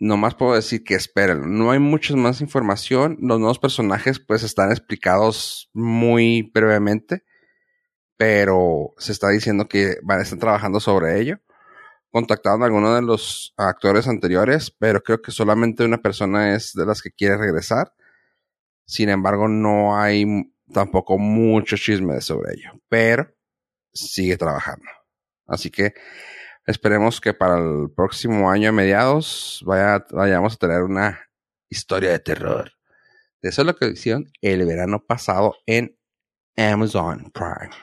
nomás 0.00 0.34
puedo 0.34 0.56
decir 0.56 0.82
que 0.82 0.96
esperen. 0.96 1.56
No 1.56 1.70
hay 1.70 1.78
mucha 1.78 2.16
más 2.16 2.40
información. 2.40 3.18
Los 3.20 3.38
nuevos 3.38 3.60
personajes 3.60 4.18
pues 4.18 4.42
están 4.42 4.72
explicados 4.72 5.70
muy 5.72 6.50
brevemente. 6.52 7.22
Pero 8.16 8.94
se 8.98 9.12
está 9.12 9.28
diciendo 9.28 9.68
que 9.68 9.98
van 10.02 10.18
a 10.18 10.22
estar 10.22 10.40
trabajando 10.40 10.80
sobre 10.80 11.20
ello 11.20 11.38
contactaron 12.14 12.62
a 12.62 12.66
algunos 12.66 12.94
de 12.94 13.02
los 13.02 13.52
actores 13.56 14.06
anteriores, 14.06 14.70
pero 14.70 15.02
creo 15.02 15.20
que 15.20 15.32
solamente 15.32 15.84
una 15.84 16.00
persona 16.00 16.54
es 16.54 16.72
de 16.72 16.86
las 16.86 17.02
que 17.02 17.10
quiere 17.10 17.36
regresar. 17.36 17.92
Sin 18.86 19.08
embargo, 19.08 19.48
no 19.48 19.98
hay 19.98 20.24
tampoco 20.72 21.18
mucho 21.18 21.76
chisme 21.76 22.20
sobre 22.20 22.52
ello, 22.52 22.70
pero 22.88 23.34
sigue 23.92 24.36
trabajando. 24.36 24.86
Así 25.48 25.72
que 25.72 25.92
esperemos 26.64 27.20
que 27.20 27.34
para 27.34 27.58
el 27.58 27.90
próximo 27.90 28.48
año 28.48 28.68
a 28.68 28.72
mediados 28.72 29.60
vaya, 29.66 30.06
vayamos 30.12 30.54
a 30.54 30.58
tener 30.58 30.84
una 30.84 31.18
historia 31.68 32.12
de 32.12 32.20
terror. 32.20 32.70
Eso 33.42 33.62
es 33.62 33.66
lo 33.66 33.74
que 33.74 33.88
hicieron 33.88 34.30
el 34.40 34.64
verano 34.64 35.04
pasado 35.04 35.56
en 35.66 35.98
Amazon 36.56 37.32
Prime. 37.32 37.74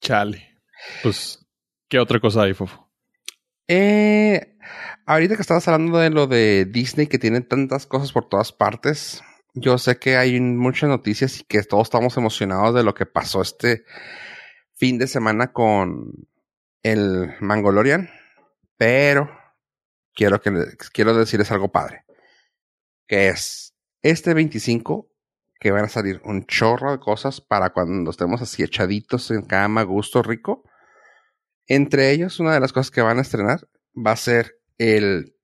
Chale. 0.00 0.60
Pues, 1.04 1.41
¿qué 1.92 1.98
otra 1.98 2.20
cosa 2.20 2.44
hay, 2.44 2.54
Fofo? 2.54 2.90
Eh, 3.68 4.56
ahorita 5.04 5.36
que 5.36 5.42
estabas 5.42 5.68
hablando 5.68 5.98
de 5.98 6.08
lo 6.08 6.26
de 6.26 6.64
Disney 6.64 7.06
que 7.06 7.18
tiene 7.18 7.42
tantas 7.42 7.86
cosas 7.86 8.12
por 8.12 8.30
todas 8.30 8.50
partes, 8.50 9.22
yo 9.52 9.76
sé 9.76 9.98
que 9.98 10.16
hay 10.16 10.40
muchas 10.40 10.88
noticias 10.88 11.38
y 11.38 11.44
que 11.44 11.62
todos 11.62 11.88
estamos 11.88 12.16
emocionados 12.16 12.74
de 12.74 12.82
lo 12.82 12.94
que 12.94 13.04
pasó 13.04 13.42
este 13.42 13.84
fin 14.72 14.96
de 14.96 15.06
semana 15.06 15.52
con 15.52 16.14
el 16.82 17.34
Mangolorian, 17.40 18.08
pero 18.78 19.28
quiero 20.14 20.40
que 20.40 20.50
quiero 20.94 21.14
decirles 21.14 21.52
algo 21.52 21.72
padre, 21.72 22.06
que 23.06 23.28
es 23.28 23.74
este 24.00 24.32
25 24.32 25.10
que 25.60 25.70
van 25.70 25.84
a 25.84 25.88
salir 25.90 26.22
un 26.24 26.46
chorro 26.46 26.92
de 26.92 27.00
cosas 27.00 27.42
para 27.42 27.74
cuando 27.74 28.12
estemos 28.12 28.40
así 28.40 28.62
echaditos 28.62 29.30
en 29.30 29.42
cama, 29.42 29.82
gusto 29.82 30.22
rico. 30.22 30.64
Entre 31.66 32.10
ellos, 32.10 32.40
una 32.40 32.54
de 32.54 32.60
las 32.60 32.72
cosas 32.72 32.90
que 32.90 33.02
van 33.02 33.18
a 33.18 33.22
estrenar 33.22 33.68
va 33.94 34.12
a 34.12 34.16
ser 34.16 34.58
el 34.78 35.36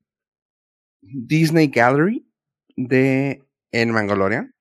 Disney 1.01 1.69
Gallery 1.69 2.29
de 2.77 3.45
en 3.71 3.91
Mangolorian 3.91 4.55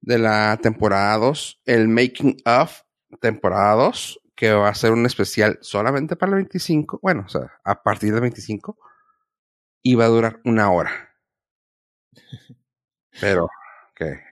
de 0.00 0.18
la 0.18 0.58
temporada 0.62 1.16
2, 1.18 1.62
el 1.64 1.88
Making 1.88 2.36
of 2.44 2.82
temporada 3.20 3.74
2, 3.74 4.20
que 4.34 4.52
va 4.52 4.68
a 4.68 4.74
ser 4.74 4.92
un 4.92 5.06
especial 5.06 5.58
solamente 5.62 6.16
para 6.16 6.30
el 6.30 6.36
25, 6.36 7.00
bueno, 7.02 7.24
o 7.26 7.28
sea, 7.28 7.60
a 7.64 7.82
partir 7.82 8.12
del 8.12 8.20
25 8.20 8.78
y 9.82 9.94
va 9.94 10.04
a 10.04 10.08
durar 10.08 10.40
una 10.44 10.70
hora. 10.70 11.14
Pero 13.20 13.48
que 13.94 14.26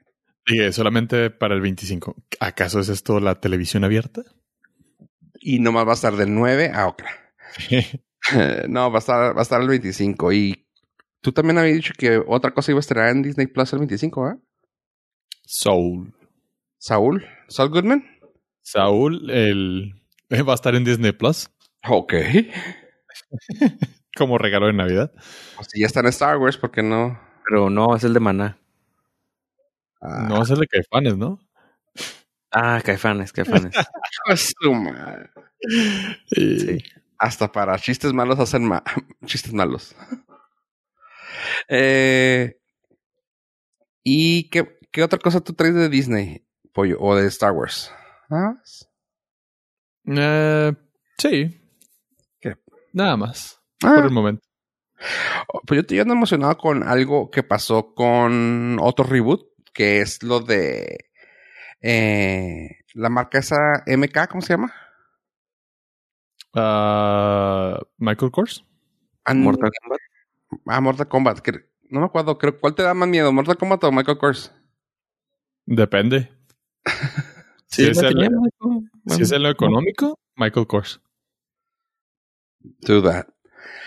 Dije, 0.47 0.71
solamente 0.71 1.31
para 1.31 1.55
el 1.55 1.61
25. 1.61 2.15
¿Acaso 2.39 2.79
es 2.79 2.89
esto 2.89 3.19
la 3.19 3.39
televisión 3.39 3.83
abierta? 3.83 4.23
Y 5.45 5.59
nomás 5.59 5.85
va 5.85 5.91
a 5.91 5.93
estar 5.93 6.15
del 6.15 6.33
9 6.33 6.71
a 6.73 6.87
otra. 6.87 7.07
no, 8.67 8.91
va 8.91 8.97
a 8.97 8.99
estar 8.99 9.35
va 9.35 9.39
a 9.39 9.43
estar 9.43 9.61
el 9.61 9.67
25 9.67 10.33
y 10.33 10.67
tú 11.21 11.31
también 11.31 11.59
habías 11.59 11.75
dicho 11.75 11.93
que 11.95 12.17
otra 12.25 12.51
cosa 12.51 12.71
iba 12.71 12.79
a 12.79 12.81
estrenar 12.81 13.09
en 13.09 13.21
Disney 13.21 13.45
Plus 13.45 13.71
el 13.73 13.79
25, 13.79 14.29
¿eh? 14.29 14.35
Soul. 15.45 16.13
Saúl, 16.79 17.25
Saul 17.47 17.69
Goodman. 17.69 18.03
Saúl, 18.61 19.29
el 19.29 19.93
eh, 20.29 20.41
va 20.41 20.53
a 20.53 20.55
estar 20.55 20.73
en 20.73 20.83
Disney 20.83 21.11
Plus 21.11 21.47
Ok. 21.87 22.13
como 24.17 24.39
regalo 24.39 24.65
de 24.67 24.73
Navidad. 24.73 25.11
Pues 25.55 25.67
si 25.71 25.81
ya 25.81 25.85
está 25.85 25.99
en 25.99 26.07
Star 26.07 26.37
Wars, 26.37 26.57
¿por 26.57 26.71
qué 26.71 26.81
no? 26.81 27.19
Pero 27.47 27.69
no, 27.69 27.95
es 27.95 28.03
el 28.03 28.13
de 28.13 28.19
Maná. 28.19 28.57
Ah, 30.01 30.25
No 30.27 30.41
es 30.41 30.49
el 30.49 30.59
de 30.59 30.67
Caifanes, 30.67 31.15
¿no? 31.17 31.39
Ah, 32.57 32.81
Caifanes, 32.83 33.33
Caifanes. 33.33 33.75
su 34.61 34.73
madre. 34.73 35.29
Y- 36.31 36.59
Sí. 36.59 36.77
Hasta 37.17 37.51
para 37.51 37.77
chistes 37.79 38.11
malos 38.13 38.39
hacen 38.39 38.65
ma- 38.65 38.83
chistes 39.25 39.53
malos. 39.53 39.95
eh, 41.69 42.57
¿Y 44.03 44.49
qué, 44.49 44.77
qué 44.91 45.03
otra 45.03 45.19
cosa 45.19 45.41
tú 45.41 45.53
traes 45.53 45.73
de 45.75 45.89
Disney, 45.89 46.45
pollo? 46.73 46.97
O 46.99 47.15
de 47.15 47.27
Star 47.27 47.51
Wars? 47.53 47.91
¿Ah? 48.29 48.53
Eh, 50.05 50.73
sí. 51.17 51.61
¿Qué? 52.39 52.55
Nada 52.93 53.17
más. 53.17 53.59
Ah, 53.83 53.95
Por 53.95 54.05
el 54.05 54.11
momento. 54.11 54.47
Pues 55.65 55.77
yo 55.77 55.81
estoy 55.81 55.99
ando 55.99 56.13
emocionado 56.13 56.57
con 56.57 56.83
algo 56.83 57.29
que 57.31 57.43
pasó 57.43 57.93
con 57.93 58.77
otro 58.79 59.05
reboot, 59.05 59.41
que 59.73 60.01
es 60.01 60.21
lo 60.23 60.39
de 60.39 61.09
eh, 61.81 62.77
la 62.93 63.09
marca 63.09 63.37
esa 63.39 63.83
MK, 63.85 64.27
¿cómo 64.29 64.41
se 64.41 64.53
llama? 64.53 64.73
Ah, 66.53 67.79
Michael 67.97 68.31
Kors. 68.31 68.63
An- 69.25 69.41
Mortal 69.41 69.71
Kombat. 69.81 69.99
Ah, 70.67 70.81
Mortal 70.81 71.07
Kombat. 71.07 71.39
que- 71.41 71.65
no 71.89 71.99
me 71.99 72.05
acuerdo, 72.07 72.37
creo, 72.37 72.59
¿cuál 72.59 72.75
te 72.75 72.83
da 72.83 72.93
más 72.93 73.07
miedo, 73.09 73.31
Mortal 73.31 73.57
Kombat 73.57 73.83
o 73.83 73.91
Michael 73.91 74.17
Kors? 74.17 74.53
Depende. 75.65 76.31
Sí, 77.67 77.83
Si 77.83 77.89
es 77.91 77.97
el- 77.97 78.13
tenía. 78.13 78.29
Si 79.07 79.23
es 79.23 79.31
en 79.33 79.43
lo 79.43 79.49
económico, 79.49 80.17
Michael 80.37 80.65
Kors. 80.67 81.01
Do 82.61 83.01
that. 83.03 83.25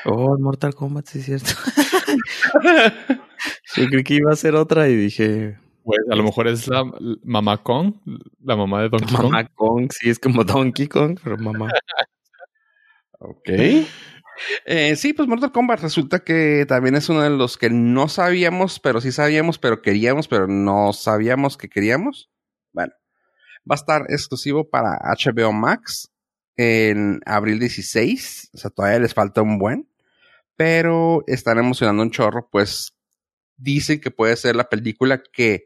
Oh, 0.05 0.37
Mortal 0.39 0.75
Kombat, 0.75 1.07
sí 1.07 1.21
es 1.21 1.25
cierto. 1.25 1.53
Yo 3.77 3.87
creí 3.87 4.05
que 4.05 4.15
iba 4.15 4.31
a 4.33 4.37
ser 4.37 4.57
otra 4.57 4.89
y 4.89 4.97
dije, 4.97 5.59
Pues 5.89 6.01
a 6.11 6.17
lo 6.17 6.23
mejor 6.23 6.49
es 6.49 6.69
la 6.69 6.85
mamá 7.25 7.63
Kong, 7.63 7.95
la 8.45 8.57
mamá 8.57 8.83
de 8.83 8.91
Donkey 8.91 9.17
Kong. 9.17 9.31
mamá 9.31 9.49
Kong, 9.55 9.91
sí, 9.91 10.11
es 10.11 10.19
como 10.19 10.45
Donkey 10.45 10.87
Kong, 10.87 11.19
pero 11.23 11.39
mamá. 11.39 11.71
Ok. 13.21 13.49
Eh, 14.67 14.95
sí, 14.97 15.13
pues 15.13 15.27
Mortal 15.27 15.51
Kombat 15.51 15.81
resulta 15.81 16.21
que 16.21 16.67
también 16.69 16.95
es 16.95 17.09
uno 17.09 17.23
de 17.23 17.31
los 17.31 17.57
que 17.57 17.71
no 17.71 18.07
sabíamos, 18.09 18.79
pero 18.79 19.01
sí 19.01 19.11
sabíamos, 19.11 19.59
pero 19.59 19.83
queríamos, 19.83 20.29
pero 20.29 20.47
no 20.47 20.93
sabíamos 20.93 21.57
que 21.57 21.69
queríamos. 21.69 22.31
Bueno, 22.73 22.93
va 23.69 23.75
a 23.75 23.81
estar 23.81 24.03
exclusivo 24.11 24.69
para 24.69 25.01
HBO 25.03 25.53
Max 25.53 26.13
en 26.57 27.21
abril 27.25 27.59
16. 27.59 28.51
O 28.53 28.59
sea, 28.59 28.71
todavía 28.71 29.01
les 29.01 29.15
falta 29.15 29.41
un 29.43 29.59
buen. 29.59 29.89
Pero 30.55 31.25
están 31.27 31.59
emocionando 31.59 32.05
un 32.05 32.13
chorro, 32.13 32.49
pues 32.53 32.93
dicen 33.57 34.01
que 34.01 34.13
puede 34.13 34.37
ser 34.37 34.55
la 34.55 34.69
película 34.69 35.23
que 35.33 35.65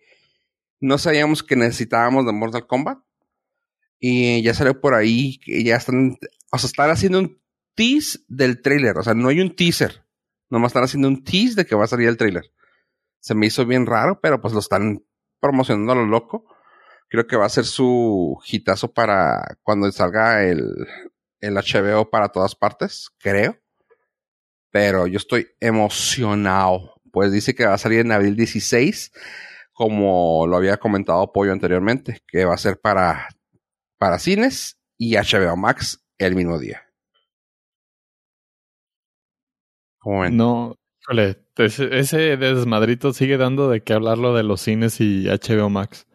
no 0.82 0.98
sabíamos 0.98 1.44
que 1.44 1.54
necesitábamos 1.54 2.26
de 2.26 2.32
Mortal 2.32 2.66
Kombat. 2.66 2.98
Y 4.00 4.42
ya 4.42 4.52
salió 4.52 4.80
por 4.80 4.94
ahí, 4.94 5.38
que 5.38 5.62
ya 5.62 5.76
están, 5.76 6.18
o 6.50 6.58
sea, 6.58 6.66
están 6.66 6.90
haciendo 6.90 7.20
un 7.20 7.40
tease 7.76 8.18
del 8.26 8.60
trailer. 8.60 8.98
O 8.98 9.02
sea, 9.04 9.14
no 9.14 9.28
hay 9.28 9.40
un 9.40 9.54
teaser. 9.54 10.04
Nomás 10.50 10.70
están 10.70 10.82
haciendo 10.82 11.06
un 11.06 11.22
tease 11.22 11.54
de 11.54 11.64
que 11.64 11.76
va 11.76 11.84
a 11.84 11.86
salir 11.86 12.08
el 12.08 12.16
trailer. 12.16 12.52
Se 13.20 13.36
me 13.36 13.46
hizo 13.46 13.64
bien 13.64 13.86
raro, 13.86 14.20
pero 14.20 14.40
pues 14.40 14.52
lo 14.52 14.58
están 14.58 15.04
promocionando 15.38 15.92
a 15.92 15.94
lo 15.94 16.06
loco. 16.06 16.46
Creo 17.08 17.28
que 17.28 17.36
va 17.36 17.46
a 17.46 17.48
ser 17.48 17.64
su 17.64 18.36
hitazo 18.44 18.92
para 18.92 19.58
cuando 19.62 19.90
salga 19.92 20.42
el, 20.42 20.64
el 21.38 21.54
HBO 21.54 22.10
para 22.10 22.30
todas 22.30 22.56
partes, 22.56 23.08
creo. 23.18 23.56
Pero 24.72 25.06
yo 25.06 25.18
estoy 25.18 25.46
emocionado. 25.60 27.00
Pues 27.12 27.30
dice 27.30 27.54
que 27.54 27.66
va 27.66 27.74
a 27.74 27.78
salir 27.78 28.00
en 28.00 28.10
abril 28.10 28.34
16, 28.34 29.12
como 29.72 30.46
lo 30.46 30.56
había 30.56 30.76
comentado 30.76 31.32
Pollo 31.32 31.52
anteriormente, 31.52 32.20
que 32.26 32.44
va 32.44 32.54
a 32.54 32.58
ser 32.58 32.80
para, 32.80 33.28
para 33.98 34.18
cines 34.18 34.78
y 34.98 35.16
HBO 35.16 35.56
Max 35.56 36.04
el 36.18 36.34
mismo 36.34 36.58
día. 36.58 36.82
¿Cómo 39.98 40.20
ven? 40.20 40.36
No, 40.36 40.76
ese, 41.56 41.98
ese 41.98 42.36
desmadrito 42.36 43.12
sigue 43.12 43.36
dando 43.36 43.70
de 43.70 43.82
qué 43.82 43.92
hablarlo 43.92 44.34
de 44.34 44.42
los 44.42 44.60
cines 44.60 45.00
y 45.00 45.26
HBO 45.26 45.70
Max. 45.70 46.06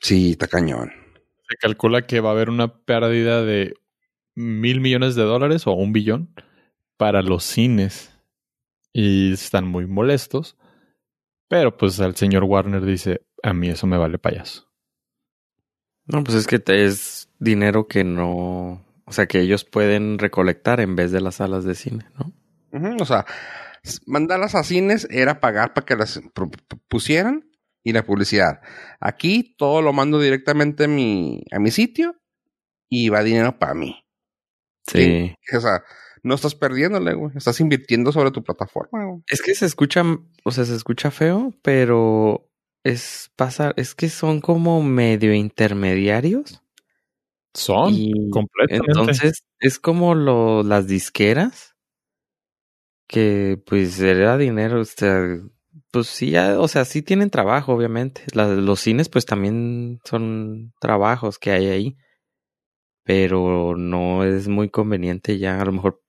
Sí, 0.00 0.32
está 0.32 0.46
cañón. 0.46 0.92
Se 1.48 1.56
calcula 1.56 2.06
que 2.06 2.20
va 2.20 2.30
a 2.30 2.32
haber 2.32 2.48
una 2.48 2.82
pérdida 2.84 3.42
de 3.42 3.74
mil 4.34 4.80
millones 4.80 5.14
de 5.14 5.22
dólares 5.22 5.66
o 5.66 5.72
un 5.72 5.92
billón 5.92 6.34
para 6.96 7.22
los 7.22 7.44
cines. 7.44 8.16
Y 8.92 9.32
están 9.32 9.66
muy 9.66 9.86
molestos. 9.86 10.56
Pero 11.50 11.76
pues 11.76 11.98
el 11.98 12.14
señor 12.14 12.44
Warner 12.44 12.84
dice, 12.84 13.26
a 13.42 13.52
mí 13.52 13.68
eso 13.68 13.88
me 13.88 13.98
vale 13.98 14.18
payaso. 14.18 14.70
No, 16.06 16.22
pues 16.22 16.36
es 16.36 16.46
que 16.46 16.62
es 16.64 17.28
dinero 17.40 17.88
que 17.88 18.04
no, 18.04 18.86
o 19.04 19.12
sea, 19.12 19.26
que 19.26 19.40
ellos 19.40 19.64
pueden 19.64 20.20
recolectar 20.20 20.78
en 20.78 20.94
vez 20.94 21.10
de 21.10 21.20
las 21.20 21.34
salas 21.34 21.64
de 21.64 21.74
cine, 21.74 22.06
¿no? 22.16 22.32
o 23.00 23.04
sea, 23.04 23.26
mandarlas 24.06 24.54
a 24.54 24.62
cines 24.62 25.08
era 25.10 25.40
pagar 25.40 25.74
para 25.74 25.84
que 25.84 25.96
las 25.96 26.20
pusieran 26.86 27.50
y 27.82 27.94
la 27.94 28.04
publicidad. 28.04 28.60
Aquí 29.00 29.56
todo 29.58 29.82
lo 29.82 29.92
mando 29.92 30.20
directamente 30.20 30.84
a 30.84 30.88
mi, 30.88 31.42
a 31.50 31.58
mi 31.58 31.72
sitio 31.72 32.14
y 32.88 33.08
va 33.08 33.24
dinero 33.24 33.58
para 33.58 33.74
mí. 33.74 34.04
Sí. 34.92 35.34
O 35.56 35.60
sea, 35.60 35.82
no 36.22 36.34
estás 36.34 36.54
perdiéndole, 36.54 37.14
güey. 37.14 37.32
Estás 37.36 37.60
invirtiendo 37.60 38.12
sobre 38.12 38.30
tu 38.30 38.42
plataforma, 38.42 39.04
güey. 39.04 39.22
Es 39.26 39.42
que 39.42 39.54
se 39.54 39.66
escucha, 39.66 40.02
o 40.44 40.50
sea, 40.50 40.64
se 40.64 40.74
escucha 40.74 41.10
feo, 41.10 41.54
pero 41.62 42.48
es 42.84 43.30
pasar, 43.36 43.74
es 43.76 43.94
que 43.94 44.08
son 44.08 44.40
como 44.40 44.82
medio 44.82 45.34
intermediarios. 45.34 46.62
Son, 47.52 47.92
completamente. 48.30 48.92
Entonces, 48.92 49.44
es 49.58 49.78
como 49.78 50.14
lo, 50.14 50.62
las 50.62 50.86
disqueras 50.86 51.74
que 53.08 53.60
pues 53.66 53.98
era 53.98 54.38
dinero, 54.38 54.82
o 54.82 54.84
sea, 54.84 55.40
pues 55.90 56.06
sí, 56.06 56.36
o 56.36 56.68
sea, 56.68 56.84
sí 56.84 57.02
tienen 57.02 57.30
trabajo, 57.30 57.72
obviamente. 57.72 58.22
los 58.34 58.80
cines 58.80 59.08
pues 59.08 59.26
también 59.26 59.98
son 60.04 60.72
trabajos 60.80 61.38
que 61.38 61.50
hay 61.50 61.66
ahí, 61.66 61.96
pero 63.10 63.74
no 63.76 64.22
es 64.22 64.46
muy 64.46 64.70
conveniente 64.70 65.36
ya, 65.36 65.60
a 65.60 65.64
lo 65.64 65.72
mejor 65.72 66.00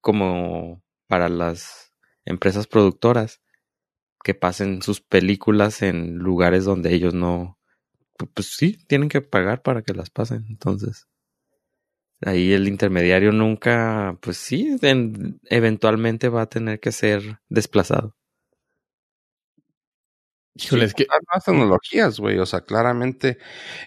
como 0.00 0.82
para 1.06 1.28
las 1.28 1.92
empresas 2.24 2.66
productoras 2.66 3.42
que 4.24 4.34
pasen 4.34 4.80
sus 4.80 5.02
películas 5.02 5.82
en 5.82 6.16
lugares 6.16 6.64
donde 6.64 6.94
ellos 6.94 7.12
no, 7.12 7.58
pues 8.32 8.56
sí, 8.56 8.78
tienen 8.88 9.10
que 9.10 9.20
pagar 9.20 9.60
para 9.60 9.82
que 9.82 9.92
las 9.92 10.08
pasen, 10.08 10.46
entonces 10.48 11.08
ahí 12.22 12.54
el 12.54 12.68
intermediario 12.68 13.32
nunca, 13.32 14.16
pues 14.22 14.38
sí, 14.38 14.78
eventualmente 15.50 16.30
va 16.30 16.40
a 16.40 16.48
tener 16.48 16.80
que 16.80 16.90
ser 16.90 17.40
desplazado. 17.50 18.16
Híjole, 20.54 20.84
es 20.84 20.94
que 20.94 21.06
nuevas 21.06 21.44
tecnologías, 21.44 22.18
güey, 22.18 22.38
o 22.38 22.46
sea, 22.46 22.62
claramente 22.62 23.38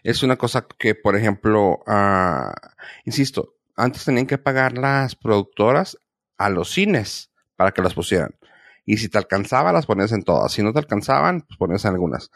es 0.01 0.23
una 0.23 0.37
cosa 0.37 0.65
que, 0.79 0.95
por 0.95 1.15
ejemplo, 1.15 1.79
uh, 1.85 2.51
insisto, 3.05 3.55
antes 3.75 4.05
tenían 4.05 4.27
que 4.27 4.37
pagar 4.37 4.77
las 4.77 5.15
productoras 5.15 5.97
a 6.37 6.49
los 6.49 6.71
cines 6.71 7.31
para 7.55 7.71
que 7.71 7.81
las 7.81 7.93
pusieran. 7.93 8.35
Y 8.85 8.97
si 8.97 9.09
te 9.09 9.17
alcanzaba, 9.17 9.71
las 9.71 9.85
ponías 9.85 10.11
en 10.11 10.23
todas. 10.23 10.51
Si 10.51 10.63
no 10.63 10.73
te 10.73 10.79
alcanzaban, 10.79 11.41
pues 11.41 11.57
ponías 11.57 11.85
en 11.85 11.91
algunas. 11.91 12.31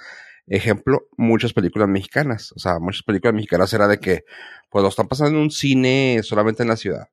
Ejemplo, 0.48 1.08
muchas 1.18 1.54
películas 1.54 1.90
mexicanas. 1.90 2.54
O 2.56 2.60
sea, 2.60 2.80
muchas 2.80 3.04
películas 3.04 3.34
mexicanas 3.34 3.74
era 3.74 3.88
de 3.88 4.00
que, 4.00 4.24
pues 4.70 4.82
lo 4.82 4.90
están 4.90 5.08
pasando 5.08 5.38
en 5.38 5.44
un 5.44 5.52
cine 5.52 6.22
solamente 6.24 6.64
en 6.64 6.70
la 6.70 6.78
ciudad. 6.78 7.10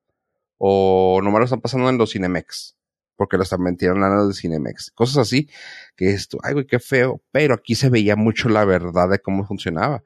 O 0.58 1.20
nomás 1.22 1.40
lo 1.40 1.44
están 1.46 1.60
pasando 1.60 1.88
en 1.88 1.98
los 1.98 2.12
Cinemex. 2.12 2.76
Porque 3.16 3.36
lo 3.36 3.42
están 3.44 3.62
metiendo 3.62 4.04
en 4.06 4.16
los 4.16 4.28
de 4.28 4.34
Cinemex. 4.34 4.90
Cosas 4.90 5.18
así, 5.18 5.48
que 5.96 6.10
esto, 6.10 6.38
ay, 6.42 6.54
güey, 6.54 6.66
qué 6.66 6.80
feo. 6.80 7.22
Pero 7.30 7.54
aquí 7.54 7.74
se 7.74 7.88
veía 7.90 8.16
mucho 8.16 8.48
la 8.48 8.64
verdad 8.64 9.08
de 9.08 9.18
cómo 9.20 9.46
funcionaba. 9.46 10.02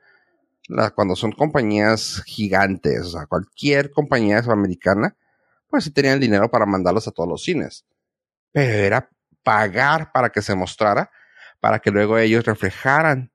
Cuando 0.94 1.16
son 1.16 1.32
compañías 1.32 2.22
gigantes, 2.26 3.00
o 3.00 3.10
sea, 3.10 3.26
cualquier 3.26 3.90
compañía 3.90 4.38
americana, 4.38 5.16
pues 5.68 5.84
sí 5.84 5.90
tenían 5.90 6.20
dinero 6.20 6.50
para 6.50 6.66
mandarlos 6.66 7.08
a 7.08 7.10
todos 7.10 7.28
los 7.28 7.42
cines. 7.42 7.86
Pero 8.52 8.72
era 8.72 9.10
pagar 9.42 10.12
para 10.12 10.30
que 10.30 10.42
se 10.42 10.54
mostrara 10.54 11.10
para 11.60 11.78
que 11.80 11.90
luego 11.90 12.18
ellos 12.18 12.44
reflejaran 12.44 13.32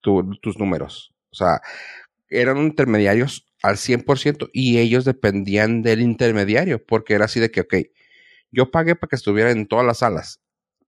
tus 0.00 0.58
números. 0.58 1.14
O 1.32 1.34
sea, 1.34 1.60
eran 2.28 2.58
intermediarios 2.58 3.46
al 3.62 3.76
100% 3.76 4.50
y 4.52 4.78
ellos 4.78 5.04
dependían 5.04 5.82
del 5.82 6.02
intermediario, 6.02 6.84
porque 6.84 7.14
era 7.14 7.24
así 7.24 7.40
de 7.40 7.50
que, 7.50 7.62
ok, 7.62 7.74
yo 8.54 8.70
pagué 8.70 8.96
para 8.96 9.08
que 9.08 9.16
estuviera 9.16 9.50
en 9.50 9.66
todas 9.66 9.84
las 9.84 9.98
salas. 9.98 10.40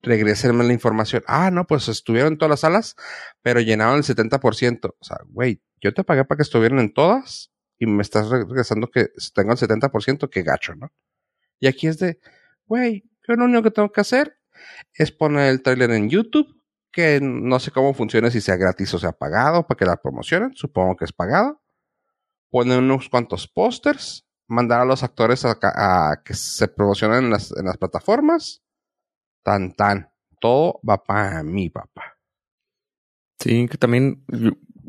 Regresenme 0.03 0.65
la 0.65 0.73
información. 0.73 1.23
Ah, 1.27 1.51
no, 1.51 1.67
pues 1.67 1.89
estuvieron 1.89 2.35
en 2.35 2.39
todas 2.39 2.51
las 2.51 2.61
salas, 2.61 2.97
pero 3.43 3.61
llenaron 3.61 3.97
el 3.97 4.05
70%. 4.05 4.95
O 4.99 5.05
sea, 5.05 5.19
güey, 5.29 5.61
yo 5.81 5.93
te 5.93 6.05
pagué 6.05 6.25
para 6.25 6.37
que 6.37 6.43
estuvieran 6.43 6.79
en 6.79 6.93
todas 6.93 7.51
y 7.79 7.87
me 7.87 8.03
estás 8.03 8.29
regresando 8.29 8.89
que 8.89 9.09
tengo 9.35 9.53
el 9.53 9.59
70%, 9.59 10.31
que 10.31 10.43
gacho, 10.43 10.75
¿no? 10.75 10.93
Y 11.59 11.67
aquí 11.67 11.87
es 11.87 11.99
de, 11.99 12.19
güey, 12.67 13.05
yo 13.27 13.35
lo 13.35 13.45
único 13.45 13.63
que 13.65 13.71
tengo 13.71 13.91
que 13.91 14.01
hacer 14.01 14.39
es 14.95 15.13
poner 15.13 15.51
el 15.51 15.63
trailer 15.63 15.91
en 15.91 16.09
YouTube 16.09 16.57
que 16.97 17.21
no 17.21 17.61
sé 17.61 17.71
cómo 17.73 17.93
funciona, 17.93 18.31
si 18.31 18.41
sea 18.41 18.57
gratis 18.57 18.95
o 18.95 18.99
sea 18.99 19.13
pagado 19.13 19.67
para 19.67 19.77
que 19.77 19.85
la 19.85 19.97
promocionen. 19.97 20.55
Supongo 20.55 20.97
que 20.97 21.05
es 21.05 21.13
pagado. 21.13 21.61
Ponen 22.51 22.79
unos 22.79 23.11
cuantos 23.11 23.47
pósters, 23.49 24.26
mandar 24.49 24.81
a 24.81 24.85
los 24.85 25.03
actores 25.03 25.45
a, 25.45 26.23
que 26.25 26.35
se 26.35 26.69
promocionen 26.69 27.25
en 27.25 27.31
las, 27.31 27.53
en 27.57 27.67
las 27.67 27.77
plataformas. 27.77 28.63
Tan, 29.43 29.75
tan. 29.75 30.11
Todo 30.41 30.81
va 30.89 31.03
para 31.03 31.43
mí, 31.43 31.71
papá. 31.71 32.19
Sí, 33.39 33.69
que 33.69 33.79
también 33.79 34.25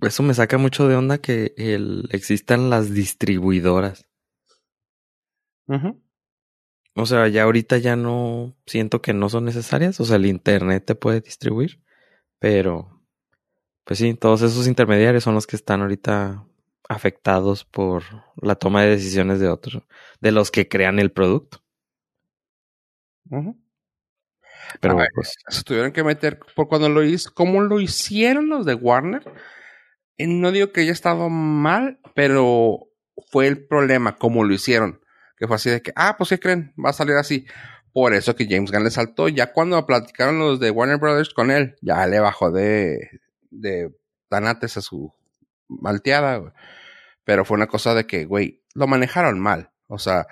eso 0.01 0.24
me 0.24 0.34
saca 0.34 0.58
mucho 0.58 0.88
de 0.88 0.95
onda 0.95 1.20
que 1.20 1.53
el, 1.58 2.08
existan 2.12 2.70
las 2.70 2.93
distribuidoras. 2.93 4.05
O 6.95 7.05
sea, 7.05 7.28
ya 7.28 7.43
ahorita 7.43 7.78
ya 7.78 7.95
no 7.95 8.55
siento 8.66 9.01
que 9.01 9.14
no 9.14 9.30
son 9.30 9.45
necesarias. 9.45 9.99
O 9.99 10.05
sea, 10.05 10.16
el 10.16 10.26
internet 10.26 10.86
te 10.86 10.95
puede 10.95 11.22
distribuir. 11.22 11.82
Pero, 12.39 13.03
pues 13.84 13.99
sí, 13.99 14.14
todos 14.14 14.41
esos 14.41 14.68
intermediarios 14.68 15.24
son 15.24 15.36
los 15.36 15.45
que 15.45 15.55
están 15.55 15.82
ahorita 15.82 16.47
afectados 16.89 17.65
por 17.65 18.03
la 18.41 18.55
toma 18.55 18.83
de 18.83 18.91
decisiones 18.91 19.39
de 19.39 19.49
otros, 19.49 19.83
de 20.21 20.31
los 20.31 20.51
que 20.51 20.67
crean 20.67 20.99
el 20.99 21.11
producto. 21.11 21.63
Pero 24.81 24.97
pues, 25.13 25.33
se 25.47 25.63
tuvieron 25.63 25.91
que 25.91 26.03
meter 26.03 26.39
por 26.55 26.67
cuando 26.67 26.89
lo 26.89 27.03
hizo, 27.03 27.33
como 27.33 27.61
lo 27.61 27.79
hicieron 27.79 28.49
los 28.49 28.65
de 28.65 28.73
Warner. 28.73 29.23
No 30.17 30.51
digo 30.51 30.71
que 30.71 30.81
haya 30.81 30.91
estado 30.91 31.29
mal, 31.29 31.99
pero 32.15 32.88
fue 33.29 33.47
el 33.47 33.67
problema, 33.67 34.17
como 34.17 34.43
lo 34.43 34.53
hicieron. 34.53 35.01
Que 35.38 35.47
fue 35.47 35.57
así 35.57 35.69
de 35.69 35.81
que, 35.81 35.93
ah, 35.95 36.15
pues 36.17 36.29
¿qué 36.31 36.39
creen? 36.39 36.73
Va 36.83 36.89
a 36.89 36.93
salir 36.93 37.15
así. 37.15 37.45
Por 37.93 38.13
eso 38.13 38.35
que 38.35 38.47
James 38.49 38.71
Gunn 38.71 38.83
le 38.83 38.91
saltó. 38.91 39.27
Ya 39.27 39.53
cuando 39.53 39.85
platicaron 39.85 40.39
los 40.39 40.59
de 40.59 40.71
Warner 40.71 40.97
Brothers 40.97 41.33
con 41.33 41.51
él, 41.51 41.75
ya 41.81 42.05
le 42.07 42.19
bajó 42.19 42.51
de, 42.51 43.09
de 43.49 43.91
tanates 44.29 44.77
a 44.77 44.81
su 44.81 45.13
malteada. 45.68 46.53
Pero 47.24 47.45
fue 47.45 47.55
una 47.55 47.68
cosa 47.68 47.93
de 47.93 48.05
que, 48.05 48.26
güey, 48.26 48.63
lo 48.74 48.88
manejaron 48.88 49.39
mal. 49.39 49.72
O 49.88 49.99
sea, 49.99 50.28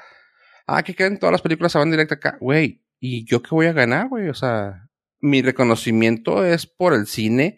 ah, 0.67 0.83
que 0.83 0.95
creen 0.95 1.19
todas 1.19 1.31
las 1.31 1.41
películas 1.41 1.71
se 1.71 1.77
van 1.77 1.91
directo 1.91 2.15
acá. 2.15 2.37
Güey, 2.39 2.83
¿y 2.99 3.25
yo 3.25 3.41
qué 3.41 3.49
voy 3.51 3.67
a 3.67 3.73
ganar, 3.73 4.09
güey? 4.09 4.29
O 4.29 4.33
sea, 4.33 4.89
mi 5.19 5.41
reconocimiento 5.41 6.45
es 6.45 6.67
por 6.67 6.93
el 6.93 7.07
cine, 7.07 7.57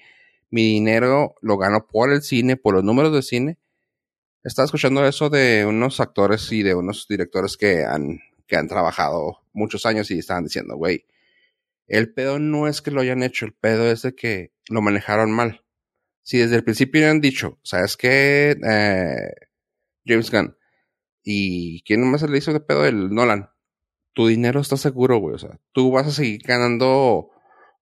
Mi 0.50 0.64
dinero 0.64 1.36
lo 1.42 1.58
gano 1.58 1.88
por 1.88 2.12
el 2.12 2.22
cine, 2.22 2.56
por 2.56 2.74
los 2.74 2.84
números 2.84 3.14
de 3.14 3.22
cine. 3.22 3.60
Estaba 4.44 4.66
escuchando 4.66 5.06
eso 5.06 5.30
de 5.30 5.66
unos 5.66 6.00
actores 6.00 6.50
y 6.54 6.64
de 6.64 6.74
unos 6.74 7.06
directores 7.10 7.58
que 7.58 7.84
han, 7.84 8.22
que 8.48 8.56
han 8.56 8.70
trabajado 8.70 9.40
muchos 9.52 9.86
años 9.86 10.10
y 10.10 10.20
estaban 10.20 10.46
diciendo, 10.46 10.78
güey, 10.78 11.06
el 11.88 12.14
pedo 12.14 12.40
no 12.40 12.68
es 12.68 12.82
que 12.82 12.92
lo 12.92 13.02
hayan 13.02 13.24
hecho, 13.24 13.46
el 13.46 13.54
pedo 13.54 13.92
es 13.92 14.04
de 14.04 14.16
que 14.16 14.54
lo 14.70 14.82
manejaron 14.82 15.32
mal. 15.32 15.64
Si 16.28 16.40
desde 16.40 16.58
el 16.58 16.66
principio 16.66 17.00
hubieran 17.00 17.22
dicho, 17.22 17.58
¿sabes 17.64 17.96
qué? 17.96 18.58
Eh, 18.62 19.48
James 20.06 20.30
Gunn. 20.30 20.58
¿Y 21.24 21.84
quién 21.84 22.06
más 22.12 22.22
le 22.30 22.38
hizo 22.38 22.52
de 22.52 22.60
pedo? 22.60 22.86
El 22.86 23.12
Nolan. 23.12 23.50
Tu 24.12 24.28
dinero 24.28 24.60
está 24.60 24.76
seguro, 24.76 25.20
güey. 25.20 25.36
O 25.36 25.38
sea, 25.38 25.58
tú 25.72 25.90
vas 25.90 26.06
a 26.06 26.12
seguir 26.12 26.42
ganando 26.44 27.30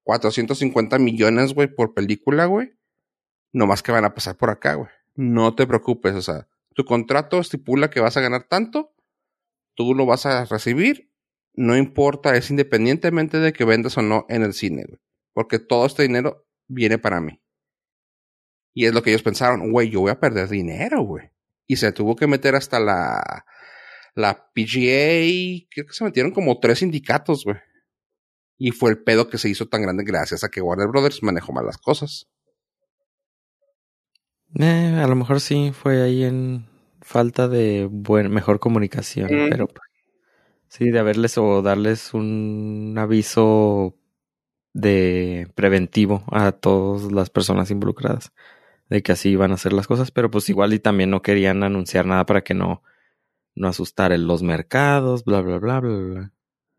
450 0.04 1.00
millones, 1.00 1.56
güey, 1.56 1.74
por 1.74 1.96
película, 1.96 2.46
güey. 2.46 2.78
No 3.52 3.66
más 3.66 3.82
que 3.82 3.92
van 3.92 4.06
a 4.06 4.14
pasar 4.14 4.38
por 4.38 4.52
acá, 4.52 4.76
güey. 4.76 4.90
No 5.16 5.56
te 5.56 5.66
preocupes, 5.66 6.14
o 6.14 6.22
sea, 6.22 6.48
tu 6.76 6.86
contrato 6.86 7.40
estipula 7.40 7.90
que 7.90 8.00
vas 8.00 8.16
a 8.16 8.22
ganar 8.22 8.44
tanto, 8.44 8.94
tú 9.74 9.96
lo 9.96 10.06
vas 10.06 10.28
a 10.28 10.46
recibir, 10.46 11.12
no 11.56 11.76
importa, 11.76 12.36
es 12.36 12.52
independientemente 12.52 13.40
de 13.40 13.54
que 13.54 13.66
vendas 13.66 13.98
o 13.98 14.04
no 14.04 14.28
en 14.30 14.44
el 14.44 14.54
cine, 14.54 14.86
güey. 14.88 15.00
Porque 15.34 15.58
todo 15.58 15.88
este 15.88 16.04
dinero 16.04 16.46
viene 16.68 17.00
para 17.00 17.22
mí. 17.22 17.42
Y 18.78 18.86
es 18.86 18.94
lo 18.94 19.02
que 19.02 19.10
ellos 19.10 19.24
pensaron, 19.24 19.72
güey, 19.72 19.90
yo 19.90 20.02
voy 20.02 20.12
a 20.12 20.20
perder 20.20 20.50
dinero, 20.50 21.02
güey. 21.02 21.32
Y 21.66 21.78
se 21.78 21.92
tuvo 21.94 22.16
que 22.16 22.28
meter 22.28 22.56
hasta 22.56 22.80
la, 22.80 23.46
la 24.16 24.52
PGA, 24.54 25.66
creo 25.72 25.88
que 25.88 25.94
se 25.94 26.04
metieron 26.04 26.32
como 26.32 26.60
tres 26.60 26.80
sindicatos, 26.80 27.46
güey. 27.46 27.56
Y 28.58 28.72
fue 28.72 28.92
el 28.92 29.02
pedo 29.02 29.30
que 29.30 29.38
se 29.38 29.50
hizo 29.50 29.68
tan 29.68 29.82
grande 29.82 30.04
gracias 30.04 30.44
a 30.44 30.50
que 30.50 30.62
Warner 30.62 30.90
Brothers 30.90 31.24
manejó 31.24 31.54
mal 31.54 31.66
las 31.66 31.78
cosas. 31.78 32.28
Eh, 34.60 35.02
a 35.02 35.08
lo 35.08 35.16
mejor 35.16 35.42
sí 35.42 35.72
fue 35.74 36.02
ahí 36.02 36.24
en 36.24 36.68
falta 37.02 37.48
de 37.48 37.88
buen, 37.90 38.32
mejor 38.32 38.60
comunicación, 38.60 39.28
Mm. 39.30 39.50
pero 39.50 39.68
sí, 40.68 40.90
de 40.90 41.00
haberles 41.00 41.38
o 41.38 41.62
darles 41.62 42.14
un 42.14 42.96
aviso 42.98 43.98
de 44.74 45.48
preventivo 45.56 46.24
a 46.32 46.52
todas 46.52 47.12
las 47.12 47.30
personas 47.30 47.72
involucradas 47.72 48.34
de 48.90 49.02
que 49.02 49.12
así 49.12 49.30
iban 49.30 49.52
a 49.52 49.56
hacer 49.56 49.74
las 49.74 49.88
cosas, 49.88 50.12
pero 50.12 50.30
pues 50.32 50.50
igual 50.50 50.74
y 50.74 50.80
también 50.80 51.10
no 51.10 51.22
querían 51.22 51.64
anunciar 51.64 52.06
nada 52.06 52.26
para 52.26 52.44
que 52.44 52.54
no, 52.54 52.84
no 53.56 53.68
asustara 53.68 54.16
en 54.16 54.28
los 54.28 54.44
mercados, 54.44 55.24
bla, 55.24 55.42
bla, 55.42 55.58
bla, 55.58 55.80
bla, 55.80 55.98
bla. 55.98 56.32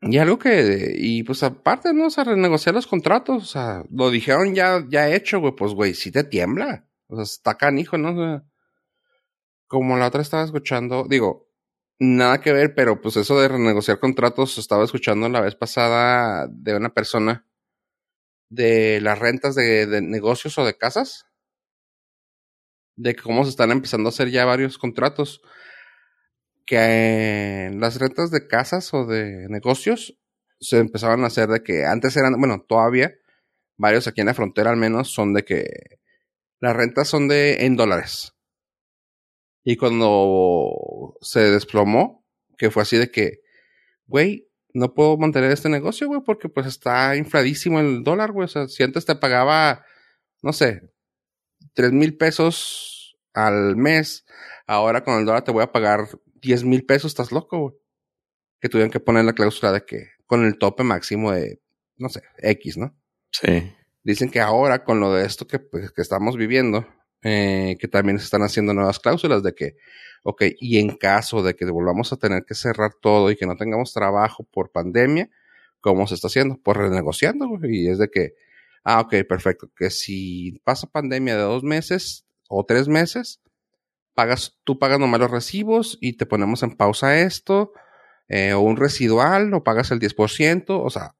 Y 0.03 0.19
algo 0.19 0.39
que, 0.39 0.95
y 0.97 1.23
pues 1.23 1.43
aparte, 1.43 1.93
¿no? 1.95 2.07
O 2.07 2.11
sea, 2.11 2.25
renegociar 2.25 2.75
los 2.75 2.87
contratos, 2.87 3.43
o 3.43 3.47
sea, 3.47 3.85
lo 3.91 4.11
dijeron 4.11 4.55
ya, 4.55 4.85
ya 4.89 5.13
hecho, 5.13 5.41
güey, 5.41 5.55
pues 5.57 5.73
güey, 5.73 5.95
sí 5.95 6.13
te 6.13 6.23
tiembla. 6.23 6.87
O 7.09 7.17
sea, 7.17 7.25
está 7.25 7.57
canijo, 7.57 7.97
¿no? 7.99 8.13
O 8.13 8.17
sea, 8.17 8.45
como 9.67 9.97
la 9.97 10.07
otra 10.09 10.23
estaba 10.23 10.45
escuchando, 10.45 11.07
digo, 11.09 11.49
nada 11.99 12.41
que 12.41 12.53
ver, 12.53 12.75
pero 12.75 13.01
pues 13.01 13.17
eso 13.17 13.41
de 13.41 13.49
renegociar 13.49 13.99
contratos, 13.99 14.59
estaba 14.59 14.85
escuchando 14.85 15.29
la 15.29 15.41
vez 15.41 15.55
pasada 15.57 16.47
de 16.51 16.77
una 16.77 16.93
persona 16.93 17.47
de 18.49 19.01
las 19.01 19.19
rentas 19.19 19.55
de, 19.55 19.87
de 19.87 20.03
negocios 20.03 20.59
o 20.59 20.65
de 20.65 20.77
casas, 20.77 21.27
de 22.97 23.15
cómo 23.15 23.45
se 23.45 23.51
están 23.51 23.71
empezando 23.71 24.09
a 24.09 24.11
hacer 24.11 24.31
ya 24.31 24.45
varios 24.45 24.79
contratos 24.79 25.43
que 26.67 27.71
las 27.75 27.99
rentas 27.99 28.31
de 28.31 28.49
casas 28.49 28.93
o 28.93 29.07
de 29.07 29.47
negocios 29.49 30.19
se 30.59 30.79
empezaban 30.79 31.23
a 31.23 31.29
hacer 31.29 31.49
de 31.49 31.63
que 31.63 31.85
antes 31.85 32.17
eran, 32.17 32.35
bueno, 32.39 32.65
todavía, 32.67 33.15
varios 33.77 34.09
aquí 34.09 34.23
en 34.23 34.27
la 34.27 34.35
frontera 34.35 34.71
al 34.71 34.77
menos, 34.77 35.13
son 35.13 35.33
de 35.33 35.45
que 35.45 35.67
las 36.61 36.75
rentas 36.75 37.09
son 37.09 37.29
de 37.29 37.67
en 37.67 37.77
dólares. 37.77 38.33
Y 39.63 39.77
cuando 39.77 41.17
se 41.21 41.41
desplomó, 41.51 42.25
que 42.57 42.71
fue 42.71 42.83
así 42.83 42.97
de 42.97 43.11
que, 43.11 43.41
güey, 44.07 44.49
no 44.73 44.95
puedo 44.95 45.17
mantener 45.17 45.51
este 45.51 45.69
negocio, 45.69 46.07
güey, 46.07 46.21
porque 46.25 46.49
pues 46.49 46.67
está 46.67 47.17
infladísimo 47.17 47.81
el 47.81 48.03
dólar, 48.03 48.33
güey. 48.33 48.45
O 48.47 48.49
sea, 48.49 48.69
si 48.69 48.83
antes 48.83 49.05
te 49.05 49.17
pagaba, 49.17 49.85
no 50.43 50.53
sé, 50.53 50.83
tres 51.77 51.93
mil 51.93 52.17
pesos 52.17 53.17
al 53.35 53.77
mes, 53.77 54.25
ahora 54.67 55.05
con 55.05 55.21
el 55.21 55.27
dólar 55.27 55.45
te 55.45 55.53
voy 55.53 55.63
a 55.63 55.71
pagar 55.71 56.09
10 56.41 56.65
mil 56.65 56.85
pesos, 56.87 57.13
estás 57.13 57.31
loco, 57.31 57.59
güey. 57.59 57.75
Que 58.61 58.69
tuvieron 58.69 58.91
que 58.91 58.99
poner 58.99 59.25
la 59.25 59.35
cláusula 59.35 59.73
de 59.73 59.85
que 59.85 60.09
con 60.27 60.45
el 60.45 60.59
tope 60.59 60.83
máximo 60.83 61.31
de, 61.33 61.61
no 61.99 62.09
sé, 62.09 62.23
X, 62.39 62.79
¿no? 62.79 62.97
Sí. 63.31 63.75
Dicen 64.03 64.31
que 64.31 64.41
ahora 64.41 64.85
con 64.85 65.01
lo 65.01 65.13
de 65.13 65.27
esto 65.27 65.47
que, 65.47 65.59
pues, 65.59 65.93
que 65.93 66.01
estamos 66.01 66.37
viviendo, 66.37 66.87
eh, 67.23 67.77
que 67.79 67.89
también 67.89 68.19
se 68.19 68.25
están 68.25 68.43
haciendo 68.43 68.73
nuevas 68.73 68.99
cláusulas 68.99 69.43
de 69.43 69.55
que, 69.55 69.77
ok, 70.23 70.45
y 70.59 70.79
en 70.79 70.97
caso 70.97 71.43
de 71.43 71.55
que 71.55 71.67
volvamos 71.67 72.13
a 72.13 72.17
tener 72.17 72.45
que 72.47 72.55
cerrar 72.55 72.93
todo 73.01 73.31
y 73.31 73.37
que 73.37 73.47
no 73.47 73.57
tengamos 73.57 73.93
trabajo 73.93 74.45
por 74.45 74.73
pandemia, 74.73 75.29
¿cómo 75.81 76.07
se 76.07 76.15
está 76.15 76.29
haciendo? 76.29 76.59
Pues 76.63 76.77
renegociando, 76.79 77.49
güey. 77.49 77.83
Y 77.83 77.89
es 77.89 77.99
de 77.99 78.09
que, 78.09 78.35
ah, 78.87 79.01
ok, 79.01 79.27
perfecto, 79.29 79.69
que 79.77 79.91
si 79.91 80.61
pasa 80.65 80.87
pandemia 80.87 81.37
de 81.37 81.43
dos 81.43 81.65
meses 81.65 82.25
o 82.49 82.65
tres 82.65 82.87
meses, 82.87 83.41
pagas, 84.15 84.59
tú 84.65 84.79
pagas 84.79 85.01
nomás 85.01 85.21
los 85.21 85.31
recibos 85.31 85.99
y 86.01 86.15
te 86.15 86.25
ponemos 86.25 86.63
en 86.63 86.77
pausa 86.77 87.19
esto, 87.19 87.73
eh, 88.29 88.53
o 88.53 88.61
un 88.61 88.77
residual, 88.77 89.53
o 89.55 89.65
pagas 89.65 89.91
el 89.91 89.99
10%, 89.99 90.65
o 90.69 90.91
sea, 90.91 91.17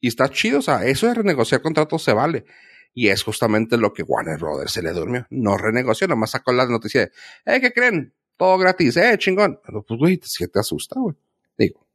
y 0.00 0.08
está 0.08 0.28
chido, 0.30 0.60
o 0.60 0.62
sea, 0.62 0.86
eso 0.86 1.08
de 1.08 1.14
renegociar 1.14 1.62
contratos 1.62 2.02
se 2.02 2.12
vale. 2.12 2.44
Y 2.94 3.08
es 3.08 3.22
justamente 3.22 3.76
lo 3.76 3.92
que 3.92 4.02
Warner 4.02 4.38
Brothers 4.38 4.72
se 4.72 4.82
le 4.82 4.92
durmió. 4.92 5.26
No 5.30 5.56
renegoció, 5.56 6.08
nomás 6.08 6.30
sacó 6.30 6.52
la 6.52 6.66
noticia 6.66 7.02
de, 7.02 7.12
eh, 7.44 7.60
¿qué 7.60 7.72
creen? 7.72 8.14
Todo 8.36 8.58
gratis, 8.58 8.96
eh, 8.96 9.16
chingón. 9.18 9.60
Pero 9.64 9.84
pues, 9.84 9.98
güey, 9.98 10.20
si 10.24 10.48
te 10.48 10.58
asusta, 10.58 10.98
güey. 10.98 11.16
Digo, 11.58 11.86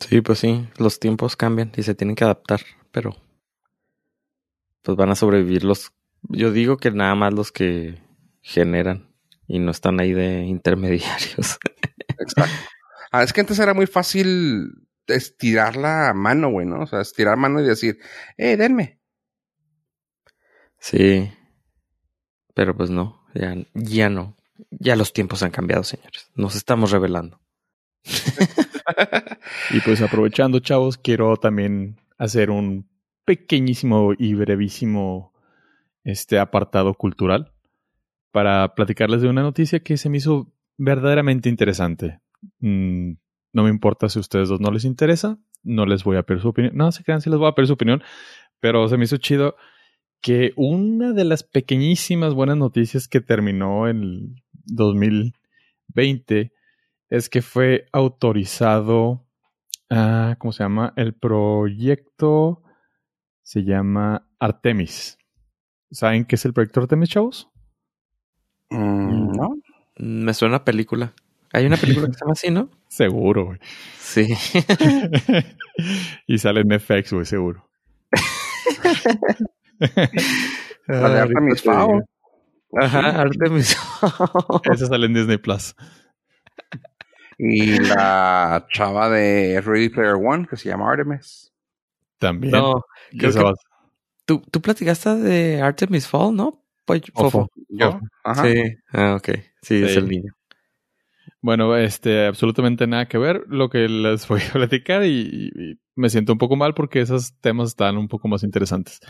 Sí, 0.00 0.20
pues 0.20 0.40
sí, 0.40 0.68
los 0.76 0.98
tiempos 1.00 1.36
cambian 1.36 1.72
y 1.76 1.82
se 1.82 1.94
tienen 1.94 2.16
que 2.16 2.24
adaptar, 2.24 2.60
pero 2.90 3.16
pues 4.84 4.96
van 4.96 5.10
a 5.10 5.16
sobrevivir 5.16 5.64
los, 5.64 5.92
yo 6.22 6.52
digo 6.52 6.76
que 6.76 6.90
nada 6.90 7.14
más 7.14 7.32
los 7.32 7.50
que 7.50 7.98
generan 8.42 9.08
y 9.48 9.58
no 9.58 9.70
están 9.70 9.98
ahí 9.98 10.12
de 10.12 10.44
intermediarios. 10.44 11.58
exacto. 12.18 12.54
Ah, 13.10 13.22
es 13.22 13.32
que 13.32 13.40
antes 13.40 13.58
era 13.58 13.74
muy 13.74 13.86
fácil 13.86 14.86
estirar 15.06 15.76
la 15.76 16.12
mano, 16.14 16.50
güey, 16.50 16.66
¿no? 16.66 16.82
O 16.82 16.86
sea, 16.86 17.00
estirar 17.00 17.36
mano 17.36 17.60
y 17.60 17.64
decir, 17.64 17.98
eh, 18.36 18.56
denme. 18.56 19.00
Sí, 20.78 21.32
pero 22.54 22.76
pues 22.76 22.90
no, 22.90 23.24
ya, 23.34 23.56
ya 23.72 24.10
no. 24.10 24.36
Ya 24.70 24.96
los 24.96 25.12
tiempos 25.12 25.42
han 25.42 25.50
cambiado, 25.50 25.82
señores. 25.82 26.30
Nos 26.34 26.56
estamos 26.56 26.90
revelando. 26.90 27.40
Y 29.70 29.80
pues 29.80 30.00
aprovechando, 30.02 30.58
chavos, 30.60 30.98
quiero 30.98 31.36
también 31.36 32.00
hacer 32.18 32.50
un 32.50 32.88
pequeñísimo 33.24 34.12
y 34.16 34.34
brevísimo 34.34 35.32
este 36.04 36.38
apartado 36.38 36.94
cultural 36.94 37.52
para 38.30 38.74
platicarles 38.74 39.22
de 39.22 39.28
una 39.28 39.42
noticia 39.42 39.80
que 39.80 39.96
se 39.96 40.10
me 40.10 40.18
hizo 40.18 40.52
verdaderamente 40.76 41.48
interesante. 41.48 42.20
Mm, 42.58 43.12
no 43.52 43.62
me 43.62 43.70
importa 43.70 44.08
si 44.08 44.18
a 44.18 44.20
ustedes 44.20 44.48
dos 44.48 44.60
no 44.60 44.70
les 44.70 44.84
interesa, 44.84 45.38
no 45.62 45.86
les 45.86 46.04
voy 46.04 46.16
a 46.16 46.24
pedir 46.24 46.42
su 46.42 46.48
opinión. 46.48 46.76
No 46.76 46.90
se 46.92 47.04
crean 47.04 47.20
si 47.20 47.30
les 47.30 47.38
voy 47.38 47.48
a 47.48 47.52
pedir 47.52 47.68
su 47.68 47.74
opinión, 47.74 48.02
pero 48.60 48.88
se 48.88 48.96
me 48.96 49.04
hizo 49.04 49.16
chido 49.16 49.56
que 50.20 50.52
una 50.56 51.12
de 51.12 51.24
las 51.24 51.44
pequeñísimas 51.44 52.34
buenas 52.34 52.56
noticias 52.56 53.08
que 53.08 53.20
terminó 53.20 53.88
en 53.88 54.02
el 54.02 54.42
2020 54.64 56.52
es 57.10 57.28
que 57.28 57.42
fue 57.42 57.86
autorizado, 57.92 59.24
ah, 59.90 60.34
¿cómo 60.38 60.52
se 60.52 60.64
llama? 60.64 60.92
El 60.96 61.14
proyecto 61.14 62.63
se 63.44 63.62
llama 63.62 64.26
Artemis. 64.40 65.18
¿Saben 65.90 66.24
qué 66.24 66.34
es 66.34 66.44
el 66.44 66.52
proyecto 66.52 66.80
Artemis, 66.80 67.10
chavos? 67.10 67.48
Mm, 68.70 69.36
¿No? 69.36 69.54
Me 69.96 70.34
suena 70.34 70.56
a 70.56 70.64
película. 70.64 71.12
Hay 71.52 71.66
una 71.66 71.76
película 71.76 72.08
que 72.08 72.14
se 72.14 72.20
llama 72.20 72.32
así, 72.32 72.50
¿no? 72.50 72.68
Seguro, 72.88 73.44
güey. 73.46 73.60
Sí. 73.98 74.26
y 76.26 76.38
sale 76.38 76.62
en 76.62 76.80
FX, 76.80 77.12
güey, 77.12 77.26
seguro. 77.26 77.68
La 80.86 81.08
de 81.10 81.20
Artemis 81.20 81.62
Fowl. 81.62 82.04
Ajá, 82.80 83.20
Artemis. 83.20 83.76
Esa 84.72 84.86
sale 84.86 85.06
en 85.06 85.14
Disney 85.14 85.38
Plus. 85.38 85.74
Y 87.38 87.78
la 87.78 88.66
chava 88.70 89.08
de 89.08 89.60
Ready 89.60 89.88
Player 89.88 90.14
One, 90.14 90.46
que 90.46 90.56
se 90.56 90.68
llama 90.68 90.90
Artemis. 90.90 91.53
También. 92.18 92.52
no, 92.52 92.84
creo 93.18 93.32
que 93.32 93.42
va- 93.42 93.54
tú, 94.24 94.42
tú 94.50 94.60
platicaste 94.60 95.14
de 95.16 95.60
Artemis 95.60 96.06
Fall, 96.08 96.34
¿no? 96.34 96.64
Pues, 96.84 97.02
Fofo. 97.14 97.50
Yo. 97.68 97.98
Ajá. 98.22 98.46
Sí. 98.46 98.54
Ah, 98.92 99.14
ok. 99.16 99.30
Sí, 99.62 99.82
es 99.82 99.96
el 99.96 100.08
niño. 100.08 100.32
Bueno, 101.40 101.76
este, 101.76 102.26
absolutamente 102.26 102.86
nada 102.86 103.06
que 103.06 103.18
ver 103.18 103.44
lo 103.48 103.68
que 103.68 103.88
les 103.88 104.26
voy 104.28 104.40
a 104.42 104.52
platicar 104.52 105.04
y, 105.04 105.50
y 105.54 105.78
me 105.94 106.08
siento 106.10 106.32
un 106.32 106.38
poco 106.38 106.56
mal 106.56 106.74
porque 106.74 107.00
esos 107.00 107.38
temas 107.40 107.68
están 107.70 107.96
un 107.96 108.08
poco 108.08 108.28
más 108.28 108.42
interesantes. 108.42 109.00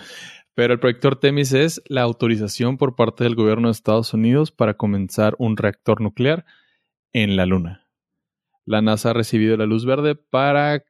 Pero 0.55 0.73
el 0.73 0.81
proyecto 0.81 1.09
Artemis 1.09 1.53
es 1.53 1.83
la 1.87 2.03
autorización 2.03 2.77
por 2.77 2.95
parte 2.95 3.25
del 3.25 3.35
gobierno 3.35 3.69
de 3.69 3.73
Estados 3.73 4.15
Unidos 4.15 4.53
para 4.53 4.75
comenzar 4.75 5.35
un 5.39 5.57
reactor 5.57 6.01
nuclear 6.01 6.45
en 7.13 7.37
la 7.37 7.47
Luna. 7.47 7.89
La 8.65 8.81
NASA 8.83 9.11
ha 9.11 9.15
recibido 9.15 9.57
la 9.57 9.67
luz 9.67 9.85
verde 9.85 10.15
para 10.15 10.85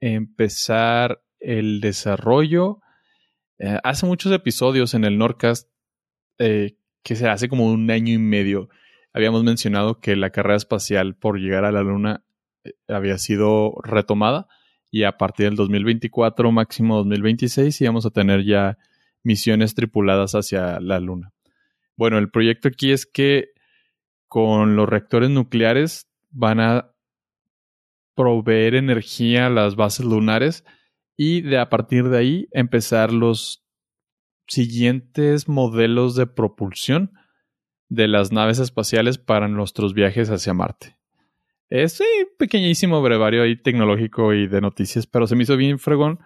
empezar 0.00 1.22
el 1.40 1.80
desarrollo. 1.80 2.80
Eh, 3.58 3.78
hace 3.82 4.06
muchos 4.06 4.32
episodios 4.32 4.94
en 4.94 5.04
el 5.04 5.18
Nordcast, 5.18 5.68
eh, 6.38 6.76
que 7.02 7.16
se 7.16 7.28
hace 7.28 7.48
como 7.48 7.66
un 7.66 7.90
año 7.90 8.14
y 8.14 8.18
medio, 8.18 8.68
habíamos 9.12 9.42
mencionado 9.44 10.00
que 10.00 10.16
la 10.16 10.30
carrera 10.30 10.56
espacial 10.56 11.14
por 11.14 11.38
llegar 11.38 11.64
a 11.64 11.72
la 11.72 11.82
Luna 11.82 12.22
eh, 12.64 12.72
había 12.88 13.18
sido 13.18 13.74
retomada 13.82 14.48
y 14.90 15.04
a 15.04 15.18
partir 15.18 15.46
del 15.46 15.56
2024, 15.56 16.50
máximo 16.52 16.96
2026, 16.96 17.80
íbamos 17.80 18.06
a 18.06 18.10
tener 18.10 18.44
ya 18.44 18.78
misiones 19.22 19.74
tripuladas 19.74 20.34
hacia 20.34 20.80
la 20.80 20.98
Luna. 21.00 21.32
Bueno, 21.96 22.18
el 22.18 22.30
proyecto 22.30 22.68
aquí 22.68 22.90
es 22.90 23.06
que 23.06 23.50
con 24.26 24.76
los 24.76 24.88
reactores 24.88 25.30
nucleares 25.30 26.08
van 26.30 26.60
a 26.60 26.92
proveer 28.14 28.74
energía 28.74 29.46
a 29.46 29.50
las 29.50 29.76
bases 29.76 30.06
lunares 30.06 30.64
y 31.22 31.42
de 31.42 31.58
a 31.58 31.68
partir 31.68 32.08
de 32.08 32.16
ahí 32.16 32.48
empezar 32.50 33.12
los 33.12 33.62
siguientes 34.48 35.50
modelos 35.50 36.14
de 36.14 36.26
propulsión 36.26 37.12
de 37.90 38.08
las 38.08 38.32
naves 38.32 38.58
espaciales 38.58 39.18
para 39.18 39.46
nuestros 39.46 39.92
viajes 39.92 40.30
hacia 40.30 40.54
Marte. 40.54 40.96
Es 41.68 42.00
un 42.00 42.06
pequeñísimo 42.38 43.02
brevario 43.02 43.42
ahí 43.42 43.60
tecnológico 43.60 44.32
y 44.32 44.46
de 44.46 44.62
noticias, 44.62 45.06
pero 45.06 45.26
se 45.26 45.36
me 45.36 45.42
hizo 45.42 45.58
bien 45.58 45.78
fregón 45.78 46.20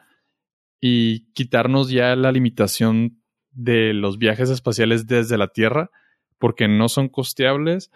y 0.81 1.33
quitarnos 1.33 1.91
ya 1.91 2.15
la 2.15 2.31
limitación 2.31 3.21
de 3.51 3.95
los 3.95 4.19
viajes 4.19 4.49
espaciales 4.49 5.09
desde 5.09 5.39
la 5.39 5.49
Tierra, 5.49 5.91
porque 6.39 6.69
no 6.69 6.89
son 6.89 7.09
costeables, 7.09 7.91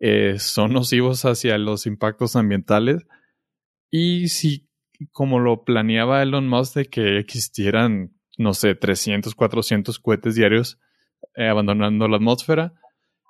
eh, 0.00 0.38
son 0.38 0.74
nocivos 0.74 1.24
hacia 1.24 1.56
los 1.56 1.86
impactos 1.86 2.36
ambientales. 2.36 3.06
Y 3.90 4.28
si, 4.28 4.68
como 5.10 5.40
lo 5.40 5.64
planeaba 5.64 6.22
Elon 6.22 6.48
Musk, 6.48 6.74
de 6.76 6.84
que 6.86 7.18
existieran, 7.18 8.12
no 8.38 8.54
sé, 8.54 8.74
300, 8.74 9.34
400 9.34 9.98
cohetes 9.98 10.34
diarios 10.34 10.78
eh, 11.34 11.48
abandonando 11.48 12.08
la 12.08 12.16
atmósfera, 12.16 12.74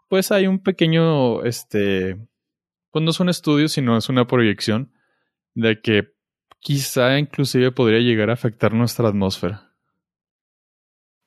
pues 0.08 0.30
hay 0.32 0.46
un 0.46 0.58
pequeño, 0.62 1.42
este, 1.44 2.18
pues 2.90 3.02
no 3.04 3.10
es 3.10 3.20
un 3.20 3.28
estudio, 3.28 3.68
sino 3.68 3.96
es 3.96 4.08
una 4.08 4.26
proyección 4.26 4.92
de 5.54 5.80
que 5.80 6.12
quizá 6.60 7.18
inclusive 7.18 7.72
podría 7.72 8.00
llegar 8.00 8.30
a 8.30 8.34
afectar 8.34 8.74
nuestra 8.74 9.08
atmósfera. 9.08 9.72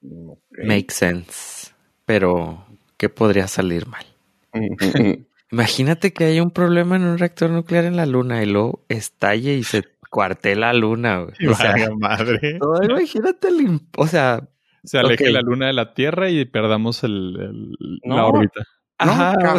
Okay. 0.01 0.65
Make 0.65 0.91
sense. 0.91 1.71
Pero, 2.05 2.65
¿qué 2.97 3.09
podría 3.09 3.47
salir 3.47 3.87
mal? 3.87 4.05
Imagínate 5.51 6.11
que 6.11 6.25
hay 6.25 6.39
un 6.39 6.51
problema 6.51 6.95
en 6.95 7.03
un 7.03 7.17
reactor 7.17 7.49
nuclear 7.49 7.85
en 7.85 7.95
la 7.95 8.05
luna 8.05 8.43
y 8.43 8.45
luego 8.45 8.83
estalle 8.89 9.55
y 9.55 9.63
se 9.63 9.83
cuartela 10.15 10.71
la 10.71 10.79
luna. 10.79 11.23
Güey. 11.23 11.35
O 11.51 11.55
sea, 11.55 11.75
madre. 11.99 12.57
Todo, 12.57 12.81
imagínate 12.83 13.49
el, 13.49 13.81
o 13.97 14.07
sea, 14.07 14.47
se 14.85 14.97
aleje 14.97 15.25
okay. 15.25 15.33
la 15.33 15.41
luna 15.41 15.67
de 15.67 15.73
la 15.73 15.93
Tierra 15.93 16.29
y 16.29 16.45
perdamos 16.45 17.03
el, 17.03 17.35
el 17.37 17.99
no, 18.05 18.15
la 18.15 18.25
órbita. 18.25 18.61
No, 19.03 19.11
Ajá. 19.11 19.57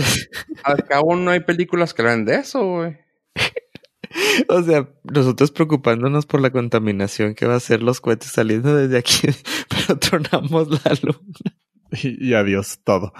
Al 0.64 0.84
cabo 0.84 1.14
no 1.14 1.30
hay 1.30 1.40
películas 1.40 1.92
que 1.92 2.00
hablan 2.00 2.24
de 2.24 2.36
eso, 2.36 2.64
güey. 2.64 2.96
O 4.48 4.62
sea, 4.62 4.88
nosotros 5.02 5.50
preocupándonos 5.50 6.24
por 6.24 6.40
la 6.40 6.50
contaminación 6.50 7.34
que 7.34 7.44
va 7.44 7.54
a 7.54 7.59
hacer 7.59 7.82
los 7.82 8.00
cohetes 8.00 8.30
saliendo 8.30 8.74
desde 8.74 8.96
aquí, 8.96 9.28
pero 9.68 9.98
tronamos 9.98 10.70
la 10.70 10.92
luna. 11.02 11.57
Y, 11.90 12.28
y 12.28 12.34
adiós 12.34 12.80
todo. 12.82 13.12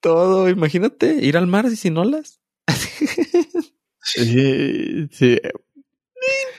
todo, 0.00 0.48
imagínate, 0.50 1.24
ir 1.24 1.38
al 1.38 1.46
mar 1.46 1.66
y 1.66 1.76
sin 1.76 1.96
olas. 1.96 2.40
sí, 4.02 5.08
sí. 5.10 5.38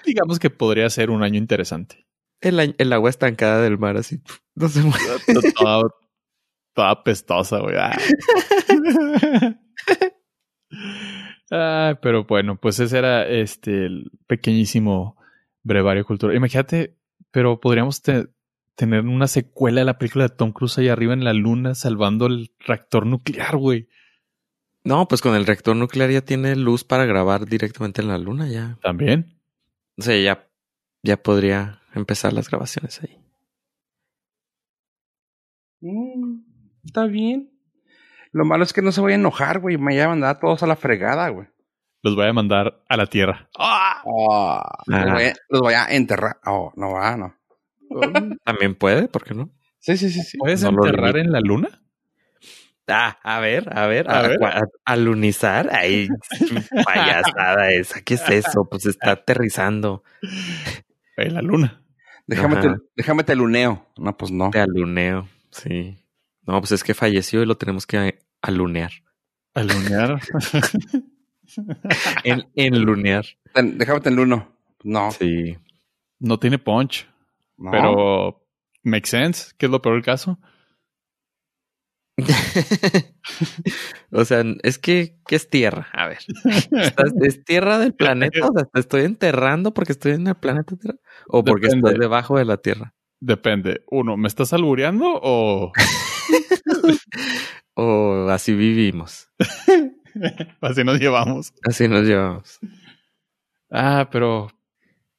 Digamos 0.05 0.39
que 0.39 0.49
podría 0.49 0.89
ser 0.89 1.09
un 1.09 1.23
año 1.23 1.37
interesante. 1.37 2.07
El, 2.41 2.75
el 2.77 2.93
agua 2.93 3.09
estancada 3.09 3.61
del 3.61 3.77
mar, 3.77 3.97
así. 3.97 4.21
No 4.55 4.69
se 4.69 4.81
mueve. 4.81 4.97
Toda, 5.55 5.89
toda 6.73 7.03
pestosa, 7.03 7.59
güey. 7.59 7.75
Ah, 11.51 11.97
pero 11.99 12.25
bueno, 12.25 12.59
pues 12.59 12.79
ese 12.79 12.99
era 12.99 13.27
este 13.27 13.87
el 13.87 14.11
pequeñísimo 14.27 15.17
brevario 15.63 16.05
cultural. 16.05 16.35
Imagínate, 16.35 16.95
pero 17.31 17.59
podríamos 17.59 18.03
te 18.03 18.27
tener 18.75 19.01
una 19.01 19.27
secuela 19.27 19.81
de 19.81 19.85
la 19.85 19.97
película 19.97 20.27
de 20.27 20.35
Tom 20.35 20.51
Cruise 20.51 20.77
ahí 20.77 20.87
arriba 20.87 21.13
en 21.13 21.23
la 21.23 21.33
luna 21.33 21.75
salvando 21.75 22.27
el 22.27 22.51
reactor 22.59 23.05
nuclear, 23.05 23.57
güey. 23.57 23.89
No, 24.83 25.07
pues 25.07 25.21
con 25.21 25.35
el 25.35 25.45
reactor 25.45 25.75
nuclear 25.75 26.11
ya 26.11 26.21
tiene 26.21 26.55
luz 26.55 26.83
para 26.83 27.05
grabar 27.05 27.45
directamente 27.45 28.01
en 28.01 28.07
la 28.07 28.17
luna 28.17 28.47
ya. 28.47 28.77
También. 28.81 29.38
O 29.99 30.01
sea, 30.01 30.17
ya, 30.17 30.47
ya 31.03 31.17
podría 31.17 31.81
empezar 31.93 32.31
las 32.31 32.49
grabaciones 32.49 33.01
ahí. 33.01 33.17
Mm, 35.81 36.41
está 36.85 37.05
bien. 37.05 37.51
Lo 38.31 38.45
malo 38.45 38.63
es 38.63 38.71
que 38.71 38.81
no 38.81 38.93
se 38.93 39.01
voy 39.01 39.11
a 39.11 39.15
enojar, 39.15 39.59
güey. 39.59 39.77
Me 39.77 39.93
voy 39.93 39.99
a 39.99 40.07
mandar 40.07 40.35
a 40.35 40.39
todos 40.39 40.63
a 40.63 40.67
la 40.67 40.77
fregada, 40.77 41.27
güey. 41.29 41.47
Los 42.01 42.15
voy 42.15 42.27
a 42.27 42.33
mandar 42.33 42.81
a 42.87 42.95
la 42.95 43.07
tierra. 43.07 43.49
¡Ah! 43.57 44.01
Oh, 44.05 44.31
ah. 44.31 44.83
Los, 44.85 45.11
voy 45.11 45.23
a, 45.23 45.33
los, 45.49 45.61
voy 45.61 45.73
a, 45.73 45.85
enterrar. 45.87 46.39
Oh, 46.45 46.71
no 46.77 46.93
va, 46.93 47.17
no. 47.17 47.35
También 48.45 48.75
puede, 48.75 49.09
¿por 49.09 49.25
qué 49.25 49.33
no? 49.33 49.51
Sí, 49.79 49.97
sí, 49.97 50.09
sí. 50.09 50.21
sí. 50.21 50.37
¿Puedes 50.37 50.63
no 50.63 50.69
enterrar 50.69 51.17
en 51.17 51.31
la 51.31 51.41
luna? 51.41 51.81
Ah, 52.89 53.17
a 53.23 53.39
ver, 53.39 53.69
a 53.77 53.87
ver, 53.87 54.09
a, 54.09 54.19
a, 54.19 54.27
ver. 54.27 54.43
a, 54.43 54.57
a 54.57 54.67
alunizar. 54.85 55.69
Ahí, 55.73 56.07
payasada 56.85 57.71
esa. 57.71 58.01
¿Qué 58.01 58.15
es 58.15 58.29
eso? 58.29 58.67
Pues 58.69 58.85
está 58.85 59.11
aterrizando. 59.11 60.03
En 61.17 61.33
la 61.33 61.41
luna. 61.41 61.83
Déjame 62.27 62.57
te, 62.57 62.75
déjame 62.95 63.23
te 63.23 63.35
luneo. 63.35 63.87
No, 63.97 64.15
pues 64.15 64.31
no. 64.31 64.51
Te 64.51 64.59
aluneo, 64.59 65.27
sí. 65.51 65.97
No, 66.45 66.59
pues 66.61 66.71
es 66.71 66.83
que 66.83 66.93
falleció 66.93 67.41
y 67.41 67.45
lo 67.45 67.57
tenemos 67.57 67.87
que 67.87 68.19
alunear. 68.41 68.91
¿Alunear? 69.53 70.19
en, 72.23 72.47
en 72.55 72.81
lunear. 72.81 73.25
Ten, 73.53 73.77
déjame 73.77 74.01
en 74.05 74.15
luno. 74.15 74.51
No. 74.83 75.11
Sí. 75.11 75.57
No 76.19 76.39
tiene 76.39 76.59
punch. 76.59 77.07
No. 77.57 77.71
Pero 77.71 78.47
make 78.83 79.07
sense, 79.07 79.51
que 79.57 79.65
es 79.65 79.71
lo 79.71 79.81
peor 79.81 79.95
del 79.95 80.03
caso. 80.03 80.39
o 84.11 84.25
sea, 84.25 84.43
es 84.63 84.79
que, 84.79 85.17
¿qué 85.27 85.35
es 85.35 85.49
tierra? 85.49 85.87
A 85.93 86.07
ver, 86.07 86.19
¿estás, 86.71 87.13
¿es 87.21 87.43
tierra 87.43 87.77
del 87.77 87.93
planeta? 87.93 88.47
O 88.47 88.53
sea, 88.53 88.65
¿te 88.65 88.79
estoy 88.79 89.03
enterrando 89.03 89.73
porque 89.73 89.93
estoy 89.93 90.13
en 90.13 90.27
el 90.27 90.35
planeta 90.35 90.75
Tierra? 90.75 90.97
¿O 91.27 91.43
porque 91.43 91.67
Depende. 91.67 91.89
estoy 91.89 92.01
debajo 92.01 92.37
de 92.37 92.45
la 92.45 92.57
Tierra? 92.57 92.93
Depende. 93.19 93.83
Uno, 93.87 94.17
¿me 94.17 94.27
estás 94.27 94.53
albureando 94.53 95.05
o...? 95.21 95.71
o 97.75 98.27
así 98.29 98.53
vivimos. 98.53 99.29
así 100.61 100.83
nos 100.83 100.99
llevamos. 100.99 101.53
Así 101.67 101.87
nos 101.87 102.03
llevamos. 102.05 102.59
Ah, 103.69 104.09
pero... 104.11 104.49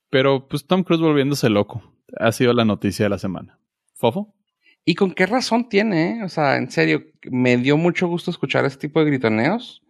Pero, 0.08 0.48
pues 0.48 0.66
Tom 0.66 0.82
Cruise 0.82 1.02
volviéndose 1.02 1.48
loco. 1.50 1.82
Ha 2.18 2.32
sido 2.32 2.52
la 2.52 2.64
noticia 2.64 3.04
de 3.04 3.10
la 3.10 3.18
semana. 3.18 3.60
¿Fofo? 3.94 4.34
¿Y 4.84 4.94
con 4.94 5.12
qué 5.12 5.26
razón 5.26 5.68
tiene? 5.68 6.18
Eh? 6.18 6.24
O 6.24 6.28
sea, 6.28 6.56
en 6.56 6.70
serio, 6.70 7.04
me 7.30 7.56
dio 7.56 7.76
mucho 7.76 8.08
gusto 8.08 8.30
escuchar 8.30 8.64
este 8.64 8.88
tipo 8.88 9.00
de 9.00 9.06
gritoneos. 9.06 9.82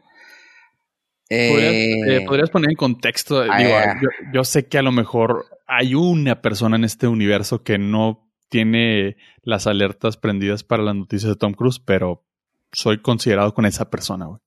¿Podrías, 1.28 1.74
eh, 1.74 2.24
¿podrías 2.26 2.50
poner 2.50 2.70
en 2.70 2.76
contexto? 2.76 3.40
Ah, 3.40 3.56
Digo, 3.56 3.70
yo, 4.02 4.08
yo, 4.34 4.44
sé 4.44 4.66
que 4.66 4.78
a 4.78 4.82
lo 4.82 4.90
mejor 4.90 5.46
hay 5.68 5.94
una 5.94 6.42
persona 6.42 6.74
en 6.74 6.82
este 6.82 7.06
universo 7.06 7.62
que 7.62 7.78
no 7.78 8.28
tiene 8.48 9.16
las 9.42 9.68
alertas 9.68 10.16
prendidas 10.16 10.64
para 10.64 10.82
las 10.82 10.96
noticias 10.96 11.30
de 11.30 11.36
Tom 11.36 11.54
Cruise, 11.54 11.78
pero 11.78 12.24
soy 12.72 13.00
considerado 13.00 13.54
con 13.54 13.64
esa 13.64 13.90
persona, 13.90 14.26
güey. 14.26 14.40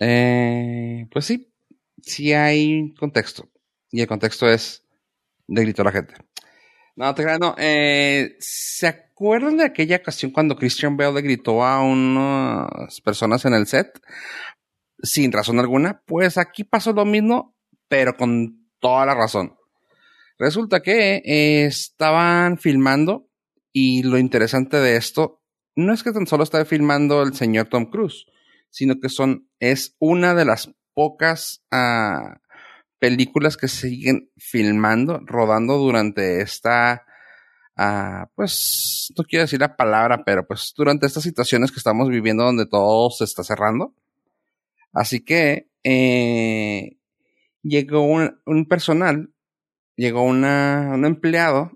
Eh, 0.00 1.06
pues 1.12 1.26
sí, 1.26 1.52
sí 2.00 2.32
hay 2.32 2.92
contexto. 2.94 3.48
Y 3.90 4.00
el 4.00 4.06
contexto 4.06 4.48
es 4.48 4.84
de 5.46 5.62
grito 5.62 5.82
a 5.82 5.84
la 5.84 5.92
gente. 5.92 6.14
No, 6.94 7.14
te 7.14 7.38
no. 7.38 7.54
Eh, 7.58 8.36
¿Se 8.38 8.86
acuerdan 8.86 9.56
de 9.56 9.64
aquella 9.64 9.96
ocasión 9.96 10.30
cuando 10.30 10.56
Christian 10.56 10.96
Bale 10.96 11.14
le 11.14 11.22
gritó 11.22 11.64
a 11.64 11.82
unas 11.82 13.00
personas 13.00 13.44
en 13.44 13.54
el 13.54 13.66
set? 13.66 14.00
Sin 15.02 15.32
razón 15.32 15.58
alguna. 15.58 16.02
Pues 16.06 16.36
aquí 16.38 16.64
pasó 16.64 16.92
lo 16.92 17.04
mismo, 17.04 17.56
pero 17.88 18.16
con 18.16 18.68
toda 18.78 19.06
la 19.06 19.14
razón. 19.14 19.56
Resulta 20.38 20.80
que 20.80 21.22
eh, 21.24 21.64
estaban 21.66 22.58
filmando 22.58 23.28
y 23.72 24.02
lo 24.02 24.18
interesante 24.18 24.76
de 24.76 24.96
esto 24.96 25.42
no 25.74 25.94
es 25.94 26.02
que 26.02 26.12
tan 26.12 26.26
solo 26.26 26.44
estaba 26.44 26.64
filmando 26.64 27.22
el 27.22 27.34
señor 27.34 27.68
Tom 27.68 27.86
Cruise, 27.86 28.26
sino 28.70 29.00
que 29.00 29.08
son, 29.08 29.48
es 29.58 29.96
una 29.98 30.34
de 30.34 30.44
las 30.44 30.70
pocas 30.94 31.64
ah, 31.70 32.40
películas 33.02 33.56
que 33.56 33.66
siguen 33.66 34.30
filmando, 34.36 35.18
rodando 35.26 35.76
durante 35.76 36.40
esta, 36.40 37.04
ah, 37.76 38.30
pues, 38.36 39.12
no 39.18 39.24
quiero 39.24 39.42
decir 39.42 39.58
la 39.58 39.76
palabra, 39.76 40.22
pero 40.24 40.46
pues 40.46 40.72
durante 40.76 41.06
estas 41.06 41.24
situaciones 41.24 41.72
que 41.72 41.78
estamos 41.78 42.08
viviendo 42.08 42.44
donde 42.44 42.64
todo 42.64 43.10
se 43.10 43.24
está 43.24 43.42
cerrando. 43.42 43.92
Así 44.92 45.24
que 45.24 45.68
eh, 45.82 46.96
llegó 47.64 48.02
un, 48.04 48.68
personal, 48.68 49.34
llegó 49.96 50.22
una, 50.22 50.92
un 50.94 51.04
empleado 51.04 51.72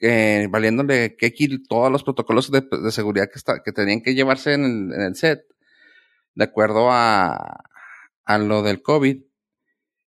eh, 0.00 0.48
valiéndole 0.50 1.16
que 1.16 1.32
todos 1.66 1.90
los 1.90 2.04
protocolos 2.04 2.50
de, 2.50 2.62
seguridad 2.90 3.30
que, 3.32 3.38
está, 3.38 3.62
que 3.62 3.72
tenían 3.72 4.02
que 4.02 4.14
llevarse 4.14 4.52
en 4.52 4.92
el, 4.92 5.16
set, 5.16 5.46
de 6.34 6.44
acuerdo 6.44 6.90
a 6.90 7.64
lo 8.38 8.62
del 8.62 8.82
COVID. 8.82 9.29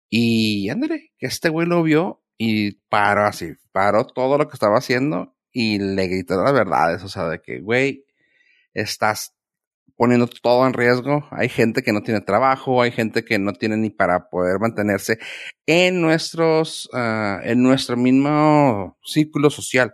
Y 0.10 0.70
ándale, 0.70 1.12
que 1.18 1.28
este 1.28 1.50
güey 1.50 1.68
lo 1.68 1.84
vio 1.84 2.24
y 2.38 2.74
paró 2.90 3.26
así, 3.26 3.54
paró 3.72 4.06
todo 4.08 4.38
lo 4.38 4.48
que 4.48 4.56
estaba 4.56 4.78
haciendo 4.78 5.36
y 5.52 5.80
le 5.80 6.08
gritó 6.08 6.42
las 6.42 6.54
verdades, 6.54 7.04
o 7.04 7.10
sea, 7.10 7.28
de 7.28 7.42
que, 7.42 7.60
güey, 7.60 8.06
estás 8.74 9.36
poniendo 10.00 10.28
todo 10.28 10.66
en 10.66 10.74
riesgo. 10.74 11.28
Hay 11.30 11.50
gente 11.50 11.84
que 11.84 11.92
no 11.92 12.02
tiene 12.02 12.22
trabajo, 12.22 12.82
hay 12.82 12.92
gente 12.92 13.26
que 13.26 13.38
no 13.38 13.52
tiene 13.52 13.76
ni 13.76 13.90
para 13.90 14.30
poder 14.30 14.58
mantenerse 14.60 15.20
en 15.66 16.00
nuestros, 16.00 16.90
uh, 16.94 17.42
en 17.44 17.62
nuestro 17.62 17.98
mismo 17.98 18.98
círculo 19.04 19.50
social, 19.50 19.94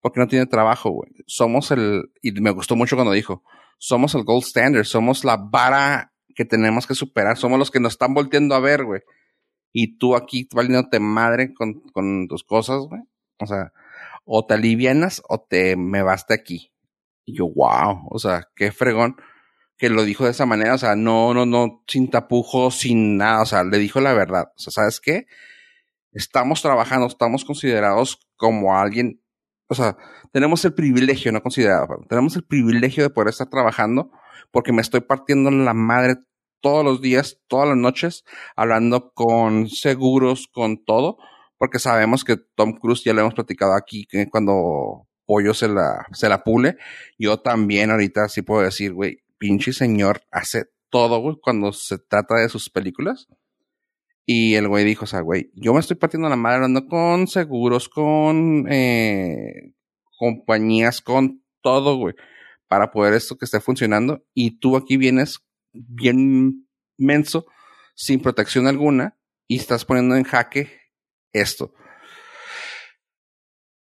porque 0.00 0.18
no 0.18 0.26
tiene 0.26 0.46
trabajo, 0.46 0.90
güey. 0.90 1.12
Somos 1.26 1.70
el, 1.70 2.10
y 2.22 2.32
me 2.40 2.50
gustó 2.50 2.74
mucho 2.74 2.96
cuando 2.96 3.12
dijo, 3.12 3.44
somos 3.78 4.16
el 4.16 4.24
gold 4.24 4.42
standard, 4.42 4.84
somos 4.84 5.24
la 5.24 5.36
vara 5.36 6.12
que 6.34 6.44
tenemos 6.44 6.88
que 6.88 6.96
superar, 6.96 7.36
somos 7.36 7.58
los 7.58 7.70
que 7.70 7.78
nos 7.78 7.92
están 7.92 8.14
volteando 8.14 8.56
a 8.56 8.60
ver, 8.60 8.84
güey. 8.84 9.02
Y 9.72 9.98
tú 9.98 10.16
aquí 10.16 10.48
valiéndote 10.52 11.00
madre 11.00 11.54
con, 11.54 11.80
con 11.92 12.28
tus 12.28 12.44
cosas, 12.44 12.80
güey. 12.88 13.02
O 13.38 13.46
sea, 13.46 13.72
o 14.24 14.44
te 14.46 14.54
alivianas 14.54 15.22
o 15.28 15.40
te 15.40 15.76
me 15.76 16.02
vas 16.02 16.26
de 16.26 16.34
aquí. 16.34 16.72
Y 17.24 17.36
yo, 17.36 17.48
wow, 17.48 18.08
o 18.10 18.18
sea, 18.18 18.48
qué 18.54 18.72
fregón 18.72 19.16
que 19.80 19.88
lo 19.88 20.04
dijo 20.04 20.24
de 20.26 20.32
esa 20.32 20.44
manera, 20.44 20.74
o 20.74 20.78
sea, 20.78 20.94
no, 20.94 21.32
no, 21.32 21.46
no, 21.46 21.82
sin 21.86 22.10
tapujos, 22.10 22.76
sin 22.76 23.16
nada, 23.16 23.40
o 23.42 23.46
sea, 23.46 23.64
le 23.64 23.78
dijo 23.78 23.98
la 24.00 24.12
verdad. 24.12 24.52
O 24.54 24.58
sea, 24.58 24.72
¿sabes 24.72 25.00
qué? 25.00 25.26
Estamos 26.12 26.60
trabajando, 26.60 27.06
estamos 27.06 27.46
considerados 27.46 28.18
como 28.36 28.76
alguien, 28.76 29.22
o 29.68 29.74
sea, 29.74 29.96
tenemos 30.32 30.64
el 30.66 30.74
privilegio, 30.74 31.32
no 31.32 31.42
considerado, 31.42 32.04
tenemos 32.10 32.36
el 32.36 32.44
privilegio 32.44 33.02
de 33.04 33.10
poder 33.10 33.30
estar 33.30 33.48
trabajando 33.48 34.10
porque 34.50 34.72
me 34.72 34.82
estoy 34.82 35.00
partiendo 35.00 35.50
la 35.50 35.72
madre 35.72 36.16
todos 36.60 36.84
los 36.84 37.00
días, 37.00 37.40
todas 37.48 37.68
las 37.68 37.76
noches, 37.76 38.24
hablando 38.56 39.12
con 39.12 39.68
seguros, 39.68 40.48
con 40.52 40.84
todo, 40.84 41.18
porque 41.58 41.78
sabemos 41.78 42.24
que 42.24 42.36
Tom 42.54 42.72
Cruise 42.78 43.04
ya 43.04 43.12
lo 43.12 43.20
hemos 43.20 43.34
platicado 43.34 43.74
aquí, 43.74 44.06
que 44.08 44.28
cuando 44.28 45.06
Pollo 45.26 45.54
se 45.54 45.68
la, 45.68 46.06
se 46.12 46.28
la 46.28 46.42
pule, 46.42 46.76
yo 47.18 47.40
también 47.40 47.90
ahorita 47.90 48.28
sí 48.28 48.42
puedo 48.42 48.62
decir, 48.62 48.92
güey, 48.92 49.22
pinche 49.38 49.72
señor 49.72 50.22
hace 50.30 50.66
todo, 50.90 51.20
güey, 51.20 51.36
cuando 51.40 51.72
se 51.72 51.98
trata 51.98 52.36
de 52.36 52.48
sus 52.48 52.68
películas. 52.68 53.28
Y 54.26 54.54
el 54.54 54.68
güey 54.68 54.84
dijo, 54.84 55.04
o 55.04 55.08
sea, 55.08 55.20
güey, 55.22 55.50
yo 55.54 55.72
me 55.72 55.80
estoy 55.80 55.96
partiendo 55.96 56.28
la 56.28 56.36
madre 56.36 56.56
hablando 56.56 56.86
con 56.86 57.26
seguros, 57.26 57.88
con 57.88 58.66
eh, 58.70 59.72
compañías, 60.18 61.00
con 61.00 61.42
todo, 61.62 61.96
güey, 61.96 62.14
para 62.68 62.90
poder 62.90 63.14
esto 63.14 63.36
que 63.36 63.44
esté 63.44 63.60
funcionando. 63.60 64.24
Y 64.34 64.60
tú 64.60 64.76
aquí 64.76 64.96
vienes 64.96 65.40
bien 65.72 66.68
menso, 66.98 67.46
sin 67.94 68.20
protección 68.20 68.66
alguna, 68.66 69.16
y 69.46 69.56
estás 69.56 69.84
poniendo 69.84 70.16
en 70.16 70.24
jaque 70.24 70.70
esto. 71.32 71.74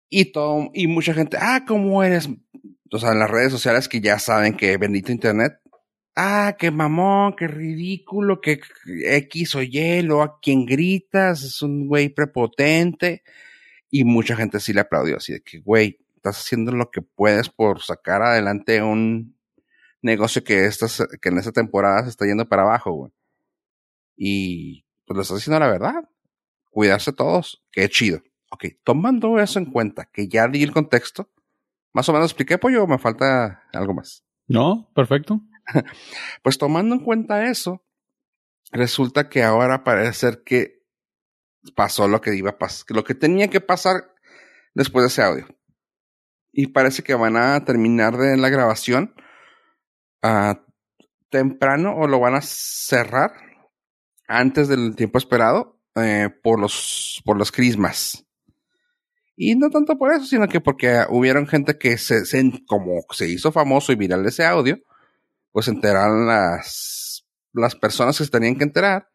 Y 0.09 0.31
todo, 0.31 0.69
y 0.73 0.87
mucha 0.87 1.13
gente, 1.13 1.37
ah, 1.39 1.63
¿cómo 1.67 2.03
eres? 2.03 2.29
O 2.91 2.99
sea, 2.99 3.11
en 3.11 3.19
las 3.19 3.29
redes 3.29 3.51
sociales 3.51 3.89
que 3.89 4.01
ya 4.01 4.19
saben 4.19 4.55
que 4.55 4.77
bendito 4.77 5.11
internet. 5.11 5.53
Ah, 6.15 6.55
qué 6.59 6.69
mamón, 6.69 7.35
qué 7.35 7.47
ridículo, 7.47 8.39
que 8.39 8.59
X 8.85 9.55
o 9.55 9.63
Y, 9.63 10.07
o 10.11 10.21
a 10.21 10.39
quien 10.39 10.65
gritas, 10.65 11.41
es 11.41 11.63
un 11.63 11.87
güey 11.87 12.09
prepotente. 12.09 13.23
Y 13.89 14.03
mucha 14.03 14.35
gente 14.35 14.59
sí 14.59 14.73
le 14.73 14.81
aplaudió, 14.81 15.17
así 15.17 15.33
de 15.33 15.41
que, 15.41 15.59
güey, 15.59 15.99
estás 16.15 16.37
haciendo 16.37 16.71
lo 16.71 16.91
que 16.91 17.01
puedes 17.01 17.49
por 17.49 17.81
sacar 17.81 18.21
adelante 18.21 18.83
un 18.83 19.35
negocio 20.03 20.43
que, 20.43 20.65
estas, 20.65 21.03
que 21.21 21.29
en 21.29 21.39
esta 21.39 21.51
temporada 21.51 22.03
se 22.03 22.09
está 22.09 22.25
yendo 22.25 22.47
para 22.47 22.63
abajo, 22.63 22.91
güey. 22.91 23.11
Y 24.15 24.85
pues 25.05 25.15
lo 25.15 25.21
estás 25.21 25.37
haciendo 25.37 25.59
la 25.59 25.71
verdad. 25.71 26.09
Cuidarse 26.69 27.13
todos, 27.13 27.63
qué 27.71 27.89
chido. 27.89 28.21
Ok, 28.51 28.65
tomando 28.83 29.39
eso 29.39 29.57
en 29.57 29.65
cuenta, 29.65 30.05
que 30.11 30.27
ya 30.27 30.47
di 30.47 30.61
el 30.61 30.71
contexto, 30.71 31.31
más 31.93 32.07
o 32.09 32.13
menos 32.13 32.31
expliqué, 32.31 32.57
pollo, 32.57 32.83
o 32.83 32.87
me 32.87 32.99
falta 32.99 33.63
algo 33.73 33.93
más. 33.93 34.23
No, 34.47 34.91
perfecto. 34.93 35.41
pues 36.43 36.57
tomando 36.57 36.95
en 36.95 37.01
cuenta 37.01 37.49
eso, 37.49 37.83
resulta 38.71 39.29
que 39.29 39.43
ahora 39.43 39.83
parece 39.83 40.13
ser 40.13 40.43
que 40.43 40.83
pasó 41.75 42.07
lo 42.07 42.21
que 42.21 42.35
iba 42.35 42.51
a 42.51 42.57
pasar, 42.57 42.85
lo 42.89 43.03
que 43.03 43.15
tenía 43.15 43.47
que 43.47 43.61
pasar 43.61 44.13
después 44.73 45.03
de 45.03 45.07
ese 45.07 45.23
audio. 45.23 45.47
Y 46.51 46.67
parece 46.67 47.01
que 47.01 47.15
van 47.15 47.37
a 47.37 47.63
terminar 47.65 48.17
de 48.17 48.37
la 48.37 48.49
grabación 48.49 49.15
uh, 50.23 50.55
temprano 51.29 51.95
o 51.95 52.07
lo 52.07 52.19
van 52.19 52.35
a 52.35 52.41
cerrar 52.41 53.31
antes 54.27 54.67
del 54.67 54.95
tiempo 54.95 55.17
esperado 55.17 55.79
eh, 55.95 56.29
por 56.41 56.59
los 56.59 57.21
por 57.25 57.37
los 57.37 57.51
crismas. 57.51 58.25
Y 59.35 59.55
no 59.55 59.69
tanto 59.69 59.97
por 59.97 60.13
eso, 60.13 60.25
sino 60.25 60.47
que 60.47 60.61
porque 60.61 61.05
hubieron 61.09 61.47
gente 61.47 61.77
que 61.77 61.97
se, 61.97 62.23
como 62.67 63.01
se 63.11 63.27
hizo 63.27 63.51
famoso 63.51 63.91
y 63.91 63.95
viral 63.95 64.25
ese 64.25 64.45
audio, 64.45 64.79
pues 65.51 65.67
enteraron 65.67 66.27
las, 66.27 67.25
las 67.51 67.75
personas 67.75 68.17
que 68.17 68.25
se 68.25 68.29
tenían 68.29 68.57
que 68.57 68.63
enterar 68.63 69.09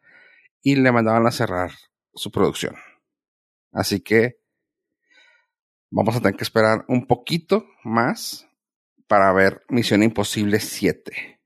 y 0.61 0.75
le 0.75 0.91
mandaban 0.91 1.25
a 1.25 1.31
cerrar 1.31 1.71
su 2.13 2.31
producción. 2.31 2.75
Así 3.71 4.01
que 4.01 4.39
vamos 5.89 6.15
a 6.15 6.19
tener 6.19 6.35
que 6.35 6.43
esperar 6.43 6.83
un 6.89 7.07
poquito 7.07 7.65
más 7.83 8.48
para 9.09 9.33
ver 9.33 9.63
Misión 9.67 10.03
Imposible 10.03 10.59
7. 10.59 11.41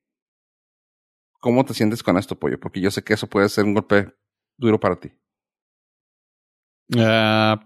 ¿Cómo 1.40 1.66
te 1.66 1.74
sientes 1.74 2.04
con 2.04 2.18
esto, 2.18 2.38
Pollo? 2.38 2.60
Porque 2.60 2.82
yo 2.82 2.92
sé 2.92 3.04
que 3.04 3.14
eso 3.14 3.28
puede 3.28 3.50
ser 3.50 3.66
un 3.66 3.74
golpe 3.74 4.14
duro 4.58 4.80
para 4.80 5.00
ti. 5.00 5.12
Uh, 6.90 7.58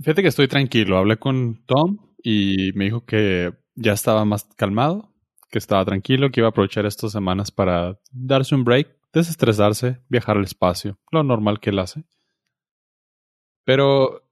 Fíjate 0.00 0.22
que 0.22 0.28
estoy 0.28 0.48
tranquilo. 0.48 0.96
Hablé 0.96 1.18
con 1.18 1.62
Tom 1.66 1.98
y 2.22 2.72
me 2.74 2.86
dijo 2.86 3.04
que 3.04 3.52
ya 3.74 3.92
estaba 3.92 4.24
más 4.24 4.44
calmado, 4.56 5.12
que 5.50 5.58
estaba 5.58 5.84
tranquilo, 5.84 6.30
que 6.30 6.40
iba 6.40 6.48
a 6.48 6.50
aprovechar 6.50 6.86
estas 6.86 7.12
semanas 7.12 7.50
para 7.50 7.98
darse 8.10 8.54
un 8.54 8.64
break, 8.64 8.96
desestresarse, 9.12 10.00
viajar 10.08 10.38
al 10.38 10.44
espacio, 10.44 10.98
lo 11.10 11.22
normal 11.22 11.60
que 11.60 11.70
él 11.70 11.78
hace. 11.80 12.04
Pero 13.64 14.26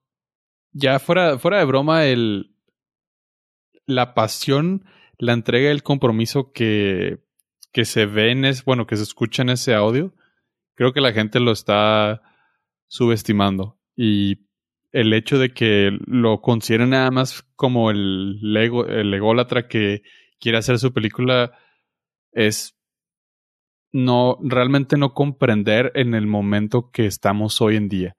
ya 0.72 0.98
fuera, 1.00 1.38
fuera 1.38 1.58
de 1.58 1.64
broma, 1.66 2.06
el, 2.06 2.56
la 3.88 4.14
pasión, 4.14 4.84
la 5.18 5.32
entrega, 5.32 5.70
el 5.70 5.82
compromiso 5.82 6.52
que, 6.52 7.18
que 7.72 7.84
se 7.84 8.06
ve 8.06 8.30
en 8.30 8.44
ese, 8.44 8.62
bueno, 8.64 8.86
que 8.86 8.96
se 8.96 9.02
escucha 9.02 9.42
en 9.42 9.48
ese 9.48 9.74
audio, 9.74 10.14
creo 10.74 10.92
que 10.92 11.00
la 11.00 11.12
gente 11.12 11.40
lo 11.40 11.50
está 11.50 12.22
subestimando. 12.86 13.80
Y 13.96 14.46
el 14.92 15.12
hecho 15.14 15.38
de 15.38 15.52
que 15.52 15.90
lo 16.06 16.42
consideren 16.42 16.90
nada 16.90 17.10
más 17.10 17.42
como 17.56 17.90
el, 17.90 18.38
ego, 18.56 18.86
el 18.86 19.12
ególatra 19.12 19.68
que 19.68 20.02
quiere 20.38 20.58
hacer 20.58 20.78
su 20.78 20.92
película 20.92 21.52
es 22.32 22.78
no 23.90 24.38
realmente 24.42 24.98
no 24.98 25.14
comprender 25.14 25.92
en 25.94 26.14
el 26.14 26.26
momento 26.26 26.90
que 26.90 27.06
estamos 27.06 27.60
hoy 27.62 27.76
en 27.76 27.88
día. 27.88 28.16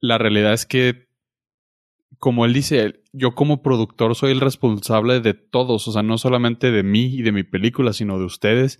La 0.00 0.18
realidad 0.18 0.52
es 0.52 0.66
que, 0.66 1.08
como 2.20 2.44
él 2.44 2.52
dice, 2.52 3.02
yo 3.12 3.34
como 3.34 3.62
productor 3.62 4.14
soy 4.14 4.32
el 4.32 4.40
responsable 4.40 5.20
de 5.20 5.32
todos, 5.32 5.88
o 5.88 5.92
sea, 5.92 6.02
no 6.02 6.18
solamente 6.18 6.70
de 6.70 6.82
mí 6.82 7.06
y 7.06 7.22
de 7.22 7.32
mi 7.32 7.44
película, 7.44 7.94
sino 7.94 8.18
de 8.18 8.26
ustedes 8.26 8.78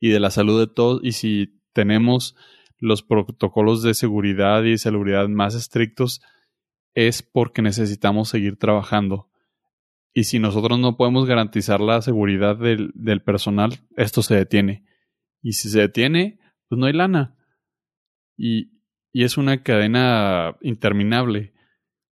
y 0.00 0.10
de 0.10 0.20
la 0.20 0.30
salud 0.30 0.58
de 0.60 0.72
todos. 0.72 1.00
Y 1.02 1.12
si 1.12 1.60
tenemos 1.72 2.36
los 2.78 3.02
protocolos 3.02 3.82
de 3.82 3.92
seguridad 3.92 4.62
y 4.62 4.78
seguridad 4.78 5.28
más 5.28 5.54
estrictos 5.56 6.22
es 6.94 7.22
porque 7.22 7.60
necesitamos 7.60 8.28
seguir 8.28 8.56
trabajando. 8.56 9.30
Y 10.14 10.24
si 10.24 10.38
nosotros 10.38 10.78
no 10.78 10.96
podemos 10.96 11.26
garantizar 11.26 11.80
la 11.80 12.00
seguridad 12.00 12.56
del, 12.56 12.92
del 12.94 13.20
personal, 13.20 13.74
esto 13.96 14.22
se 14.22 14.36
detiene. 14.36 14.86
Y 15.42 15.52
si 15.52 15.68
se 15.70 15.80
detiene, 15.80 16.38
pues 16.68 16.78
no 16.78 16.86
hay 16.86 16.92
lana. 16.92 17.36
Y, 18.36 18.80
y 19.12 19.24
es 19.24 19.36
una 19.36 19.62
cadena 19.64 20.56
interminable. 20.62 21.52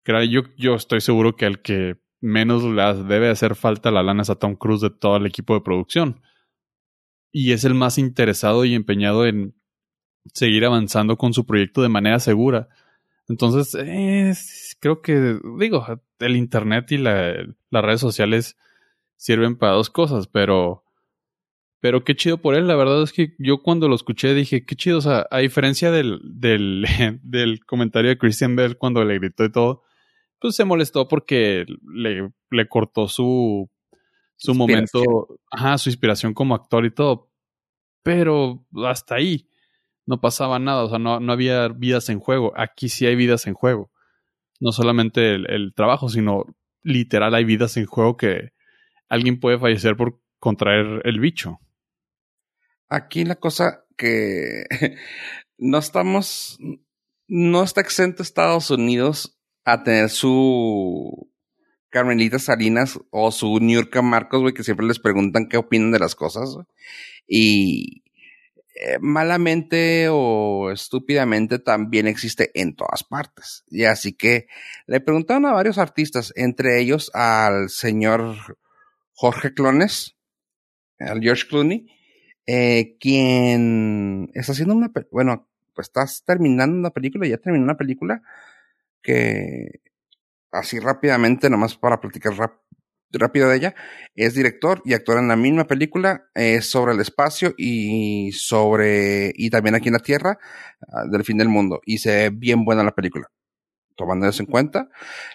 Yo, 0.07 0.43
yo 0.57 0.75
estoy 0.75 1.01
seguro 1.01 1.37
que 1.37 1.47
al 1.47 1.63
que 1.63 1.97
menos 2.21 2.63
le 2.65 2.83
debe 3.05 3.31
hacer 3.31 3.55
falta 3.55 3.91
la 3.91 4.03
lana 4.03 4.23
es 4.23 4.31
a 4.31 4.37
Tom 4.37 4.57
Cruise 4.57 4.81
de 4.81 4.91
todo 4.91 5.17
el 5.17 5.27
equipo 5.27 5.55
de 5.55 5.61
producción. 5.61 6.21
y 7.33 7.53
es 7.53 7.65
el 7.65 7.75
más 7.75 7.99
interesado 7.99 8.65
y 8.65 8.75
empeñado 8.75 9.27
en 9.27 9.55
seguir 10.33 10.65
avanzando 10.65 11.17
con 11.17 11.35
su 11.35 11.47
proyecto 11.47 11.83
de 11.83 11.89
manera 11.89 12.21
segura. 12.21 12.69
Entonces, 13.29 14.77
creo 14.81 15.03
que, 15.03 15.39
digo, 15.59 15.87
el 16.19 16.37
Internet 16.37 16.93
y 16.93 16.99
las 16.99 17.47
redes 17.71 18.01
sociales 18.01 18.57
sirven 19.17 19.57
para 19.57 19.73
dos 19.73 19.91
cosas, 19.91 20.27
pero, 20.27 20.85
pero 21.81 22.05
qué 22.05 22.15
chido 22.15 22.39
por 22.39 22.55
él. 22.55 22.67
La 22.67 22.77
verdad 22.77 23.03
es 23.03 23.13
que 23.13 23.35
yo 23.39 23.63
cuando 23.63 23.89
lo 23.89 23.95
escuché 23.95 24.35
dije, 24.35 24.65
qué 24.65 24.77
chido. 24.77 24.99
O 24.99 25.03
sea, 25.03 25.27
a 25.31 25.39
diferencia 25.39 25.91
del, 25.91 26.21
del 26.23 27.61
comentario 27.67 28.11
de 28.11 28.19
Christian 28.19 28.57
Bell 28.57 28.77
cuando 28.77 29.05
le 29.05 29.19
gritó 29.19 29.45
y 29.45 29.53
todo, 29.53 29.84
pues 30.45 30.57
se 30.57 30.67
molestó 30.67 31.09
porque 31.09 31.65
le, 31.91 32.31
le 32.51 32.69
cortó 32.69 33.09
su, 33.09 33.71
su 34.37 34.55
momento, 34.55 35.41
ajá, 35.51 35.79
su 35.79 35.89
inspiración 35.89 36.35
como 36.35 36.55
actor 36.55 36.85
y 36.85 36.91
todo. 36.91 37.31
Pero 38.03 38.67
hasta 38.85 39.15
ahí 39.15 39.49
no 40.05 40.21
pasaba 40.21 40.59
nada, 40.59 40.85
o 40.85 40.91
sea, 40.91 40.99
no, 40.99 41.19
no 41.19 41.33
había 41.33 41.69
vidas 41.69 42.11
en 42.11 42.21
juego. 42.21 42.53
Aquí 42.59 42.91
sí 42.91 43.07
hay 43.07 43.17
vidas 43.17 43.47
en 43.47 43.55
juego. 43.55 43.91
No 44.61 44.73
solamente 44.73 45.35
el, 45.35 45.73
trabajo, 45.75 46.11
sino 46.11 46.45
literal 46.83 47.35
hay 47.35 47.45
vidas 47.47 47.79
en 47.79 47.87
juego 47.87 48.19
que 48.19 48.51
alguien 49.09 49.41
puede 49.41 49.59
fallecer 49.59 49.97
por 49.97 50.21
contraer 50.41 51.01
el 51.07 51.21
bicho. 51.21 51.59
Aquí 52.91 53.25
la 53.25 53.37
cosa 53.37 53.87
que 53.97 54.65
no 55.57 55.79
estamos, 55.79 56.59
no 57.29 57.63
está 57.63 57.81
exento 57.81 58.23
Estados 58.23 58.71
Unidos 58.71 59.41
a 59.65 59.83
tener 59.83 60.11
su 60.11 61.31
Carmelita 61.89 62.39
Salinas 62.39 62.99
o 63.11 63.31
su 63.31 63.59
Niurka 63.61 64.03
Marcos, 64.03 64.41
güey, 64.41 64.55
que 64.55 64.65
siempre 64.65 64.87
les 64.87 64.99
preguntan 64.99 65.49
qué 65.49 65.57
opinan 65.57 65.93
de 65.93 65.99
las 65.99 66.15
cosas. 66.15 66.57
Y 67.27 68.03
eh, 68.75 68.99
malamente 69.01 70.09
o 70.11 70.73
estúpidamente 70.73 71.61
también 71.61 72.09
existe 72.09 72.51
en 72.55 72.75
todas 72.75 73.05
partes. 73.05 73.65
Y 73.69 73.85
así 73.85 74.13
que 74.13 74.49
le 74.87 75.01
preguntaron 75.01 75.47
a 75.47 75.53
varios 75.53 75.79
artistas, 75.79 76.33
entre 76.35 76.81
ellos 76.81 77.11
al 77.15 77.71
señor 77.71 78.59
Jorge 79.13 79.55
Clones, 79.55 80.17
al 80.99 81.21
George 81.21 81.47
Clooney, 81.49 81.87
eh, 82.47 82.97
quien 82.99 84.31
está 84.35 84.53
haciendo 84.53 84.75
una, 84.75 84.91
bueno, 85.13 85.49
pues 85.75 85.87
estás 85.87 86.25
terminando 86.27 86.77
una 86.77 86.91
película, 86.91 87.27
ya 87.27 87.39
terminó 87.39 87.65
una 87.65 87.77
película 87.77 88.23
que 89.05 89.83
así 90.51 90.81
rápidamente, 90.81 91.51
nomás 91.51 91.77
para 91.77 92.01
platicar 92.01 92.33
rápido 93.13 93.49
de 93.49 93.57
ella, 93.57 93.75
es 94.15 94.35
director 94.35 94.83
y 94.85 94.95
actor 94.95 95.19
en 95.19 95.29
la 95.29 95.37
misma 95.37 95.67
película, 95.67 96.29
es 96.35 96.69
sobre 96.71 96.95
el 96.95 97.01
espacio 97.01 97.55
y 97.57 98.33
sobre, 98.33 99.33
y 99.37 99.51
también 99.51 99.75
aquí 99.75 99.89
en 99.89 99.95
la 99.95 100.01
Tierra, 100.01 100.39
ah, 100.89 101.05
del 101.11 101.25
fin 101.25 101.39
del 101.39 101.49
mundo, 101.49 101.81
y 101.85 101.99
se 101.99 102.11
ve 102.11 102.31
bien 102.31 102.65
buena 102.65 102.83
la 102.83 102.95
película. 102.95 103.31
Tomando 103.97 104.27
eso 104.27 104.43
en 104.43 104.49
cuenta, 104.49 104.89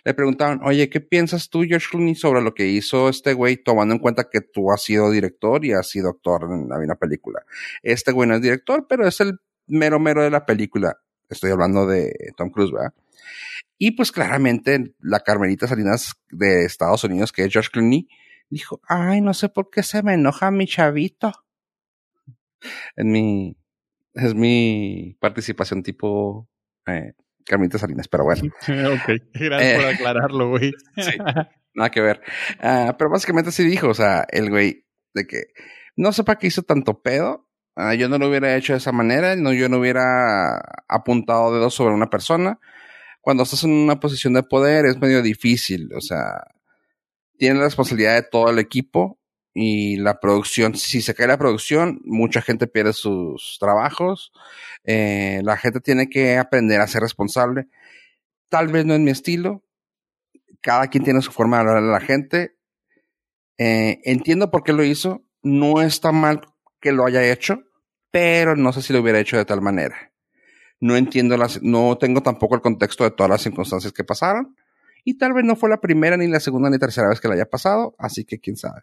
le 0.03 0.13
preguntaban, 0.13 0.59
oye, 0.65 0.89
¿qué 0.89 0.99
piensas 0.99 1.49
tú, 1.49 1.63
George 1.63 1.87
Clooney, 1.89 2.15
sobre 2.15 2.41
lo 2.41 2.53
que 2.53 2.67
hizo 2.67 3.07
este 3.07 3.31
güey, 3.33 3.55
tomando 3.55 3.93
en 3.93 3.99
cuenta 4.01 4.29
que 4.29 4.41
tú 4.41 4.73
has 4.73 4.83
sido 4.83 5.11
director 5.11 5.63
y 5.63 5.71
has 5.71 5.87
sido 5.87 6.09
actor 6.09 6.43
en 6.43 6.67
la 6.67 6.77
misma 6.77 6.95
película? 6.95 7.41
Este 7.83 8.11
güey 8.11 8.27
no 8.27 8.35
es 8.35 8.41
director, 8.41 8.85
pero 8.89 9.07
es 9.07 9.21
el 9.21 9.39
mero 9.67 9.97
mero 9.99 10.23
de 10.23 10.29
la 10.29 10.45
película. 10.45 10.97
Estoy 11.29 11.51
hablando 11.51 11.85
de 11.87 12.11
Tom 12.35 12.49
Cruise, 12.49 12.73
¿verdad? 12.73 12.93
Y 13.77 13.91
pues 13.91 14.11
claramente 14.11 14.93
la 14.99 15.21
Carmelita 15.21 15.65
Salinas 15.67 16.13
de 16.29 16.65
Estados 16.65 17.03
Unidos, 17.05 17.31
que 17.31 17.45
es 17.45 17.53
George 17.53 17.69
Clooney, 17.71 18.09
dijo, 18.49 18.81
ay, 18.87 19.21
no 19.21 19.33
sé 19.33 19.47
por 19.47 19.69
qué 19.69 19.83
se 19.83 20.03
me 20.03 20.15
enoja 20.15 20.51
mi 20.51 20.67
chavito. 20.67 21.31
En 22.97 23.11
mi, 23.11 23.57
es 24.13 24.35
mi 24.35 25.15
participación 25.21 25.81
tipo 25.81 26.49
eh, 26.87 27.13
Carmelita 27.45 27.77
Salinas, 27.77 28.09
pero 28.09 28.25
bueno. 28.25 28.41
ok, 28.61 29.21
gracias 29.33 29.75
por 29.77 29.85
eh, 29.85 29.93
aclararlo, 29.93 30.49
güey. 30.49 30.73
sí, 30.97 31.17
nada 31.73 31.89
que 31.89 32.01
ver. 32.01 32.21
Ah, 32.59 32.95
pero 32.97 33.09
básicamente 33.09 33.51
sí 33.51 33.63
dijo, 33.63 33.87
o 33.87 33.93
sea, 33.93 34.25
el 34.29 34.49
güey, 34.49 34.85
de 35.13 35.25
que 35.25 35.43
no 35.95 36.11
sé 36.11 36.25
para 36.25 36.37
qué 36.37 36.47
hizo 36.47 36.63
tanto 36.63 37.01
pedo. 37.01 37.47
Ah, 37.77 37.93
yo 37.93 38.09
no 38.09 38.17
lo 38.17 38.27
hubiera 38.27 38.57
hecho 38.57 38.73
de 38.73 38.79
esa 38.79 38.91
manera, 38.91 39.37
no, 39.37 39.53
yo 39.53 39.69
no 39.69 39.77
hubiera 39.77 40.57
apuntado 40.89 41.53
dedos 41.53 41.73
sobre 41.73 41.93
una 41.93 42.09
persona 42.09 42.59
cuando 43.21 43.43
estás 43.43 43.63
en 43.63 43.71
una 43.71 43.99
posición 43.99 44.33
de 44.33 44.43
poder 44.43 44.85
es 44.85 44.97
medio 44.97 45.21
difícil, 45.21 45.89
o 45.95 46.01
sea, 46.01 46.43
tienes 47.37 47.59
la 47.59 47.65
responsabilidad 47.65 48.15
de 48.15 48.23
todo 48.23 48.49
el 48.49 48.59
equipo 48.59 49.19
y 49.53 49.97
la 49.97 50.19
producción, 50.19 50.75
si 50.75 51.01
se 51.01 51.13
cae 51.15 51.27
la 51.27 51.37
producción, 51.37 52.01
mucha 52.05 52.41
gente 52.41 52.67
pierde 52.67 52.93
sus 52.93 53.57
trabajos, 53.59 54.31
eh, 54.83 55.41
la 55.43 55.57
gente 55.57 55.81
tiene 55.81 56.09
que 56.09 56.37
aprender 56.37 56.81
a 56.81 56.87
ser 56.87 57.01
responsable. 57.01 57.67
Tal 58.49 58.67
vez 58.67 58.85
no 58.85 58.93
es 58.93 58.99
mi 58.99 59.11
estilo, 59.11 59.63
cada 60.61 60.87
quien 60.87 61.03
tiene 61.03 61.21
su 61.21 61.31
forma 61.31 61.57
de 61.57 61.61
hablar 61.61 61.77
a 61.77 61.81
la 61.81 61.99
gente. 61.99 62.55
Eh, 63.57 63.99
entiendo 64.05 64.51
por 64.51 64.63
qué 64.63 64.73
lo 64.73 64.83
hizo, 64.83 65.23
no 65.41 65.81
está 65.81 66.11
mal 66.11 66.41
que 66.79 66.91
lo 66.91 67.05
haya 67.05 67.29
hecho, 67.31 67.63
pero 68.11 68.55
no 68.55 68.71
sé 68.71 68.81
si 68.81 68.93
lo 68.93 69.01
hubiera 69.01 69.19
hecho 69.19 69.37
de 69.37 69.45
tal 69.45 69.61
manera 69.61 70.08
no 70.79 70.95
entiendo 70.95 71.37
las, 71.37 71.61
no 71.61 71.97
tengo 71.97 72.21
tampoco 72.21 72.55
el 72.55 72.61
contexto 72.61 73.03
de 73.03 73.11
todas 73.11 73.29
las 73.29 73.41
circunstancias 73.41 73.93
que 73.93 74.03
pasaron. 74.03 74.55
Y 75.03 75.17
tal 75.17 75.33
vez 75.33 75.45
no 75.45 75.55
fue 75.55 75.69
la 75.69 75.81
primera, 75.81 76.17
ni 76.17 76.27
la 76.27 76.39
segunda, 76.39 76.69
ni 76.69 76.77
tercera 76.77 77.09
vez 77.09 77.19
que 77.19 77.27
le 77.27 77.35
haya 77.35 77.49
pasado, 77.49 77.95
así 77.97 78.25
que 78.25 78.39
quién 78.39 78.57
sabe. 78.57 78.81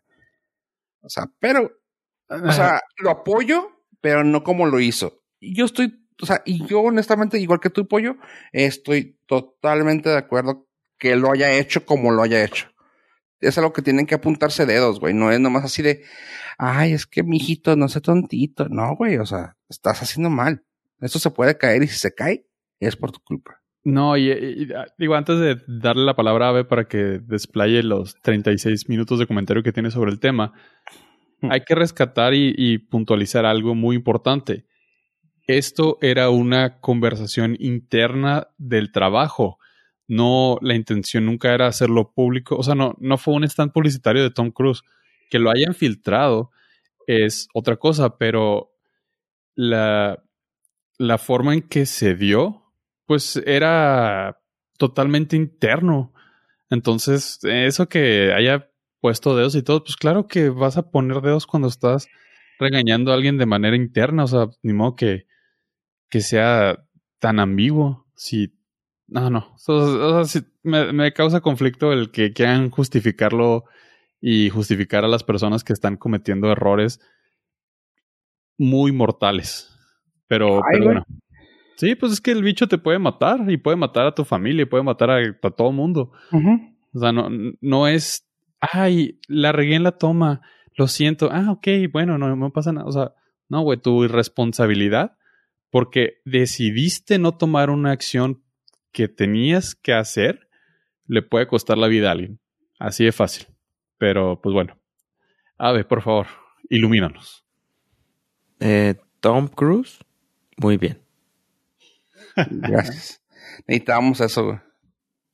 O 1.01 1.09
sea, 1.09 1.31
pero, 1.39 1.71
o 2.29 2.53
sea, 2.53 2.81
lo 2.99 3.11
apoyo, 3.11 3.83
pero 4.01 4.25
no 4.25 4.43
como 4.43 4.67
lo 4.67 4.81
hizo. 4.81 5.23
Y 5.39 5.55
yo 5.55 5.67
estoy, 5.67 6.07
o 6.21 6.27
sea, 6.27 6.43
y 6.45 6.67
yo 6.67 6.81
honestamente, 6.81 7.39
igual 7.39 7.61
que 7.61 7.71
tu 7.71 7.87
pollo, 7.87 8.17
estoy 8.53 9.19
totalmente 9.27 10.09
de 10.09 10.17
acuerdo 10.17 10.67
que 10.99 11.17
lo 11.17 11.31
haya 11.31 11.53
hecho 11.53 11.85
como 11.85 12.11
lo 12.11 12.23
haya 12.23 12.43
hecho. 12.43 12.69
Es 13.41 13.59
algo 13.59 13.73
que 13.73 13.83
tienen 13.83 14.07
que 14.07 14.15
apuntarse 14.15 14.67
dedos, 14.67 14.99
güey. 14.99 15.13
No 15.13 15.31
es 15.31 15.39
nomás 15.39 15.65
así 15.65 15.83
de, 15.83 16.03
ay, 16.59 16.93
es 16.93 17.07
que 17.07 17.23
mijito, 17.23 17.77
no 17.77 17.89
sé 17.89 18.01
tontito. 18.01 18.69
No, 18.69 18.97
güey, 18.97 19.19
o 19.19 19.27
sea, 19.27 19.57
estás 19.69 20.03
haciendo 20.03 20.31
mal. 20.31 20.65
Esto 21.01 21.19
se 21.19 21.31
puede 21.31 21.59
caer 21.59 21.83
y 21.83 21.89
si 21.89 21.99
se 21.99 22.15
cae, 22.15 22.47
es 22.81 22.97
por 22.97 23.13
tu 23.13 23.21
culpa. 23.21 23.63
No, 23.85 24.17
y, 24.17 24.33
ah, 24.75 24.87
digo, 24.99 25.15
antes 25.15 25.39
de 25.39 25.63
darle 25.69 26.05
la 26.05 26.17
palabra 26.17 26.47
a 26.47 26.49
Ave 26.49 26.65
para 26.65 26.89
que 26.89 27.21
desplaye 27.23 27.85
los 27.85 28.21
36 28.21 28.89
minutos 28.89 29.21
de 29.21 29.29
comentario 29.29 29.63
que 29.63 29.73
tiene 29.73 29.93
sobre 29.93 30.11
el 30.11 30.19
tema, 30.19 30.53
hmm. 31.41 31.53
hay 31.53 31.61
que 31.61 31.77
rescatar 31.77 32.35
y, 32.35 32.79
puntualizar 32.79 33.47
algo 33.47 33.77
muy 33.77 33.95
importante. 33.95 34.67
Esto 35.47 35.99
era 36.01 36.31
una 36.31 36.81
conversación 36.81 37.57
interna 37.61 38.49
del 38.59 38.91
trabajo. 38.91 39.59
No, 40.09 40.59
la 40.63 40.75
intención 40.75 41.27
nunca 41.27 41.55
era 41.55 41.69
hacerlo 41.69 42.13
público. 42.13 42.57
O 42.57 42.65
sea, 42.65 42.75
no, 42.75 42.97
no 42.99 43.19
fue 43.19 43.35
un 43.35 43.45
stand 43.45 43.71
publicitario 43.71 44.25
de 44.25 44.31
Tom 44.31 44.51
Cruise. 44.51 44.83
Que 45.31 45.39
lo 45.39 45.51
hayan 45.51 45.75
filtrado 45.75 46.51
es 47.07 47.47
otra 47.55 47.77
cosa, 47.77 48.19
pero 48.19 48.73
la, 49.55 50.26
la 50.99 51.19
forma 51.19 51.55
en 51.55 51.63
que 51.63 51.87
se 51.87 52.15
dio, 52.15 52.73
pues 53.07 53.37
era 53.47 54.41
totalmente 54.79 55.37
interno. 55.37 56.13
Entonces, 56.71 57.39
eso 57.43 57.89
que 57.89 58.33
haya 58.33 58.71
puesto 59.01 59.37
dedos 59.37 59.55
y 59.55 59.63
todo, 59.63 59.85
pues 59.85 59.97
claro 59.97 60.27
que 60.27 60.49
vas 60.49 60.77
a 60.77 60.91
poner 60.91 61.21
dedos 61.21 61.47
cuando 61.47 61.69
estás 61.69 62.09
regañando 62.59 63.13
a 63.13 63.15
alguien 63.15 63.39
de 63.39 63.47
manera 63.47 63.77
interna, 63.77 64.25
o 64.25 64.27
sea, 64.27 64.49
ni 64.63 64.73
modo 64.73 64.97
que, 64.97 65.27
que 66.09 66.21
sea 66.21 66.85
tan 67.19 67.39
ambiguo. 67.39 68.07
Si, 68.15 68.55
no, 69.07 69.31
no, 69.31 69.55
o 69.67 70.25
sea, 70.25 70.43
me, 70.63 70.93
me 70.93 71.13
causa 71.13 71.41
conflicto 71.41 71.93
el 71.93 72.11
que 72.11 72.33
quieran 72.33 72.71
justificarlo 72.71 73.65
y 74.21 74.49
justificar 74.51 75.05
a 75.05 75.09
las 75.09 75.23
personas 75.23 75.63
que 75.63 75.73
están 75.73 75.97
cometiendo 75.97 76.51
errores 76.51 77.01
muy 78.59 78.93
mortales. 78.93 79.76
Pero, 80.29 80.63
bueno. 80.83 81.05
Sí, 81.77 81.95
pues 81.95 82.13
es 82.13 82.21
que 82.21 82.33
el 82.33 82.43
bicho 82.43 82.69
te 82.69 82.79
puede 82.79 82.99
matar 82.99 83.51
y 83.51 83.59
puede 83.59 83.77
matar 83.77 84.07
a 84.07 84.15
tu 84.15 84.25
familia 84.25 84.63
y 84.63 84.67
puede 84.67 84.83
matar 84.83 85.11
a, 85.11 85.21
todo 85.51 85.69
el 85.69 85.77
mundo. 85.77 86.13
O 86.95 86.99
sea, 86.99 87.13
no, 87.13 87.29
no 87.61 87.87
es, 87.87 88.27
ay, 88.61 89.21
la 89.29 89.53
regué 89.53 89.75
en 89.75 89.83
la 89.83 89.93
toma, 89.93 90.41
lo 90.75 90.89
siento, 90.89 91.29
ah, 91.31 91.51
ok, 91.51 91.69
bueno, 91.93 92.17
no, 92.17 92.35
no 92.35 92.51
pasa 92.51 92.73
nada. 92.73 92.87
O 92.87 92.93
sea, 92.93 93.13
no, 93.49 93.61
güey, 93.61 93.79
tu 93.79 94.05
irresponsabilidad 94.05 95.17
porque 95.71 96.23
decidiste 96.25 97.19
no 97.19 97.37
tomar 97.37 97.69
una 97.69 97.93
acción 97.93 98.43
que 98.93 99.09
tenías 99.09 99.75
que 99.75 99.93
hacer, 99.93 100.49
le 101.07 101.21
puede 101.21 101.47
costar 101.47 101.77
la 101.77 101.87
vida 101.87 102.09
a 102.09 102.13
alguien. 102.13 102.41
Así 102.79 103.05
de 103.05 103.13
fácil. 103.13 103.47
Pero, 103.99 104.41
pues 104.41 104.55
bueno. 104.55 104.79
Ave, 105.59 105.85
por 105.85 106.01
favor, 106.01 106.27
ilumínanos. 106.71 107.45
Eh, 108.59 108.95
Tom 109.21 109.49
Cruise 109.49 109.99
muy 110.59 110.77
bien. 110.77 111.01
Gracias. 112.51 113.23
Necesitábamos 113.67 114.21
eso, 114.21 114.45
güey. 114.45 114.59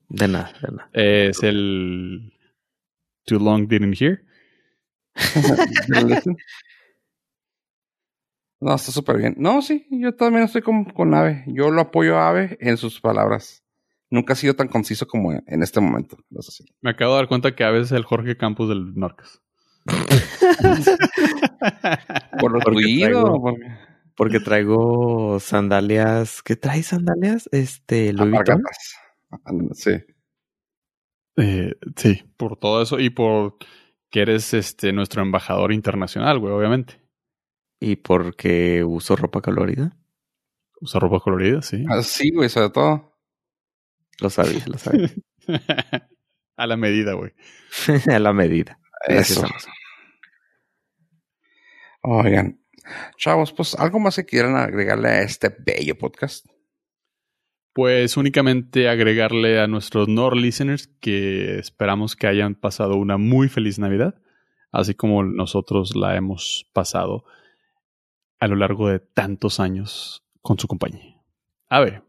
De 0.09 0.29
nada, 0.29 0.53
de 0.63 0.69
nada. 0.77 0.91
Es 0.93 1.43
el 1.43 2.33
Too 3.25 3.39
Long 3.39 3.67
Didn't 3.69 4.01
Hear. 4.01 4.23
No, 8.61 8.77
está 8.77 8.93
súper 8.93 9.19
bien. 9.19 9.35
No, 9.39 9.61
sí, 9.61 9.89
yo 9.91 10.15
también 10.15 10.45
estoy 10.45 10.63
con, 10.63 10.85
con 10.85 11.13
Ave. 11.15 11.43
Yo 11.49 11.73
lo 11.73 11.81
apoyo 11.81 12.17
a 12.17 12.29
Ave 12.29 12.57
en 12.61 12.77
sus 12.77 13.01
palabras. 13.01 13.65
Nunca 14.09 14.35
ha 14.35 14.37
sido 14.37 14.55
tan 14.55 14.69
conciso 14.69 15.05
como 15.09 15.33
en 15.33 15.63
este 15.65 15.81
momento. 15.81 16.17
Me 16.81 16.91
acabo 16.91 17.15
de 17.15 17.19
dar 17.23 17.29
cuenta 17.29 17.57
que 17.57 17.65
a 17.65 17.73
veces 17.73 17.91
el 17.91 18.05
Jorge 18.05 18.37
Campos 18.37 18.69
del 18.69 18.95
Norcas. 18.95 19.43
Por 22.39 22.53
lo 22.53 22.61
traigo- 22.61 23.41
porque- 23.43 23.67
Porque 24.17 24.41
traigo 24.41 25.41
sandalias. 25.41 26.43
¿Qué 26.43 26.57
traes 26.57 26.89
sandalias? 26.89 27.49
Este, 27.53 28.13
Louis 28.13 28.33
Vuitton. 28.33 28.63
Sí. 29.73 29.93
Eh, 31.37 31.75
sí, 31.97 32.23
por 32.37 32.59
todo 32.59 32.83
eso 32.83 33.01
y 33.01 33.09
por 33.11 33.57
que 34.11 34.21
eres 34.21 34.53
este 34.53 34.93
nuestro 34.93 35.23
embajador 35.23 35.73
internacional, 35.73 36.39
güey, 36.39 36.53
obviamente. 36.53 37.01
Y 37.81 37.97
porque 37.97 38.85
uso 38.85 39.17
ropa 39.17 39.41
colorida. 39.41 39.97
Usa 40.81 41.01
ropa 41.01 41.21
colorida, 41.21 41.63
sí. 41.63 41.85
Ah, 41.89 42.03
Sí, 42.03 42.31
güey, 42.33 42.49
sobre 42.49 42.71
todo. 42.71 43.19
Lo 44.21 44.31
sabía, 44.31 44.63
lo 44.67 44.79
sabía. 44.79 45.11
A 46.57 46.67
la 46.67 46.77
medida, 46.77 47.15
güey. 47.15 47.33
a 48.09 48.19
la 48.19 48.33
medida. 48.33 48.79
Eso. 49.09 49.45
Oigan, 52.03 52.62
chavos, 53.17 53.53
pues 53.53 53.75
algo 53.75 53.99
más 53.99 54.17
que 54.17 54.25
quieran 54.25 54.57
agregarle 54.57 55.09
a 55.09 55.23
este 55.23 55.55
bello 55.59 55.97
podcast. 55.97 56.47
Pues 57.73 58.17
únicamente 58.17 58.89
agregarle 58.89 59.61
a 59.61 59.67
nuestros 59.67 60.09
Nord 60.09 60.37
listeners 60.37 60.89
que 61.01 61.59
esperamos 61.59 62.17
que 62.17 62.27
hayan 62.27 62.55
pasado 62.55 62.97
una 62.97 63.17
muy 63.17 63.49
feliz 63.49 63.79
Navidad, 63.79 64.21
así 64.71 64.95
como 64.95 65.25
nosotros 65.25 65.97
la 65.97 66.17
hemos 66.17 66.69
pasado 66.75 67.25
a 68.39 68.47
lo 68.47 68.57
largo 68.57 68.89
de 68.89 68.99
tantos 68.99 69.61
años 69.61 70.25
con 70.43 70.59
su 70.59 70.69
compañía. 70.69 71.23
A 71.69 71.81
ver, 71.81 72.03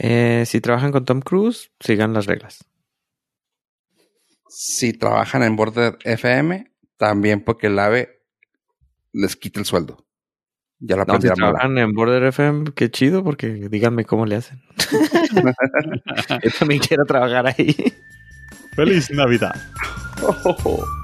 Eh, 0.00 0.44
si 0.46 0.60
trabajan 0.60 0.92
con 0.92 1.04
Tom 1.04 1.20
Cruise, 1.20 1.72
sigan 1.80 2.14
las 2.14 2.26
reglas. 2.26 2.64
Si 4.48 4.92
trabajan 4.92 5.42
en 5.42 5.56
Border 5.56 5.98
FM, 6.04 6.72
también 6.96 7.42
porque 7.42 7.66
el 7.66 7.78
AVE 7.78 8.17
les 9.12 9.36
quita 9.36 9.60
el 9.60 9.66
sueldo. 9.66 10.04
Ya 10.80 10.96
la 10.96 11.04
No, 11.04 11.20
si 11.20 11.28
trabajan 11.28 11.76
en 11.78 11.92
Border 11.92 12.22
FM, 12.24 12.72
qué 12.74 12.90
chido, 12.90 13.24
porque 13.24 13.68
díganme 13.68 14.04
cómo 14.04 14.26
le 14.26 14.36
hacen. 14.36 14.62
Yo 16.44 16.50
también 16.58 16.80
quiero 16.80 17.04
trabajar 17.04 17.48
ahí. 17.48 17.74
feliz 18.76 19.10
Navidad. 19.10 19.54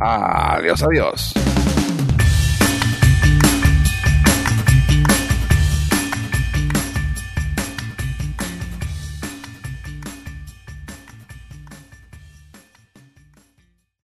Adiós, 0.00 0.82
adiós. 0.82 1.47